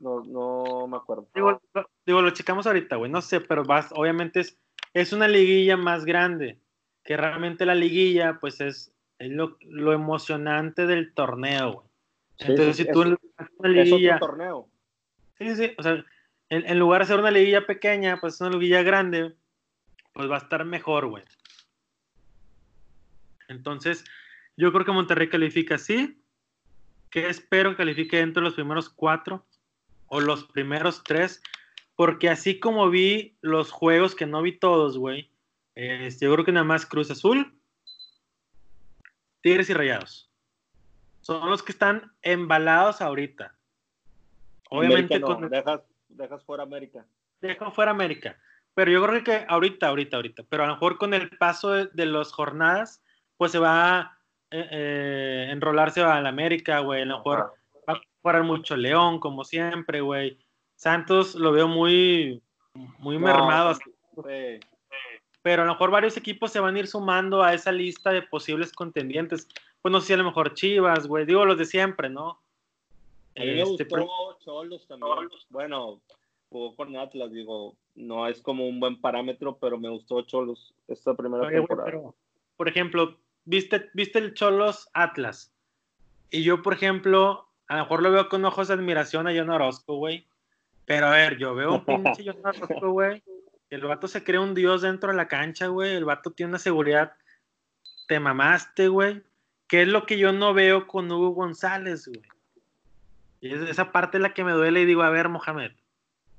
no, 0.00 0.22
no, 0.24 0.86
me 0.86 0.96
acuerdo. 0.96 1.26
Digo, 1.34 1.60
lo, 1.74 1.90
digo, 2.06 2.22
lo 2.22 2.30
checamos 2.30 2.66
ahorita, 2.66 2.96
güey. 2.96 3.10
No 3.10 3.20
sé, 3.20 3.40
pero 3.40 3.64
vas, 3.64 3.92
obviamente 3.94 4.40
es 4.40 4.58
es 4.94 5.12
una 5.12 5.28
liguilla 5.28 5.76
más 5.76 6.04
grande, 6.04 6.58
que 7.04 7.16
realmente 7.16 7.66
la 7.66 7.74
liguilla, 7.74 8.38
pues 8.40 8.60
es, 8.60 8.92
lo, 9.18 9.92
emocionante 9.92 10.86
del 10.86 11.12
torneo, 11.14 11.72
güey. 11.72 11.88
Entonces, 12.38 12.76
si 12.76 12.90
tú 12.90 13.02
en 13.02 13.18
una 13.58 13.68
liguilla. 13.68 14.14
Es 14.14 14.20
torneo. 14.20 14.68
Sí, 15.38 15.56
sí, 15.56 15.72
o 15.76 15.82
sea, 15.82 16.04
en, 16.50 16.78
lugar 16.78 17.00
de 17.00 17.04
hacer 17.04 17.18
una 17.18 17.30
liguilla 17.30 17.66
pequeña, 17.66 18.18
pues 18.20 18.40
una 18.40 18.50
liguilla 18.50 18.82
grande, 18.82 19.34
pues 20.18 20.28
va 20.28 20.34
a 20.34 20.38
estar 20.38 20.64
mejor, 20.64 21.06
güey. 21.06 21.22
Entonces, 23.46 24.04
yo 24.56 24.72
creo 24.72 24.84
que 24.84 24.90
Monterrey 24.90 25.28
califica 25.28 25.76
así. 25.76 26.20
Que 27.08 27.28
espero 27.28 27.70
que 27.70 27.76
califique 27.76 28.16
dentro 28.16 28.40
de 28.40 28.46
los 28.46 28.54
primeros 28.54 28.88
cuatro 28.88 29.46
o 30.08 30.20
los 30.20 30.42
primeros 30.46 31.04
tres. 31.04 31.40
Porque 31.94 32.28
así 32.28 32.58
como 32.58 32.90
vi 32.90 33.38
los 33.42 33.70
juegos 33.70 34.16
que 34.16 34.26
no 34.26 34.42
vi 34.42 34.58
todos, 34.58 34.98
güey, 34.98 35.30
este, 35.76 36.24
yo 36.24 36.32
creo 36.32 36.44
que 36.44 36.50
nada 36.50 36.64
más 36.64 36.84
Cruz 36.84 37.12
Azul, 37.12 37.56
Tigres 39.40 39.70
y 39.70 39.74
Rayados. 39.74 40.32
Son 41.20 41.48
los 41.48 41.62
que 41.62 41.70
están 41.70 42.12
embalados 42.22 43.00
ahorita. 43.00 43.56
Obviamente 44.68 45.20
con... 45.20 45.48
dejas, 45.48 45.82
dejas 46.08 46.42
fuera 46.42 46.64
América. 46.64 47.06
Dejo 47.40 47.70
fuera 47.70 47.92
América. 47.92 48.36
Pero 48.78 48.92
yo 48.92 49.04
creo 49.04 49.24
que 49.24 49.44
ahorita, 49.48 49.88
ahorita, 49.88 50.16
ahorita. 50.16 50.42
Pero 50.48 50.62
a 50.62 50.66
lo 50.68 50.74
mejor 50.74 50.98
con 50.98 51.12
el 51.12 51.30
paso 51.30 51.72
de, 51.72 52.06
las 52.06 52.30
jornadas, 52.30 53.02
pues 53.36 53.50
se 53.50 53.58
va 53.58 53.98
a 53.98 54.18
eh, 54.52 54.68
eh, 54.70 55.46
enrolarse 55.50 56.00
a 56.00 56.20
la 56.20 56.28
América, 56.28 56.78
güey. 56.78 57.02
A 57.02 57.04
lo 57.04 57.16
mejor 57.16 57.54
va 57.88 57.94
a 57.94 58.00
jugar 58.22 58.44
mucho 58.44 58.76
León, 58.76 59.18
como 59.18 59.42
siempre, 59.42 60.00
güey. 60.00 60.38
Santos 60.76 61.34
lo 61.34 61.50
veo 61.50 61.66
muy, 61.66 62.40
muy 63.00 63.18
mermado. 63.18 63.76
Pero 65.42 65.62
a 65.62 65.66
lo 65.66 65.72
mejor 65.72 65.90
varios 65.90 66.16
equipos 66.16 66.52
se 66.52 66.60
van 66.60 66.76
a 66.76 66.78
ir 66.78 66.86
sumando 66.86 67.42
a 67.42 67.54
esa 67.54 67.72
lista 67.72 68.12
de 68.12 68.22
posibles 68.22 68.70
contendientes. 68.70 69.48
Pues 69.82 69.90
no 69.90 70.00
sé 70.00 70.06
si 70.06 70.12
a 70.12 70.18
lo 70.18 70.24
mejor 70.24 70.54
Chivas, 70.54 71.08
güey. 71.08 71.26
Digo 71.26 71.44
los 71.44 71.58
de 71.58 71.64
siempre, 71.64 72.08
¿no? 72.08 72.40
A 73.36 73.40
mí 73.40 73.46
me 73.46 73.62
este, 73.62 73.86
gustó 73.86 74.38
Cholos 74.38 74.86
también. 74.86 75.28
Bueno, 75.50 76.00
jugó 76.50 76.74
con 76.76 76.96
Atlas, 76.96 77.32
digo, 77.32 77.76
no 77.94 78.26
es 78.26 78.40
como 78.40 78.66
un 78.66 78.80
buen 78.80 79.00
parámetro, 79.00 79.58
pero 79.58 79.78
me 79.78 79.88
gustó 79.88 80.22
Cholos 80.22 80.74
esta 80.88 81.14
primera 81.14 81.48
temporada. 81.48 82.12
por 82.56 82.68
ejemplo, 82.68 83.16
viste, 83.44 83.90
viste 83.94 84.18
el 84.18 84.34
Cholos 84.34 84.88
Atlas. 84.94 85.52
Y 86.30 86.42
yo, 86.42 86.62
por 86.62 86.74
ejemplo, 86.74 87.48
a 87.68 87.76
lo 87.76 87.82
mejor 87.82 88.02
lo 88.02 88.12
veo 88.12 88.28
con 88.28 88.44
ojos 88.44 88.68
de 88.68 88.74
admiración 88.74 89.26
a 89.26 89.32
John 89.34 89.50
Orozco, 89.50 89.96
güey. 89.96 90.26
Pero 90.84 91.06
a 91.06 91.10
ver, 91.10 91.38
yo 91.38 91.54
veo 91.54 91.74
un 91.74 91.84
pinche 91.84 92.24
John 92.24 92.40
Orozco, 92.44 92.90
güey. 92.92 93.22
El 93.70 93.82
vato 93.82 94.08
se 94.08 94.24
cree 94.24 94.38
un 94.38 94.54
dios 94.54 94.82
dentro 94.82 95.10
de 95.10 95.16
la 95.16 95.28
cancha, 95.28 95.66
güey. 95.66 95.94
El 95.94 96.06
vato 96.06 96.30
tiene 96.30 96.50
una 96.50 96.58
seguridad. 96.58 97.12
Te 98.06 98.18
mamaste, 98.18 98.88
güey. 98.88 99.22
¿Qué 99.66 99.82
es 99.82 99.88
lo 99.88 100.06
que 100.06 100.16
yo 100.16 100.32
no 100.32 100.54
veo 100.54 100.86
con 100.86 101.10
Hugo 101.10 101.30
González, 101.30 102.08
güey? 102.08 102.22
Y 103.40 103.52
esa 103.52 103.92
parte 103.92 104.16
es 104.16 104.22
la 104.22 104.32
que 104.32 104.44
me 104.44 104.52
duele 104.52 104.80
y 104.80 104.86
digo, 104.86 105.02
a 105.02 105.10
ver, 105.10 105.28
Mohamed, 105.28 105.72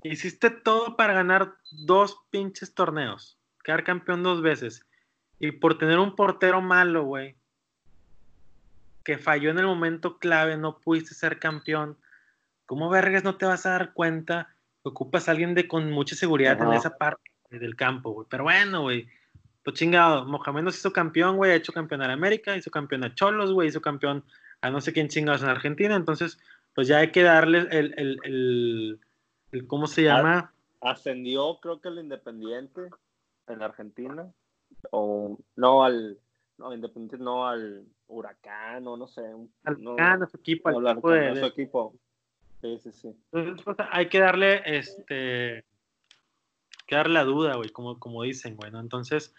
hiciste 0.04 0.50
todo 0.50 0.96
para 0.96 1.14
ganar 1.14 1.56
dos 1.72 2.20
pinches 2.30 2.74
torneos, 2.74 3.38
quedar 3.64 3.84
campeón 3.84 4.24
dos 4.24 4.42
veces. 4.42 4.86
Y 5.40 5.52
por 5.52 5.78
tener 5.78 6.00
un 6.00 6.16
portero 6.16 6.62
malo, 6.62 7.04
güey, 7.04 7.36
que 9.04 9.18
falló 9.18 9.50
en 9.52 9.60
el 9.60 9.66
momento 9.66 10.20
clave, 10.20 10.58
no 10.58 10.80
pudiste 10.80 11.14
ser 11.14 11.40
campeón. 11.40 11.98
¿Cómo 12.66 12.90
vergas 12.90 13.24
no 13.24 13.38
te 13.38 13.46
vas 13.46 13.66
a 13.66 13.72
dar 13.72 13.94
cuenta 13.94 14.56
que 14.84 14.90
ocupas 14.90 15.28
a 15.28 15.32
alguien 15.32 15.56
de 15.56 15.68
con 15.68 15.90
mucha 15.92 16.16
seguridad 16.16 16.62
en 16.62 16.74
esa 16.74 16.98
parte 16.98 17.24
del 17.50 17.76
campo, 17.76 18.12
güey? 18.12 18.28
Pero 18.30 18.44
bueno, 18.44 18.82
güey. 18.82 19.08
Pues 19.64 19.78
chingado, 19.78 20.26
Mohamed 20.26 20.64
nos 20.64 20.78
hizo 20.78 20.94
campeón, 20.94 21.36
güey, 21.38 21.52
ha 21.52 21.56
hecho 21.56 21.74
campeón 21.74 22.02
a 22.02 22.12
América, 22.12 22.56
hizo 22.56 22.72
campeón 22.72 23.04
a 23.04 23.14
Cholos, 23.14 23.52
güey, 23.52 23.68
hizo 23.68 23.82
campeón 23.82 24.24
a 24.62 24.70
no 24.70 24.82
sé 24.82 24.94
quién 24.94 25.10
chingados 25.10 25.44
en 25.44 25.50
Argentina, 25.50 25.96
entonces, 25.96 26.40
pues 26.74 26.88
ya 26.88 27.00
hay 27.00 27.12
que 27.12 27.24
darle 27.24 27.68
el, 27.72 27.94
el, 27.98 28.20
el, 28.24 29.00
¿cómo 29.68 29.88
se 29.88 30.04
llama? 30.04 30.54
Ascendió, 30.82 31.60
creo 31.62 31.82
que 31.82 31.90
el 31.90 32.00
Independiente 32.00 32.90
en 33.48 33.62
Argentina, 33.62 34.32
o 34.92 35.38
no 35.56 35.84
al, 35.84 36.20
no, 36.58 36.74
Independiente 36.74 37.18
no 37.18 37.48
al 37.48 37.86
Huracán, 38.08 38.88
o 38.88 38.96
no 38.96 39.08
sé. 39.08 39.24
Al 39.64 39.88
Huracán, 39.88 40.24
a 40.24 40.28
su 40.28 40.38
equipo, 40.38 40.70
al 40.70 40.88
equipo, 40.88 41.12
de, 41.12 41.36
su 41.36 41.46
equipo. 41.46 41.96
Sí, 42.62 42.78
sí, 42.80 42.92
sí. 42.92 43.16
Entonces, 43.32 43.64
pues, 43.64 43.78
hay 43.92 44.10
que 44.10 44.20
darle, 44.20 44.62
este, 44.66 45.66
que 46.86 46.96
darle 46.96 47.14
la 47.14 47.24
duda, 47.24 47.56
güey, 47.56 47.70
como, 47.70 48.00
como 48.00 48.24
dicen, 48.24 48.56
güey, 48.56 48.72
¿no? 48.72 48.80
Entonces, 48.80 49.34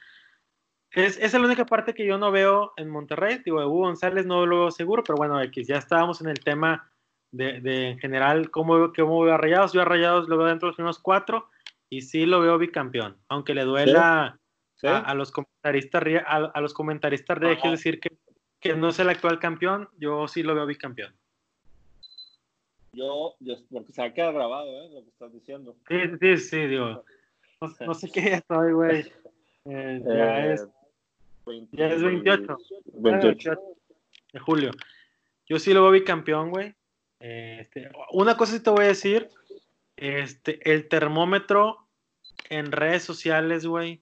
es, 0.92 1.16
esa 1.18 1.26
es 1.26 1.34
la 1.34 1.46
única 1.46 1.66
parte 1.66 1.94
que 1.94 2.06
yo 2.06 2.18
no 2.18 2.30
veo 2.32 2.72
en 2.76 2.90
Monterrey. 2.90 3.40
Digo, 3.44 3.64
Hugo 3.64 3.86
González 3.86 4.26
no 4.26 4.44
lo 4.46 4.60
veo 4.60 4.70
seguro, 4.70 5.02
pero 5.04 5.16
bueno, 5.16 5.40
X, 5.42 5.68
ya 5.68 5.76
estábamos 5.76 6.20
en 6.20 6.28
el 6.28 6.40
tema 6.40 6.90
de, 7.32 7.60
de 7.60 7.88
en 7.90 7.98
general 7.98 8.50
cómo, 8.50 8.92
cómo 8.94 9.22
veo 9.22 9.34
a 9.34 9.38
Rayados. 9.38 9.72
Yo 9.72 9.82
a 9.82 9.84
Rayados 9.84 10.28
lo 10.28 10.38
veo 10.38 10.46
dentro 10.46 10.66
de 10.66 10.70
los 10.70 10.76
primeros 10.76 10.98
cuatro 10.98 11.48
y 11.88 12.02
sí 12.02 12.26
lo 12.26 12.40
veo 12.40 12.58
bicampeón, 12.58 13.16
aunque 13.28 13.54
le 13.54 13.64
duela 13.64 14.38
A, 14.82 15.14
los 15.14 15.32
comentaristas 15.32 16.02
a, 16.26 16.36
a 16.36 16.60
los 16.60 16.72
comentaristas 16.72 17.38
regios 17.38 17.72
decir 17.72 18.00
que, 18.00 18.16
que 18.60 18.74
no 18.74 18.88
es 18.88 18.98
el 18.98 19.08
actual 19.08 19.38
campeón, 19.38 19.88
yo 19.98 20.28
sí 20.28 20.42
lo 20.42 20.54
veo 20.54 20.66
bicampeón. 20.66 21.14
Yo, 22.92 23.34
yo, 23.40 23.54
porque 23.70 23.92
se 23.92 24.02
ha 24.02 24.12
quedado 24.12 24.32
grabado, 24.34 24.66
¿eh? 24.66 24.90
Lo 24.92 25.02
que 25.02 25.10
estás 25.10 25.32
diciendo. 25.32 25.76
Sí, 25.88 25.96
sí, 26.20 26.36
sí, 26.38 26.66
digo. 26.66 27.04
No, 27.80 27.94
sé 27.94 28.10
qué 28.10 28.34
estoy, 28.34 28.72
güey. 28.72 29.12
Eh, 29.66 30.02
ya 30.02 30.46
eh, 30.46 30.52
es 30.54 30.66
ya 31.72 31.88
es 31.88 32.02
28. 32.02 32.56
28. 32.94 33.50
De 34.32 34.40
julio. 34.40 34.70
Yo 35.46 35.58
sí 35.58 35.74
lo 35.74 35.82
veo 35.82 35.90
bicampeón, 35.90 36.48
güey. 36.48 36.74
Este, 37.20 37.90
una 38.12 38.36
cosa 38.36 38.52
sí 38.52 38.60
te 38.60 38.70
voy 38.70 38.84
a 38.84 38.88
decir. 38.88 39.30
Este, 39.96 40.72
el 40.72 40.88
termómetro 40.88 41.86
en 42.48 42.72
redes 42.72 43.04
sociales, 43.04 43.66
güey, 43.66 44.00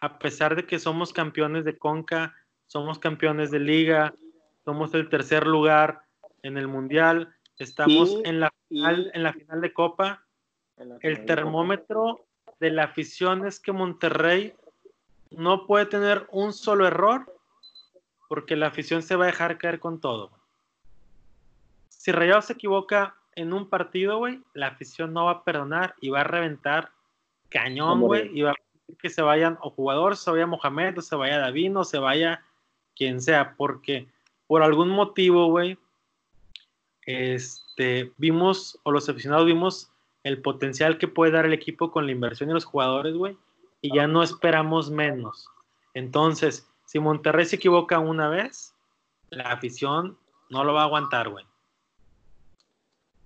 a 0.00 0.18
pesar 0.18 0.56
de 0.56 0.66
que 0.66 0.78
somos 0.78 1.12
campeones 1.12 1.64
de 1.64 1.78
Conca, 1.78 2.34
somos 2.66 2.98
campeones 2.98 3.50
de 3.50 3.60
liga, 3.60 4.12
somos 4.64 4.92
el 4.94 5.08
tercer 5.08 5.46
lugar 5.46 6.02
en 6.42 6.58
el 6.58 6.66
mundial, 6.66 7.34
estamos 7.58 8.16
en, 8.24 8.40
la 8.40 8.52
final, 8.68 9.10
en 9.14 9.22
la 9.22 9.32
final 9.32 9.60
de 9.60 9.72
Copa. 9.72 10.26
El 11.00 11.24
termómetro 11.24 12.26
de 12.58 12.70
la 12.70 12.84
afición 12.84 13.46
es 13.46 13.60
que 13.60 13.72
Monterrey 13.72 14.54
no 15.30 15.66
puede 15.66 15.86
tener 15.86 16.26
un 16.30 16.52
solo 16.52 16.86
error 16.86 17.32
porque 18.28 18.56
la 18.56 18.66
afición 18.66 19.02
se 19.02 19.16
va 19.16 19.24
a 19.24 19.28
dejar 19.28 19.58
caer 19.58 19.78
con 19.78 20.00
todo. 20.00 20.35
Si 22.06 22.12
Rayados 22.12 22.44
se 22.44 22.52
equivoca 22.52 23.16
en 23.34 23.52
un 23.52 23.68
partido, 23.68 24.18
güey, 24.18 24.40
la 24.54 24.68
afición 24.68 25.12
no 25.12 25.24
va 25.24 25.32
a 25.32 25.42
perdonar 25.42 25.96
y 26.00 26.08
va 26.08 26.20
a 26.20 26.22
reventar 26.22 26.92
cañón, 27.48 28.00
güey, 28.00 28.30
y 28.32 28.42
va 28.42 28.52
a 28.52 28.54
que 29.00 29.10
se 29.10 29.22
vayan 29.22 29.58
o 29.60 29.70
jugadores, 29.70 30.20
se 30.20 30.30
vaya 30.30 30.46
Mohamed, 30.46 30.98
o 30.98 31.02
se 31.02 31.16
vaya 31.16 31.40
Davino, 31.40 31.80
o 31.80 31.84
se 31.84 31.98
vaya 31.98 32.44
quien 32.94 33.20
sea, 33.20 33.56
porque 33.56 34.06
por 34.46 34.62
algún 34.62 34.88
motivo, 34.88 35.48
güey, 35.48 35.78
este, 37.06 38.12
vimos, 38.18 38.78
o 38.84 38.92
los 38.92 39.08
aficionados 39.08 39.44
vimos 39.44 39.90
el 40.22 40.40
potencial 40.40 40.98
que 40.98 41.08
puede 41.08 41.32
dar 41.32 41.44
el 41.44 41.54
equipo 41.54 41.90
con 41.90 42.06
la 42.06 42.12
inversión 42.12 42.50
de 42.50 42.54
los 42.54 42.66
jugadores, 42.66 43.16
güey, 43.16 43.36
y 43.80 43.92
ya 43.92 44.06
no 44.06 44.22
esperamos 44.22 44.92
menos. 44.92 45.48
Entonces, 45.92 46.70
si 46.84 47.00
Monterrey 47.00 47.46
se 47.46 47.56
equivoca 47.56 47.98
una 47.98 48.28
vez, 48.28 48.76
la 49.30 49.50
afición 49.50 50.16
no 50.50 50.62
lo 50.62 50.72
va 50.72 50.82
a 50.82 50.84
aguantar, 50.84 51.30
güey. 51.30 51.44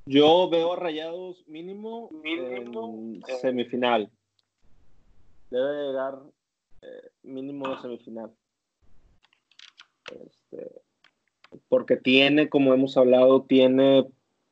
Yo 0.07 0.49
veo 0.49 0.77
Rayados 0.77 1.47
mínimo, 1.47 2.11
en 2.25 3.23
semifinal. 3.41 4.11
Debe 5.51 5.87
llegar 5.87 6.19
eh, 6.83 7.11
mínimo 7.23 7.69
de 7.69 7.81
semifinal. 7.81 8.33
Este, 10.11 10.83
porque 11.69 11.97
tiene, 11.97 12.49
como 12.49 12.73
hemos 12.73 12.97
hablado, 12.97 13.43
tiene 13.43 14.07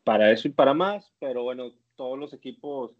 para 0.05 0.31
eso 0.31 0.49
y 0.49 0.53
para 0.53 0.75
más, 0.75 1.13
pero 1.19 1.43
bueno, 1.43 1.73
todos 1.97 2.19
los 2.19 2.33
equipos 2.33 2.93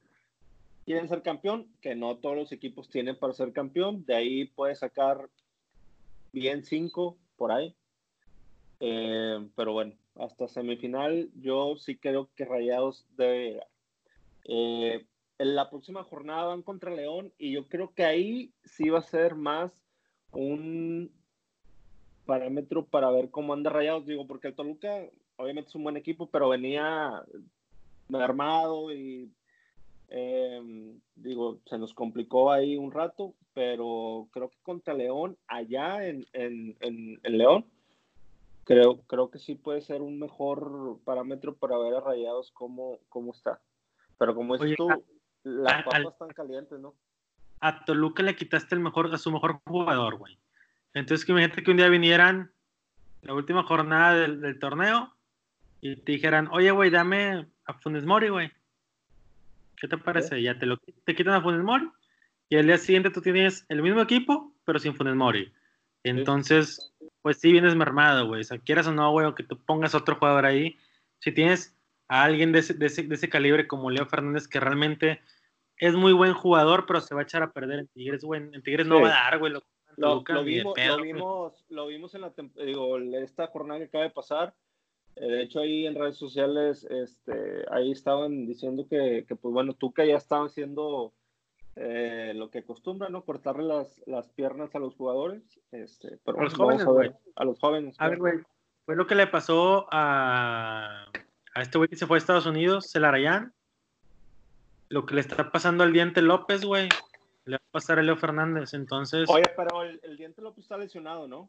quieren 0.85 1.09
ser 1.09 1.23
campeón, 1.23 1.69
que 1.81 1.95
no 1.95 2.17
todos 2.17 2.37
los 2.37 2.53
equipos 2.53 2.89
tienen 2.89 3.19
para 3.19 3.33
ser 3.33 3.53
campeón. 3.53 4.05
De 4.05 4.15
ahí 4.15 4.47
puede 4.47 4.75
sacar 4.75 5.29
bien 6.33 6.65
cinco 6.65 7.17
por 7.37 7.53
ahí. 7.53 7.75
Eh, 8.81 9.49
pero 9.55 9.73
bueno, 9.73 9.95
hasta 10.19 10.49
semifinal 10.49 11.31
yo 11.35 11.77
sí 11.77 11.97
creo 11.97 12.31
que 12.35 12.45
Rayados 12.45 13.07
debe 13.17 13.51
llegar. 13.51 13.69
Eh, 14.45 15.07
en 15.39 15.55
la 15.55 15.71
próxima 15.71 16.03
jornada 16.03 16.47
van 16.47 16.63
contra 16.63 16.95
León 16.95 17.33
y 17.39 17.53
yo 17.53 17.69
creo 17.69 17.95
que 17.95 18.05
ahí 18.05 18.53
sí 18.65 18.89
va 18.89 18.99
a 18.99 19.03
ser 19.03 19.35
más 19.35 19.73
un 20.33 21.13
parámetro 22.27 22.87
para 22.87 23.11
ver 23.11 23.31
cómo 23.31 23.53
anda 23.53 23.71
Rayados. 23.71 24.07
Digo, 24.07 24.27
porque 24.27 24.49
el 24.49 24.55
Toluca 24.55 25.09
obviamente 25.37 25.69
es 25.69 25.75
un 25.75 25.85
buen 25.85 25.97
equipo, 25.97 26.29
pero 26.29 26.49
venía 26.49 27.23
armado 28.13 28.93
y 28.93 29.31
Em, 30.11 31.01
digo, 31.17 31.61
se 31.67 31.79
nos 31.79 31.93
complicó 31.93 32.51
ahí 32.51 32.77
un 32.77 32.93
rato, 32.93 33.35
pero 33.53 34.29
creo 34.33 34.49
que 34.49 34.57
contra 34.63 34.95
León, 34.95 35.37
allá 35.47 36.07
en, 36.07 36.27
León, 37.23 37.67
creo, 38.69 39.01
creo 39.07 39.31
que 39.31 39.39
sí 39.39 39.55
puede 39.55 39.81
ser 39.81 40.03
un 40.03 40.19
mejor 40.19 41.01
parámetro 41.03 41.57
para 41.57 41.79
ver 41.79 41.95
a 41.95 42.01
Rayados 42.01 42.53
cómo, 42.53 42.99
cómo 43.09 43.33
está. 43.33 43.63
Pero 44.19 44.35
como 44.35 44.59
dices 44.59 44.77
tú, 44.77 44.91
las 45.43 45.85
papas 45.85 46.13
están 46.13 46.29
calientes, 46.29 46.79
¿no? 46.79 46.95
A 47.61 47.87
Toluca 47.87 48.23
le 48.23 48.37
quitaste 48.37 48.75
el 48.75 48.83
mejor, 48.83 49.13
a 49.15 49.17
su 49.17 49.33
mejor 49.33 49.61
jugador, 49.65 50.19
güey. 50.19 50.39
Entonces, 50.93 51.25
que 51.25 51.33
imagínate 51.33 51.63
que 51.63 51.71
un 51.71 51.79
día 51.79 51.89
vinieran 51.89 52.53
la 53.23 53.33
última 53.33 53.63
jornada 53.63 54.15
del, 54.15 54.43
del 54.43 54.59
torneo 54.59 55.15
y 55.81 55.97
te 55.97 56.13
dijeran, 56.13 56.49
oye, 56.53 56.71
güey, 56.71 56.91
dame 56.91 57.47
a 57.65 57.73
Funes 57.73 58.05
Mori, 58.05 58.29
güey. 58.29 58.53
¿Qué 59.77 59.89
te 59.89 59.97
parece? 59.97 60.43
Ya 60.43 60.59
te, 60.59 60.67
lo, 60.67 60.77
te 60.77 61.15
quitan 61.15 61.33
a 61.33 61.41
Funes 61.41 61.63
Mori 61.63 61.89
y 62.51 62.57
al 62.57 62.67
día 62.67 62.77
siguiente 62.77 63.09
tú 63.09 63.23
tienes 63.23 63.65
el 63.71 63.81
mismo 63.81 64.03
equipo, 64.03 64.53
pero 64.67 64.79
sin 64.79 64.95
Funes 64.95 65.15
Mori. 65.15 65.55
Entonces, 66.05 66.93
pues 67.23 67.39
sí 67.39 67.53
vienes 67.53 67.75
mermado, 67.75 68.27
güey. 68.27 68.41
O 68.41 68.45
sea, 68.45 68.59
quieras 68.59 68.87
o 68.87 68.93
no, 68.93 69.11
güey, 69.11 69.27
o 69.27 69.35
que 69.35 69.43
tú 69.43 69.59
pongas 69.59 69.95
otro 69.95 70.17
jugador 70.17 70.47
ahí. 70.47 70.77
Si 71.19 71.33
tienes 71.33 71.77
a 72.09 72.25
alguien 72.25 72.53
de 72.53 72.61
ese, 72.61 72.75
de 72.75 72.87
ese, 72.87 73.29
calibre 73.29 73.67
como 73.67 73.91
Leo 73.91 74.07
Fernández, 74.07 74.49
que 74.49 74.61
realmente 74.61 75.21
es 75.77 75.95
muy 75.95 76.13
buen 76.13 76.35
jugador, 76.35 76.87
pero 76.87 77.01
se 77.01 77.15
va 77.15 77.21
a 77.21 77.25
echar 77.25 77.43
a 77.43 77.53
perder 77.53 77.81
en 77.81 77.89
Tigres, 77.89 78.25
güey. 78.25 78.43
En 78.43 78.63
Tigres 78.63 78.87
no 78.87 79.01
va 79.01 79.09
a 79.09 79.31
dar, 79.31 79.39
güey. 79.39 79.53
Lo, 79.53 79.63
lo, 79.97 80.45
vimos, 80.45 80.77
lo, 80.79 81.03
vimos, 81.03 81.65
lo 81.69 81.87
vimos 81.89 82.15
en 82.15 82.21
la 82.21 82.33
digo, 82.65 82.99
esta 82.99 83.49
jornada 83.49 83.81
que 83.81 83.87
acaba 83.87 84.05
de 84.05 84.11
pasar 84.11 84.55
eh, 85.21 85.27
de 85.27 85.43
hecho, 85.43 85.61
ahí 85.61 85.87
en 85.87 85.95
redes 85.95 86.17
sociales, 86.17 86.85
este, 86.85 87.65
ahí 87.71 87.91
estaban 87.91 88.47
diciendo 88.47 88.87
que, 88.89 89.25
que 89.27 89.35
pues 89.35 89.53
bueno, 89.53 89.73
Tuca 89.73 90.05
ya 90.05 90.17
estaba 90.17 90.47
haciendo 90.47 91.13
eh, 91.81 92.33
lo 92.35 92.51
que 92.51 92.59
acostumbra, 92.59 93.09
¿no? 93.09 93.25
Cortarle 93.25 93.63
las, 93.63 94.03
las 94.07 94.29
piernas 94.31 94.75
a 94.75 94.81
los 94.81 94.97
jugadores. 94.97 95.43
Este, 95.71 96.19
pero 96.25 96.41
a 96.41 96.45
los 96.45 96.55
jóvenes. 96.55 96.87
A 97.37 97.45
los 97.45 97.59
jóvenes. 97.61 97.95
A 97.99 98.09
ver, 98.09 98.19
güey. 98.19 98.35
Fue 98.85 98.97
lo 98.97 99.07
que 99.07 99.15
le 99.15 99.29
pasó 99.29 99.87
a, 99.93 101.07
a 101.55 101.63
este 101.63 101.79
güey 101.79 101.89
que 101.89 101.97
se 101.97 102.07
fue 102.07 102.17
a 102.17 102.19
Estados 102.19 102.47
Unidos, 102.47 102.91
Celarayán. 102.91 103.53
Lo 104.89 105.07
que 105.07 105.15
le 105.15 105.21
está 105.21 105.53
pasando 105.53 105.85
al 105.85 105.93
Diente 105.93 106.21
López, 106.21 106.65
güey. 106.65 106.89
Le 107.45 107.57
va 107.57 107.63
a 107.63 107.73
pasar 107.73 108.01
a 108.01 108.03
Leo 108.03 108.17
Fernández, 108.17 108.75
entonces. 108.75 109.29
Oye, 109.31 109.45
pero 109.57 109.85
el, 109.85 110.01
el 110.03 110.17
Diente 110.17 110.43
López 110.43 110.65
está 110.65 110.79
lesionado, 110.79 111.29
¿no? 111.29 111.49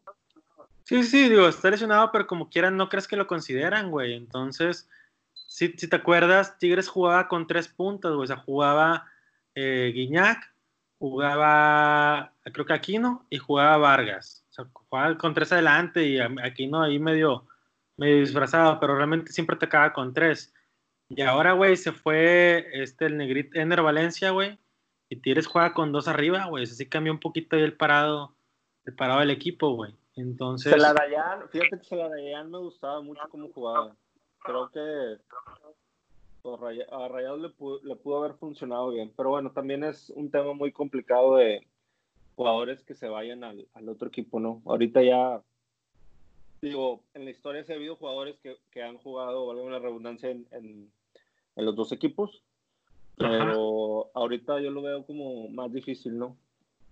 Sí, 0.84 1.04
sí, 1.04 1.28
digo, 1.28 1.48
está 1.48 1.72
lesionado, 1.72 2.12
pero 2.12 2.28
como 2.28 2.50
quieran, 2.50 2.78
no 2.78 2.88
crees 2.88 3.08
que 3.08 3.16
lo 3.16 3.26
consideran, 3.26 3.90
güey. 3.90 4.14
Entonces, 4.14 4.88
si, 5.34 5.70
si 5.70 5.88
te 5.88 5.96
acuerdas, 5.96 6.60
Tigres 6.60 6.88
jugaba 6.88 7.28
con 7.28 7.48
tres 7.48 7.68
puntas, 7.68 8.12
güey. 8.12 8.26
O 8.26 8.28
sea, 8.28 8.38
jugaba 8.38 9.08
eh, 9.62 9.91
Guiñac, 9.93 10.53
jugaba, 10.97 12.34
creo 12.53 12.66
que 12.66 12.74
Aquino, 12.74 13.26
y 13.30 13.38
jugaba 13.38 13.78
Vargas. 13.78 14.45
O 14.57 14.66
jugaba 14.74 15.18
con 15.18 15.34
tres 15.34 15.51
adelante 15.51 16.05
y 16.05 16.20
Aquino 16.20 16.82
ahí 16.82 16.99
medio, 16.99 17.45
medio 17.97 18.20
disfrazado, 18.20 18.80
pero 18.80 18.95
realmente 18.95 19.34
siempre 19.34 19.57
te 19.57 19.66
acaba 19.66 19.91
con 19.91 20.14
tres. 20.14 20.53
Y 21.10 21.22
ahora, 21.22 21.53
güey, 21.53 21.76
se 21.76 21.91
fue 21.91 22.68
este, 22.74 23.07
el 23.07 23.18
negrito, 23.18 23.60
Ener 23.60 23.82
Valencia, 23.82 24.32
güey, 24.32 24.60
y 25.10 25.18
Tigres 25.18 25.47
juega 25.47 25.74
con 25.74 25.91
dos 25.91 26.07
arriba, 26.07 26.45
güey. 26.45 26.64
Así 26.64 26.88
cambió 26.88 27.12
un 27.12 27.20
poquito 27.20 27.57
el 27.57 27.76
parado, 27.76 28.36
el 28.86 28.95
parado 28.95 29.20
del 29.20 29.32
equipo, 29.32 29.74
güey. 29.76 29.95
Entonces. 30.16 30.74
fíjate 31.51 31.80
que 31.82 32.43
me 32.45 32.57
gustaba 32.60 33.01
mucho 33.01 33.22
cómo 33.30 33.49
jugaba. 33.49 33.95
Creo 34.43 34.70
que 34.70 35.18
a 36.44 37.08
Rayados 37.08 37.42
le 37.42 37.96
pudo, 37.96 38.24
haber 38.24 38.38
funcionado 38.38 38.90
bien. 38.90 39.12
Pero 39.16 39.30
bueno, 39.30 39.52
también 39.52 39.84
es 39.84 40.10
un 40.16 40.32
tema 40.32 40.54
muy 40.54 40.72
complicado 40.72 41.36
de 41.36 41.66
jugadores 42.36 42.84
que 42.84 42.96
se 42.96 43.08
vayan 43.08 43.44
al, 43.44 43.68
otro 43.88 44.08
equipo, 44.08 44.40
¿no? 44.40 44.62
Ahorita 44.66 45.04
ya, 45.04 45.42
digo, 46.62 47.04
en 47.14 47.26
la 47.26 47.32
historia 47.32 47.64
se 47.64 47.74
ha 47.74 47.76
habido 47.76 47.96
jugadores 47.96 48.38
que, 48.40 48.84
han 48.84 48.98
jugado, 48.98 49.48
valga 49.48 49.64
una 49.64 49.80
redundancia, 49.80 50.30
en, 50.30 50.48
en, 50.52 50.92
los 51.56 51.76
dos 51.76 51.92
equipos. 51.92 52.44
Pero 53.18 54.10
ahorita 54.14 54.62
yo 54.62 54.72
lo 54.72 54.82
veo 54.82 55.06
como 55.06 55.50
más 55.50 55.74
difícil, 55.74 56.18
¿no? 56.18 56.38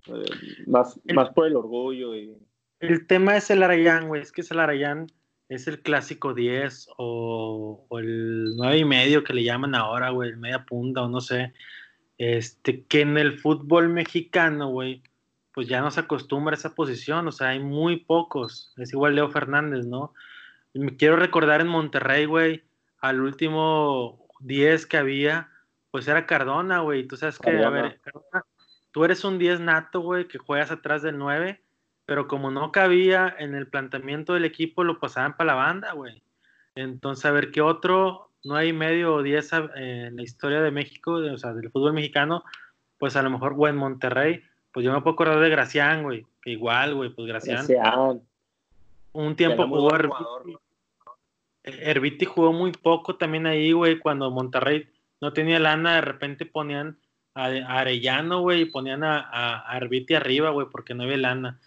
Eh, 0.08 0.26
más, 0.66 1.00
más 1.14 1.30
por 1.30 1.48
el 1.48 1.56
orgullo 1.56 2.16
y 2.16 2.38
el 2.80 3.08
tema 3.08 3.36
es 3.38 3.50
el 3.50 3.64
Arayán, 3.64 4.08
güey. 4.08 4.22
Es 4.22 4.32
que 4.32 4.42
es 4.42 4.52
el 4.52 4.60
Arayán 4.60 5.08
es 5.50 5.68
el 5.68 5.82
clásico 5.82 6.34
10 6.34 6.90
o, 6.98 7.86
el 7.92 8.56
9 8.56 8.78
y 8.78 8.86
medio 8.86 9.24
que 9.24 9.34
le 9.34 9.44
llaman 9.44 9.76
ahora, 9.76 10.10
güey, 10.10 10.30
el 10.30 10.38
media 10.38 10.66
punta 10.66 11.04
o 11.04 11.10
no 11.10 11.22
sé. 11.22 11.54
Este, 12.18 12.84
que 12.84 13.02
en 13.02 13.18
el 13.18 13.40
fútbol 13.40 13.90
mexicano, 13.90 14.70
güey, 14.70 15.04
pues 15.54 15.68
ya 15.68 15.82
no 15.82 15.92
se 15.92 16.02
acostumbra 16.02 16.54
a 16.54 16.58
esa 16.58 16.76
posición, 16.76 17.28
o 17.28 17.32
sea, 17.32 17.50
hay 17.50 17.60
muy 17.60 17.98
pocos. 17.98 18.74
Es 18.78 18.92
igual 18.94 19.16
Leo 19.16 19.30
Fernández, 19.30 19.86
¿no? 19.86 20.14
Me 20.74 20.96
quiero 20.98 21.16
recordar 21.16 21.62
en 21.62 21.68
Monterrey, 21.68 22.26
güey, 22.26 22.64
al 23.00 23.22
último 23.22 24.28
10 24.42 24.86
que 24.86 24.98
había, 24.98 25.50
pues 25.92 26.08
era 26.08 26.26
Cardona, 26.26 26.82
güey. 26.82 27.08
Tú 27.08 27.16
sabes 27.16 27.40
que, 27.40 27.50
a 27.50 27.70
ver, 27.70 28.02
tú 28.92 29.06
eres 29.06 29.24
un 29.24 29.40
10 29.40 29.62
nato, 29.62 30.02
güey, 30.02 30.28
que 30.28 30.38
juegas 30.38 30.72
atrás 30.72 31.02
del 31.02 31.18
9 31.18 31.62
pero 32.08 32.30
como 32.30 32.52
no 32.52 32.72
cabía 32.72 33.36
en 33.38 33.54
el 33.54 33.68
planteamiento 33.68 34.34
del 34.34 34.46
equipo, 34.46 34.86
lo 34.86 34.98
pasaban 34.98 35.36
para 35.36 35.48
la 35.48 35.56
banda, 35.56 35.92
güey. 35.92 36.24
Entonces, 36.74 37.26
a 37.26 37.32
ver 37.32 37.52
qué 37.52 37.60
otro, 37.60 38.32
no 38.46 38.56
hay 38.56 38.72
medio 38.72 39.16
o 39.16 39.22
diez 39.22 39.52
en 39.76 40.16
la 40.16 40.24
historia 40.24 40.62
de 40.62 40.72
México, 40.72 41.16
o 41.16 41.38
sea, 41.38 41.54
del 41.54 41.70
fútbol 41.70 41.92
mexicano, 41.92 42.46
pues 42.98 43.18
a 43.18 43.22
lo 43.22 43.30
mejor, 43.30 43.56
güey, 43.56 43.74
en 43.74 43.80
Monterrey, 43.80 44.42
pues 44.72 44.86
yo 44.86 44.94
me 44.94 45.02
puedo 45.02 45.16
acordar 45.16 45.42
de 45.42 45.50
Gracián, 45.50 46.04
güey, 46.04 46.26
que 46.42 46.52
igual, 46.52 46.96
güey, 46.96 47.10
pues 47.10 47.28
Gracián. 47.28 47.68
Un 49.12 49.36
tiempo 49.36 49.68
jugó 49.68 49.94
Herbiti. 49.94 50.58
Herbiti 51.64 52.24
jugó 52.24 52.54
muy 52.54 52.72
poco 52.72 53.18
también 53.18 53.48
ahí, 53.48 53.74
güey, 53.74 54.00
cuando 54.00 54.32
Monterrey 54.32 54.88
no 55.20 55.34
tenía 55.34 55.60
lana, 55.60 55.96
de 55.96 56.02
repente 56.02 56.46
ponían 56.46 57.00
a, 57.36 57.48
Arellano, 57.48 58.40
güey, 58.40 58.62
y 58.62 58.66
ponían 58.66 59.04
a, 59.04 59.20
a, 59.20 59.74
a 59.74 59.76
arriba, 59.76 60.52
güey, 60.52 60.68
porque 60.72 60.94
no 60.94 61.04
había 61.04 61.18
lana 61.18 61.60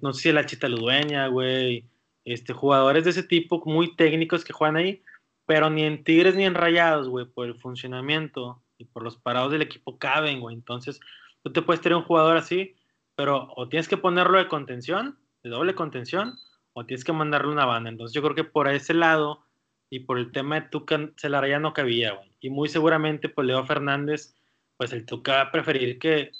no 0.00 0.12
sé 0.12 0.22
si 0.22 0.32
la 0.32 0.46
Chita 0.46 0.68
Ludueña, 0.68 1.26
güey, 1.28 1.84
este, 2.24 2.52
jugadores 2.52 3.04
de 3.04 3.10
ese 3.10 3.22
tipo 3.22 3.62
muy 3.66 3.94
técnicos 3.96 4.44
que 4.44 4.52
juegan 4.52 4.76
ahí, 4.76 5.02
pero 5.46 5.70
ni 5.70 5.84
en 5.84 6.04
Tigres 6.04 6.34
ni 6.36 6.44
en 6.44 6.54
Rayados, 6.54 7.08
güey, 7.08 7.26
por 7.26 7.46
el 7.46 7.54
funcionamiento 7.56 8.62
y 8.78 8.86
por 8.86 9.02
los 9.02 9.16
parados 9.16 9.52
del 9.52 9.62
equipo 9.62 9.98
caben, 9.98 10.40
güey. 10.40 10.54
Entonces, 10.54 11.00
tú 11.42 11.52
te 11.52 11.62
puedes 11.62 11.80
tener 11.80 11.96
un 11.96 12.04
jugador 12.04 12.36
así, 12.36 12.74
pero 13.14 13.52
o 13.56 13.68
tienes 13.68 13.88
que 13.88 13.96
ponerlo 13.96 14.38
de 14.38 14.48
contención, 14.48 15.18
de 15.42 15.50
doble 15.50 15.74
contención, 15.74 16.38
o 16.72 16.86
tienes 16.86 17.04
que 17.04 17.12
mandarle 17.12 17.52
una 17.52 17.66
banda. 17.66 17.90
Entonces, 17.90 18.14
yo 18.14 18.22
creo 18.22 18.34
que 18.34 18.44
por 18.44 18.68
ese 18.68 18.94
lado 18.94 19.44
y 19.90 20.00
por 20.00 20.18
el 20.18 20.32
tema 20.32 20.60
de 20.60 20.68
Tuca, 20.68 20.98
ya 21.22 21.58
no 21.60 21.72
cabía, 21.72 22.14
güey. 22.14 22.30
Y 22.40 22.50
muy 22.50 22.68
seguramente, 22.68 23.28
pues 23.28 23.46
Leo 23.46 23.64
Fernández, 23.64 24.34
pues 24.76 24.92
el 24.92 25.06
Tuca 25.06 25.34
va 25.34 25.40
a 25.42 25.52
preferir 25.52 25.98
que 25.98 26.32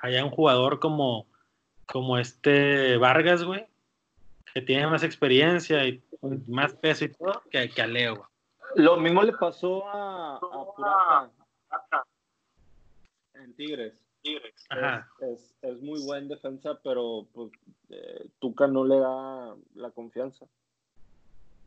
haya 0.00 0.24
un 0.24 0.30
jugador 0.30 0.78
como 0.78 1.26
como 1.86 2.18
este 2.18 2.96
Vargas, 2.96 3.44
güey, 3.44 3.66
que 4.52 4.62
tiene 4.62 4.86
más 4.86 5.02
experiencia 5.02 5.86
y 5.86 6.02
más 6.46 6.74
peso 6.74 7.04
y 7.04 7.08
todo 7.08 7.42
que, 7.50 7.68
que 7.68 7.82
a 7.82 7.86
Leo. 7.86 8.28
Lo 8.76 8.96
mismo 8.96 9.22
le 9.22 9.32
pasó 9.32 9.86
a, 9.86 10.40
Purata 10.40 12.04
en 13.34 13.54
Tigres. 13.54 13.94
Es, 15.20 15.54
es, 15.60 15.82
muy 15.82 16.02
buen 16.02 16.28
defensa, 16.28 16.80
pero 16.82 17.26
pues, 17.34 17.52
eh, 17.90 18.26
Tuca 18.38 18.66
no 18.66 18.84
le 18.84 18.98
da 18.98 19.54
la 19.74 19.90
confianza. 19.90 20.46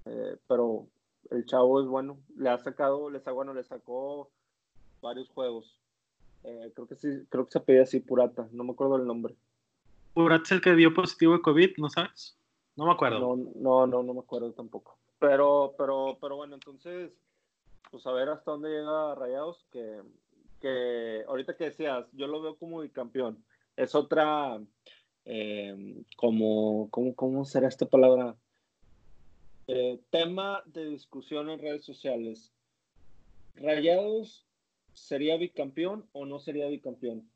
Eh, 0.06 0.38
pero 0.48 0.88
el 1.30 1.46
chavo 1.46 1.82
es 1.82 1.88
bueno. 1.88 2.18
Le 2.36 2.50
ha 2.50 2.58
sacado, 2.58 3.10
le, 3.12 3.20
bueno, 3.20 3.54
le 3.54 3.64
sacó 3.64 4.32
varios 5.02 5.30
juegos. 5.30 5.80
Eh, 6.44 6.72
creo 6.74 6.88
que 6.88 6.96
sí, 6.96 7.26
creo 7.30 7.46
que 7.46 7.52
se 7.52 7.60
pedía 7.60 7.84
así 7.84 8.00
Purata, 8.00 8.48
no 8.52 8.64
me 8.64 8.72
acuerdo 8.72 8.96
el 8.96 9.06
nombre. 9.06 9.36
Purat 10.18 10.42
es 10.46 10.52
el 10.52 10.62
que 10.62 10.74
dio 10.74 10.96
positivo 10.96 11.34
de 11.34 11.42
COVID, 11.42 11.78
¿no 11.78 11.92
sabes? 11.92 12.36
No 12.76 12.88
me 12.88 12.92
acuerdo. 12.92 13.20
No, 13.20 13.36
no, 13.36 13.86
no, 13.86 14.02
no 14.02 14.14
me 14.16 14.20
acuerdo 14.22 14.52
tampoco. 14.52 14.98
Pero, 15.20 15.76
pero, 15.78 16.18
pero 16.20 16.38
bueno, 16.38 16.56
entonces, 16.56 17.12
pues 17.92 18.04
a 18.08 18.12
ver 18.14 18.30
hasta 18.30 18.50
dónde 18.50 18.70
llega 18.70 19.14
Rayados, 19.14 19.64
que, 19.72 20.02
que 20.60 21.24
ahorita 21.28 21.56
que 21.56 21.66
decías, 21.66 22.08
yo 22.14 22.26
lo 22.26 22.42
veo 22.42 22.58
como 22.58 22.80
bicampeón. 22.80 23.46
Es 23.76 23.94
otra, 23.94 24.60
eh, 25.26 26.04
como, 26.16 26.90
¿cómo, 26.90 27.16
¿cómo 27.16 27.46
será 27.46 27.68
esta 27.68 27.86
palabra? 27.86 28.36
Eh, 29.68 30.02
tema 30.10 30.64
de 30.66 30.86
discusión 30.86 31.52
en 31.52 31.60
redes 31.60 31.86
sociales. 31.86 32.52
¿Rayados 33.54 34.48
sería 34.94 35.38
bicampeón 35.38 36.10
o 36.12 36.26
no 36.26 36.40
sería 36.40 36.68
bicampeón? 36.70 37.30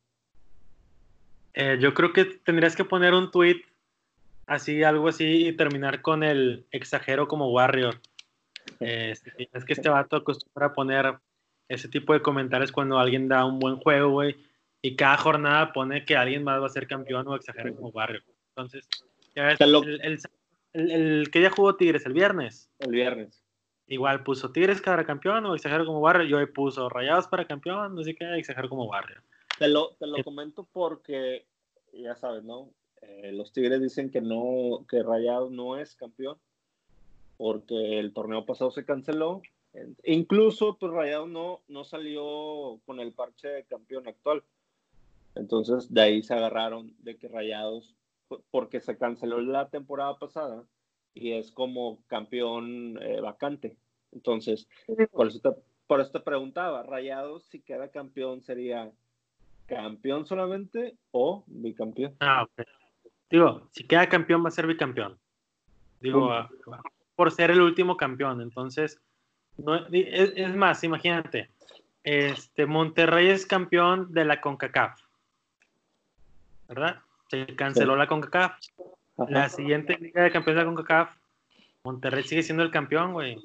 Eh, 1.53 1.77
yo 1.79 1.93
creo 1.93 2.13
que 2.13 2.25
tendrías 2.25 2.75
que 2.75 2.85
poner 2.85 3.13
un 3.13 3.31
tweet 3.31 3.61
así, 4.47 4.83
algo 4.83 5.07
así, 5.07 5.47
y 5.47 5.53
terminar 5.53 6.01
con 6.01 6.23
el 6.23 6.65
exagero 6.71 7.27
como 7.27 7.51
Warrior. 7.51 7.99
Eh, 8.79 9.13
es 9.53 9.65
que 9.65 9.73
este 9.73 9.89
vato 9.89 10.17
acostumbra 10.17 10.67
a 10.67 10.73
poner 10.73 11.15
ese 11.67 11.87
tipo 11.87 12.13
de 12.13 12.21
comentarios 12.21 12.71
cuando 12.71 12.99
alguien 12.99 13.27
da 13.27 13.45
un 13.45 13.59
buen 13.59 13.77
juego, 13.77 14.09
güey, 14.09 14.35
y 14.81 14.95
cada 14.95 15.17
jornada 15.17 15.71
pone 15.73 16.05
que 16.05 16.17
alguien 16.17 16.43
más 16.43 16.61
va 16.61 16.65
a 16.65 16.69
ser 16.69 16.87
campeón 16.87 17.27
o 17.27 17.35
exagera 17.35 17.71
como 17.71 17.89
Warrior. 17.89 18.23
Entonces, 18.49 18.87
ya 19.35 19.45
ves, 19.45 19.59
el, 20.73 21.29
que 21.31 21.41
ya 21.41 21.49
jugó 21.49 21.75
Tigres 21.75 22.05
el 22.05 22.13
viernes. 22.13 22.69
El 22.79 22.91
viernes. 22.91 23.43
Igual 23.87 24.23
puso 24.23 24.51
Tigres 24.51 24.81
para 24.81 25.05
campeón 25.05 25.45
o 25.45 25.55
exagero 25.55 25.85
como 25.85 25.99
Warrior. 25.99 26.27
Yo 26.27 26.37
ahí 26.39 26.45
puso 26.45 26.89
Rayados 26.89 27.27
para 27.27 27.45
campeón, 27.45 27.95
no 27.95 28.03
sé 28.03 28.15
qué, 28.15 28.37
exagero 28.37 28.69
como 28.69 28.85
Warrior. 28.85 29.21
Te 29.61 29.67
lo, 29.67 29.91
te 29.99 30.07
lo 30.07 30.17
eh, 30.17 30.23
comento 30.23 30.67
porque, 30.73 31.45
ya 31.93 32.15
sabes, 32.15 32.43
¿no? 32.43 32.73
Eh, 33.03 33.31
los 33.31 33.53
Tigres 33.53 33.79
dicen 33.79 34.09
que 34.09 34.19
no, 34.19 34.87
que 34.89 35.03
Rayados 35.03 35.51
no 35.51 35.77
es 35.77 35.95
campeón, 35.95 36.39
porque 37.37 37.99
el 37.99 38.11
torneo 38.11 38.43
pasado 38.43 38.71
se 38.71 38.85
canceló. 38.85 39.43
Incluso, 40.03 40.79
pues 40.79 40.91
Rayados 40.91 41.29
no, 41.29 41.61
no 41.67 41.83
salió 41.83 42.81
con 42.87 42.99
el 42.99 43.13
parche 43.13 43.49
de 43.49 43.63
campeón 43.65 44.07
actual. 44.07 44.43
Entonces, 45.35 45.93
de 45.93 46.01
ahí 46.01 46.23
se 46.23 46.33
agarraron 46.33 46.95
de 46.97 47.19
que 47.19 47.27
Rayados, 47.27 47.93
porque 48.49 48.81
se 48.81 48.97
canceló 48.97 49.41
la 49.41 49.69
temporada 49.69 50.17
pasada 50.17 50.65
y 51.13 51.33
es 51.33 51.51
como 51.51 52.01
campeón 52.07 52.97
eh, 52.99 53.21
vacante. 53.21 53.77
Entonces, 54.11 54.67
por 55.11 55.27
eso, 55.27 55.39
te, 55.39 55.49
por 55.85 56.01
eso 56.01 56.09
te 56.09 56.19
preguntaba, 56.21 56.81
Rayados, 56.81 57.43
si 57.43 57.61
queda 57.61 57.91
campeón, 57.91 58.41
sería 58.41 58.91
campeón 59.75 60.25
solamente 60.25 60.95
o 61.11 61.43
bicampeón. 61.47 62.15
Ah, 62.19 62.43
ok. 62.43 62.67
Digo, 63.29 63.69
si 63.71 63.85
queda 63.85 64.09
campeón 64.09 64.43
va 64.43 64.49
a 64.49 64.51
ser 64.51 64.67
bicampeón. 64.67 65.17
Digo, 66.01 66.31
ah, 66.31 66.49
por 67.15 67.31
ser 67.31 67.51
el 67.51 67.61
último 67.61 67.95
campeón. 67.95 68.41
Entonces, 68.41 68.99
no, 69.57 69.87
es, 69.91 70.55
más, 70.55 70.83
imagínate, 70.83 71.49
este 72.03 72.65
Monterrey 72.65 73.29
es 73.29 73.45
campeón 73.45 74.11
de 74.13 74.25
la 74.25 74.41
CONCACAF. 74.41 74.99
¿Verdad? 76.67 76.99
Se 77.29 77.45
canceló 77.55 77.95
la 77.95 78.07
CONCACAF. 78.07 78.59
La 79.29 79.49
siguiente 79.49 79.97
liga 79.99 80.23
de 80.23 80.31
campeones 80.31 80.61
de 80.61 80.65
la 80.65 80.75
CONCACAF, 80.75 81.15
Monterrey 81.83 82.23
sigue 82.23 82.43
siendo 82.43 82.63
el 82.63 82.71
campeón, 82.71 83.13
güey. 83.13 83.37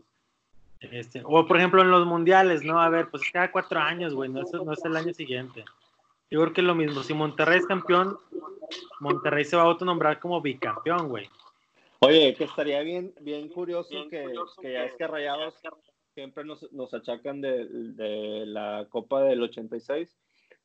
Este, 0.80 1.22
o 1.24 1.46
por 1.46 1.56
ejemplo 1.56 1.82
en 1.82 1.90
los 1.90 2.06
mundiales, 2.06 2.64
¿no? 2.64 2.80
A 2.80 2.88
ver, 2.88 3.08
pues 3.08 3.22
cada 3.32 3.52
cuatro 3.52 3.80
años, 3.80 4.14
güey, 4.14 4.30
no 4.30 4.42
no 4.42 4.72
es 4.72 4.84
el 4.84 4.96
año 4.96 5.12
siguiente. 5.12 5.64
Yo 6.30 6.40
creo 6.40 6.52
que 6.52 6.60
es 6.60 6.66
lo 6.66 6.74
mismo. 6.74 7.02
Si 7.02 7.14
Monterrey 7.14 7.58
es 7.58 7.66
campeón, 7.66 8.18
Monterrey 9.00 9.44
se 9.44 9.56
va 9.56 9.62
a 9.62 9.66
autonombrar 9.66 10.18
como 10.18 10.40
bicampeón, 10.40 11.08
güey. 11.08 11.28
Oye, 12.00 12.34
que 12.34 12.44
estaría 12.44 12.82
bien, 12.82 13.14
bien 13.20 13.48
curioso 13.48 14.08
que, 14.10 14.32
que 14.60 14.72
ya 14.72 14.84
es 14.84 14.94
que 14.94 15.06
Rayados 15.06 15.54
siempre 16.14 16.44
nos, 16.44 16.70
nos 16.72 16.92
achacan 16.94 17.40
de, 17.40 17.66
de, 17.66 18.46
la 18.46 18.86
Copa 18.90 19.22
del 19.22 19.42
86. 19.42 20.16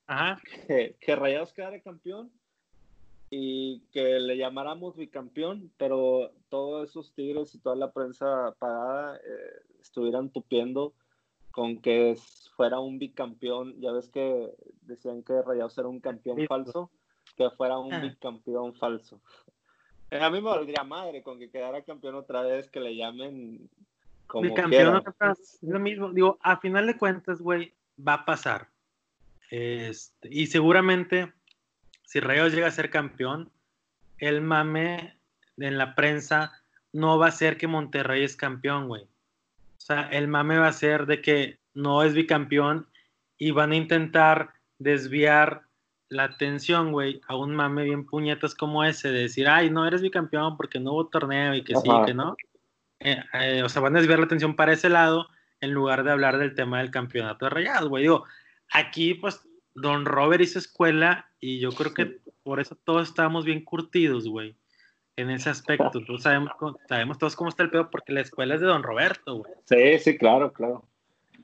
Ajá. 0.08 0.42
Que, 0.68 0.96
que 1.00 1.16
Rayados 1.16 1.54
quedara 1.54 1.80
campeón 1.82 2.32
y 3.30 3.80
que 3.94 4.20
le 4.20 4.36
llamáramos 4.36 4.98
bicampeón, 4.98 5.72
pero 5.78 6.32
todos 6.50 6.90
esos 6.90 7.14
tigres 7.14 7.56
y 7.56 7.60
toda 7.60 7.78
la 7.78 7.92
prensa 7.92 8.54
pagada 8.60 9.18
eh, 9.18 9.62
estuvieran 9.82 10.30
tupiendo 10.30 10.94
con 11.52 11.82
que 11.82 12.18
fuera 12.56 12.80
un 12.80 13.00
bicampeón. 13.00 13.80
Ya 13.80 13.92
ves 13.92 14.10
que 14.10 14.50
decían 14.82 15.24
que 15.24 15.42
Rayados 15.42 15.78
era 15.78 15.88
un 15.88 16.00
campeón 16.00 16.46
falso, 16.48 16.92
que 17.36 17.50
fuera 17.52 17.78
un 17.78 17.94
ah. 17.94 18.00
bicampeón 18.00 18.76
falso. 18.76 19.22
Eh, 20.10 20.20
a 20.20 20.30
mí 20.30 20.42
me 20.42 20.50
volvería 20.50 20.84
madre 20.84 21.24
con 21.24 21.40
que 21.40 21.50
quedara 21.50 21.84
campeón 21.84 22.16
otra 22.16 22.42
vez, 22.42 22.70
que 22.70 22.80
le 22.80 22.96
llamen 22.96 23.70
como 24.28 24.44
Bicampeón 24.44 25.04
es 25.32 25.60
lo 25.62 25.80
mismo. 25.80 26.12
Digo, 26.12 26.38
a 26.42 26.58
final 26.58 26.88
de 26.88 26.98
cuentas, 26.98 27.42
güey, 27.42 27.74
va 28.06 28.14
a 28.14 28.26
pasar. 28.26 28.70
Este, 29.50 30.30
y 30.32 30.48
seguramente 30.48 31.34
si 32.12 32.20
Rayos 32.20 32.54
llega 32.54 32.68
a 32.68 32.72
ser 32.72 32.90
campeón, 32.90 33.52
el 34.18 34.42
mame 34.42 35.18
en 35.56 35.78
la 35.78 35.96
prensa 35.96 36.52
no 36.92 37.18
va 37.18 37.28
a 37.28 37.32
ser 37.32 37.58
que 37.58 37.68
Monterrey 37.68 38.24
es 38.24 38.36
campeón, 38.36 38.90
güey. 38.90 39.08
Sea, 39.92 40.04
el 40.04 40.30
mame 40.30 40.58
va 40.58 40.68
a 40.68 40.74
ser 40.74 41.06
de 41.06 41.22
que 41.22 41.60
no 41.74 42.02
es 42.04 42.14
bicampeón 42.14 42.88
y 43.38 43.52
van 43.52 43.74
a 43.74 43.76
intentar 43.76 44.54
desviar 44.80 45.64
la 46.08 46.24
atención, 46.24 46.94
güey, 46.94 47.20
a 47.28 47.36
un 47.36 47.54
mame 47.54 47.84
bien 47.84 48.06
puñetas 48.06 48.56
como 48.56 48.86
ese, 48.86 49.12
de 49.12 49.24
decir, 49.24 49.50
ay, 49.50 49.70
no 49.70 49.86
eres 49.86 50.02
bicampeón 50.02 50.56
porque 50.56 50.80
no 50.80 50.94
hubo 50.94 51.08
torneo 51.10 51.56
y 51.56 51.64
que 51.66 51.76
sí, 51.76 51.90
que 52.06 52.14
no. 52.14 52.38
Eh, 53.00 53.22
eh, 53.34 53.64
o 53.64 53.68
sea, 53.68 53.82
van 53.82 53.98
a 53.98 54.00
desviar 54.00 54.20
la 54.20 54.26
atención 54.26 54.56
para 54.56 54.72
ese 54.72 54.88
lado 54.88 55.28
en 55.60 55.72
lugar 55.74 56.06
de 56.06 56.12
hablar 56.12 56.38
del 56.38 56.56
tema 56.56 56.80
del 56.80 56.92
campeonato 56.92 57.46
de 57.46 57.50
rayados, 57.50 57.90
güey. 57.90 58.04
Digo, 58.04 58.24
aquí, 58.72 59.14
pues, 59.16 59.46
Don 59.74 60.06
Robert 60.06 60.42
hizo 60.42 60.58
escuela 60.58 61.30
y 61.42 61.60
yo 61.60 61.72
creo 61.74 61.94
que 61.94 62.22
por 62.44 62.62
eso 62.62 62.78
todos 62.86 63.10
estábamos 63.10 63.44
bien 63.44 63.66
curtidos, 63.66 64.26
güey, 64.26 64.56
en 65.16 65.30
ese 65.30 65.50
aspecto. 65.50 65.92
sabemos, 66.20 66.52
sabemos 66.88 67.18
todos 67.18 67.36
cómo 67.36 67.50
está 67.50 67.64
el 67.64 67.72
pedo 67.72 67.90
porque 67.90 68.14
la 68.14 68.22
escuela 68.22 68.56
es 68.56 68.62
de 68.62 68.68
Don 68.68 68.84
Roberto, 68.84 69.38
güey. 69.38 69.54
Sí, 69.66 70.00
sí, 70.00 70.18
claro, 70.18 70.52
claro. 70.54 70.84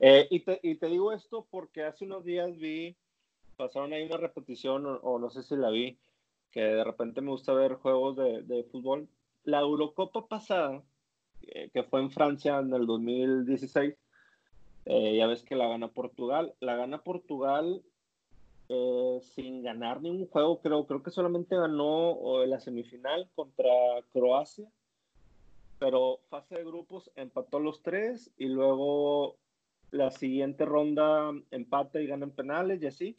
Eh, 0.00 0.26
y, 0.30 0.40
te, 0.40 0.60
y, 0.62 0.76
te, 0.76 0.86
digo 0.86 1.12
esto 1.12 1.46
porque 1.50 1.84
hace 1.84 2.04
unos 2.04 2.24
días 2.24 2.56
vi, 2.56 2.96
pasaron 3.56 3.92
ahí 3.92 4.04
una 4.04 4.16
repetición, 4.16 4.86
o, 5.02 5.18
no 5.18 5.30
sé 5.30 5.42
si 5.42 5.56
la 5.56 5.70
vi, 5.70 5.98
que 6.52 6.62
de 6.62 6.84
repente 6.84 7.20
me 7.20 7.30
gusta 7.30 7.52
ver 7.52 7.74
juegos 7.74 8.16
de, 8.16 8.42
de 8.42 8.64
fútbol. 8.64 9.08
La 9.44 9.60
Eurocopa 9.60 10.26
pasada, 10.26 10.82
eh, 11.42 11.70
que 11.72 11.82
fue 11.82 12.00
en 12.00 12.10
Francia 12.10 12.58
en 12.58 12.72
el 12.72 12.86
2016, 12.86 13.94
eh, 14.90 15.16
ya 15.16 15.26
ves 15.26 15.42
que 15.42 15.56
la 15.56 15.68
gana 15.68 15.88
Portugal. 15.88 16.54
La 16.60 16.76
gana 16.76 17.02
Portugal 17.02 17.82
eh, 18.68 19.18
sin 19.22 19.62
ganar 19.62 20.00
ningún 20.02 20.28
juego, 20.28 20.60
creo, 20.60 20.86
creo 20.86 21.02
que 21.02 21.10
solamente 21.10 21.56
ganó 21.56 22.44
la 22.46 22.60
semifinal 22.60 23.28
contra 23.34 23.70
Croacia, 24.12 24.68
pero 25.78 26.20
fase 26.28 26.56
de 26.56 26.64
grupos 26.64 27.10
empató 27.16 27.60
los 27.60 27.82
tres 27.82 28.32
y 28.36 28.46
luego 28.46 29.36
la 29.90 30.10
siguiente 30.10 30.64
ronda 30.64 31.32
empate 31.50 32.02
y 32.02 32.06
gana 32.06 32.24
en 32.24 32.32
penales 32.32 32.82
y 32.82 32.86
así. 32.86 33.16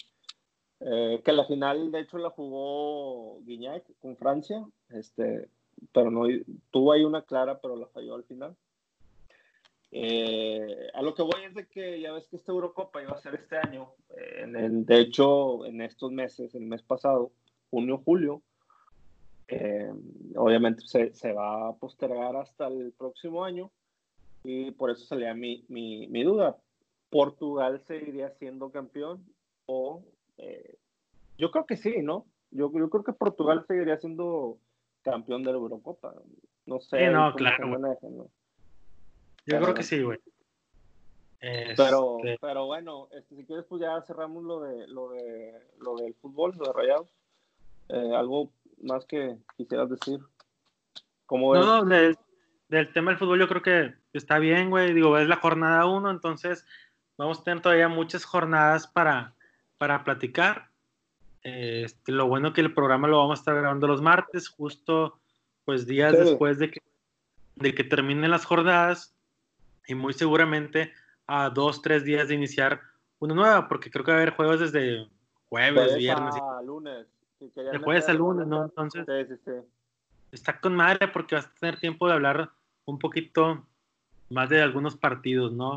Eh, 0.81 1.21
que 1.25 1.33
la 1.33 1.43
final 1.43 1.91
de 1.91 1.99
hecho 1.99 2.17
la 2.17 2.29
jugó 2.29 3.41
Guignac 3.41 3.83
con 3.99 4.15
Francia, 4.15 4.65
este, 4.89 5.49
pero 5.91 6.09
no 6.09 6.23
tuvo 6.71 6.93
ahí 6.93 7.03
una 7.03 7.23
clara, 7.23 7.59
pero 7.59 7.75
la 7.75 7.87
falló 7.87 8.15
al 8.15 8.23
final. 8.23 8.55
Eh, 9.91 10.87
a 10.93 11.01
lo 11.01 11.15
que 11.15 11.23
voy 11.23 11.43
es 11.45 11.55
de 11.55 11.67
que 11.67 11.99
ya 11.99 12.13
ves 12.13 12.27
que 12.27 12.35
esta 12.35 12.51
Eurocopa 12.51 13.01
iba 13.01 13.13
a 13.13 13.17
ser 13.17 13.35
este 13.35 13.57
año, 13.57 13.91
en 14.15 14.55
el, 14.55 14.85
de 14.85 14.99
hecho 14.99 15.65
en 15.65 15.81
estos 15.81 16.11
meses, 16.11 16.53
el 16.53 16.61
mes 16.61 16.83
pasado, 16.83 17.31
junio, 17.71 18.01
julio, 18.05 18.43
eh, 19.47 19.91
obviamente 20.35 20.81
se, 20.85 21.11
se, 21.13 21.33
va 21.33 21.69
a 21.69 21.75
postergar 21.75 22.35
hasta 22.35 22.67
el 22.67 22.93
próximo 22.95 23.43
año 23.43 23.71
y 24.43 24.71
por 24.71 24.91
eso 24.91 25.05
salía 25.05 25.33
mi, 25.33 25.65
mi, 25.69 26.07
mi 26.07 26.23
duda. 26.23 26.57
¿Portugal 27.09 27.81
seguiría 27.87 28.29
siendo 28.29 28.69
campeón 28.69 29.25
o 29.65 30.03
eh, 30.37 30.77
yo 31.39 31.49
creo 31.49 31.65
que 31.65 31.77
sí, 31.77 31.95
¿no? 32.03 32.27
Yo, 32.51 32.71
yo 32.71 32.89
creo 32.89 33.03
que 33.03 33.13
Portugal 33.13 33.65
seguiría 33.67 33.97
siendo 33.97 34.59
campeón 35.01 35.43
de 35.43 35.51
la 35.51 35.57
Eurocopa. 35.57 36.13
No 36.67 36.79
sé. 36.79 37.09
no, 37.09 37.33
claro. 37.33 38.29
Yo 39.45 39.59
creo 39.59 39.73
que 39.73 39.83
sí, 39.83 40.01
güey. 40.01 40.19
Pero, 41.39 42.17
este 42.17 42.37
pero 42.41 42.65
bueno, 42.65 43.07
este, 43.11 43.35
si 43.37 43.45
quieres, 43.45 43.65
pues 43.65 43.81
ya 43.81 44.01
cerramos 44.01 44.43
lo 44.43 44.59
de 44.61 44.87
lo 44.87 45.09
de 45.09 45.53
lo 45.79 45.95
del 45.95 46.13
fútbol, 46.15 46.53
lo 46.57 46.65
de 46.65 46.73
Rayados. 46.73 47.07
Eh, 47.87 48.11
algo 48.15 48.51
más 48.81 49.05
que 49.05 49.37
quisieras 49.55 49.89
decir. 49.89 50.19
¿Cómo 51.25 51.55
no, 51.55 51.83
no, 51.83 51.85
del, 51.85 52.93
tema 52.93 53.11
del 53.11 53.19
fútbol 53.19 53.39
yo 53.39 53.47
creo 53.47 53.61
que 53.61 53.93
está 54.13 54.39
bien, 54.39 54.69
güey. 54.69 54.93
Digo, 54.93 55.17
es 55.17 55.27
la 55.27 55.37
jornada 55.37 55.85
uno, 55.85 56.11
entonces 56.11 56.65
vamos 57.17 57.39
a 57.39 57.43
tener 57.43 57.61
todavía 57.61 57.87
muchas 57.87 58.25
jornadas 58.25 58.87
para, 58.87 59.33
para 59.77 60.03
platicar. 60.03 60.69
Este, 61.41 62.11
lo 62.11 62.27
bueno 62.27 62.51
que 62.51 62.61
el 62.61 62.73
programa 62.73 63.07
lo 63.07 63.17
vamos 63.17 63.39
a 63.39 63.41
estar 63.41 63.55
grabando 63.55 63.87
los 63.87 64.01
martes, 64.01 64.49
justo 64.49 65.19
pues 65.63 65.85
días 65.85 66.17
después 66.17 66.57
de 66.57 66.71
que, 66.71 66.81
de 67.55 67.75
que 67.75 67.83
terminen 67.83 68.31
las 68.31 68.45
jornadas 68.45 69.15
y 69.89 69.95
muy 69.95 70.13
seguramente 70.13 70.93
a 71.25 71.49
dos, 71.49 71.81
tres 71.81 72.05
días 72.05 72.27
de 72.27 72.35
iniciar 72.35 72.79
una 73.17 73.33
nueva, 73.33 73.67
porque 73.67 73.89
creo 73.89 74.05
que 74.05 74.11
va 74.11 74.17
a 74.17 74.21
haber 74.21 74.35
juegos 74.35 74.59
desde 74.59 75.07
jueves, 75.49 75.97
viernes. 75.97 76.35
A 76.35 76.61
lunes. 76.61 77.07
de 77.39 77.77
jueves 77.79 78.07
a 78.07 78.13
lunes, 78.13 78.47
¿no? 78.47 78.65
Entonces, 78.65 79.05
está 80.31 80.59
con 80.59 80.75
madre 80.75 81.07
porque 81.07 81.35
vas 81.35 81.47
a 81.47 81.53
tener 81.59 81.79
tiempo 81.79 82.07
de 82.07 82.13
hablar 82.13 82.51
un 82.85 82.99
poquito 82.99 83.65
más 84.29 84.49
de 84.49 84.61
algunos 84.61 84.95
partidos, 84.95 85.51
¿no? 85.53 85.75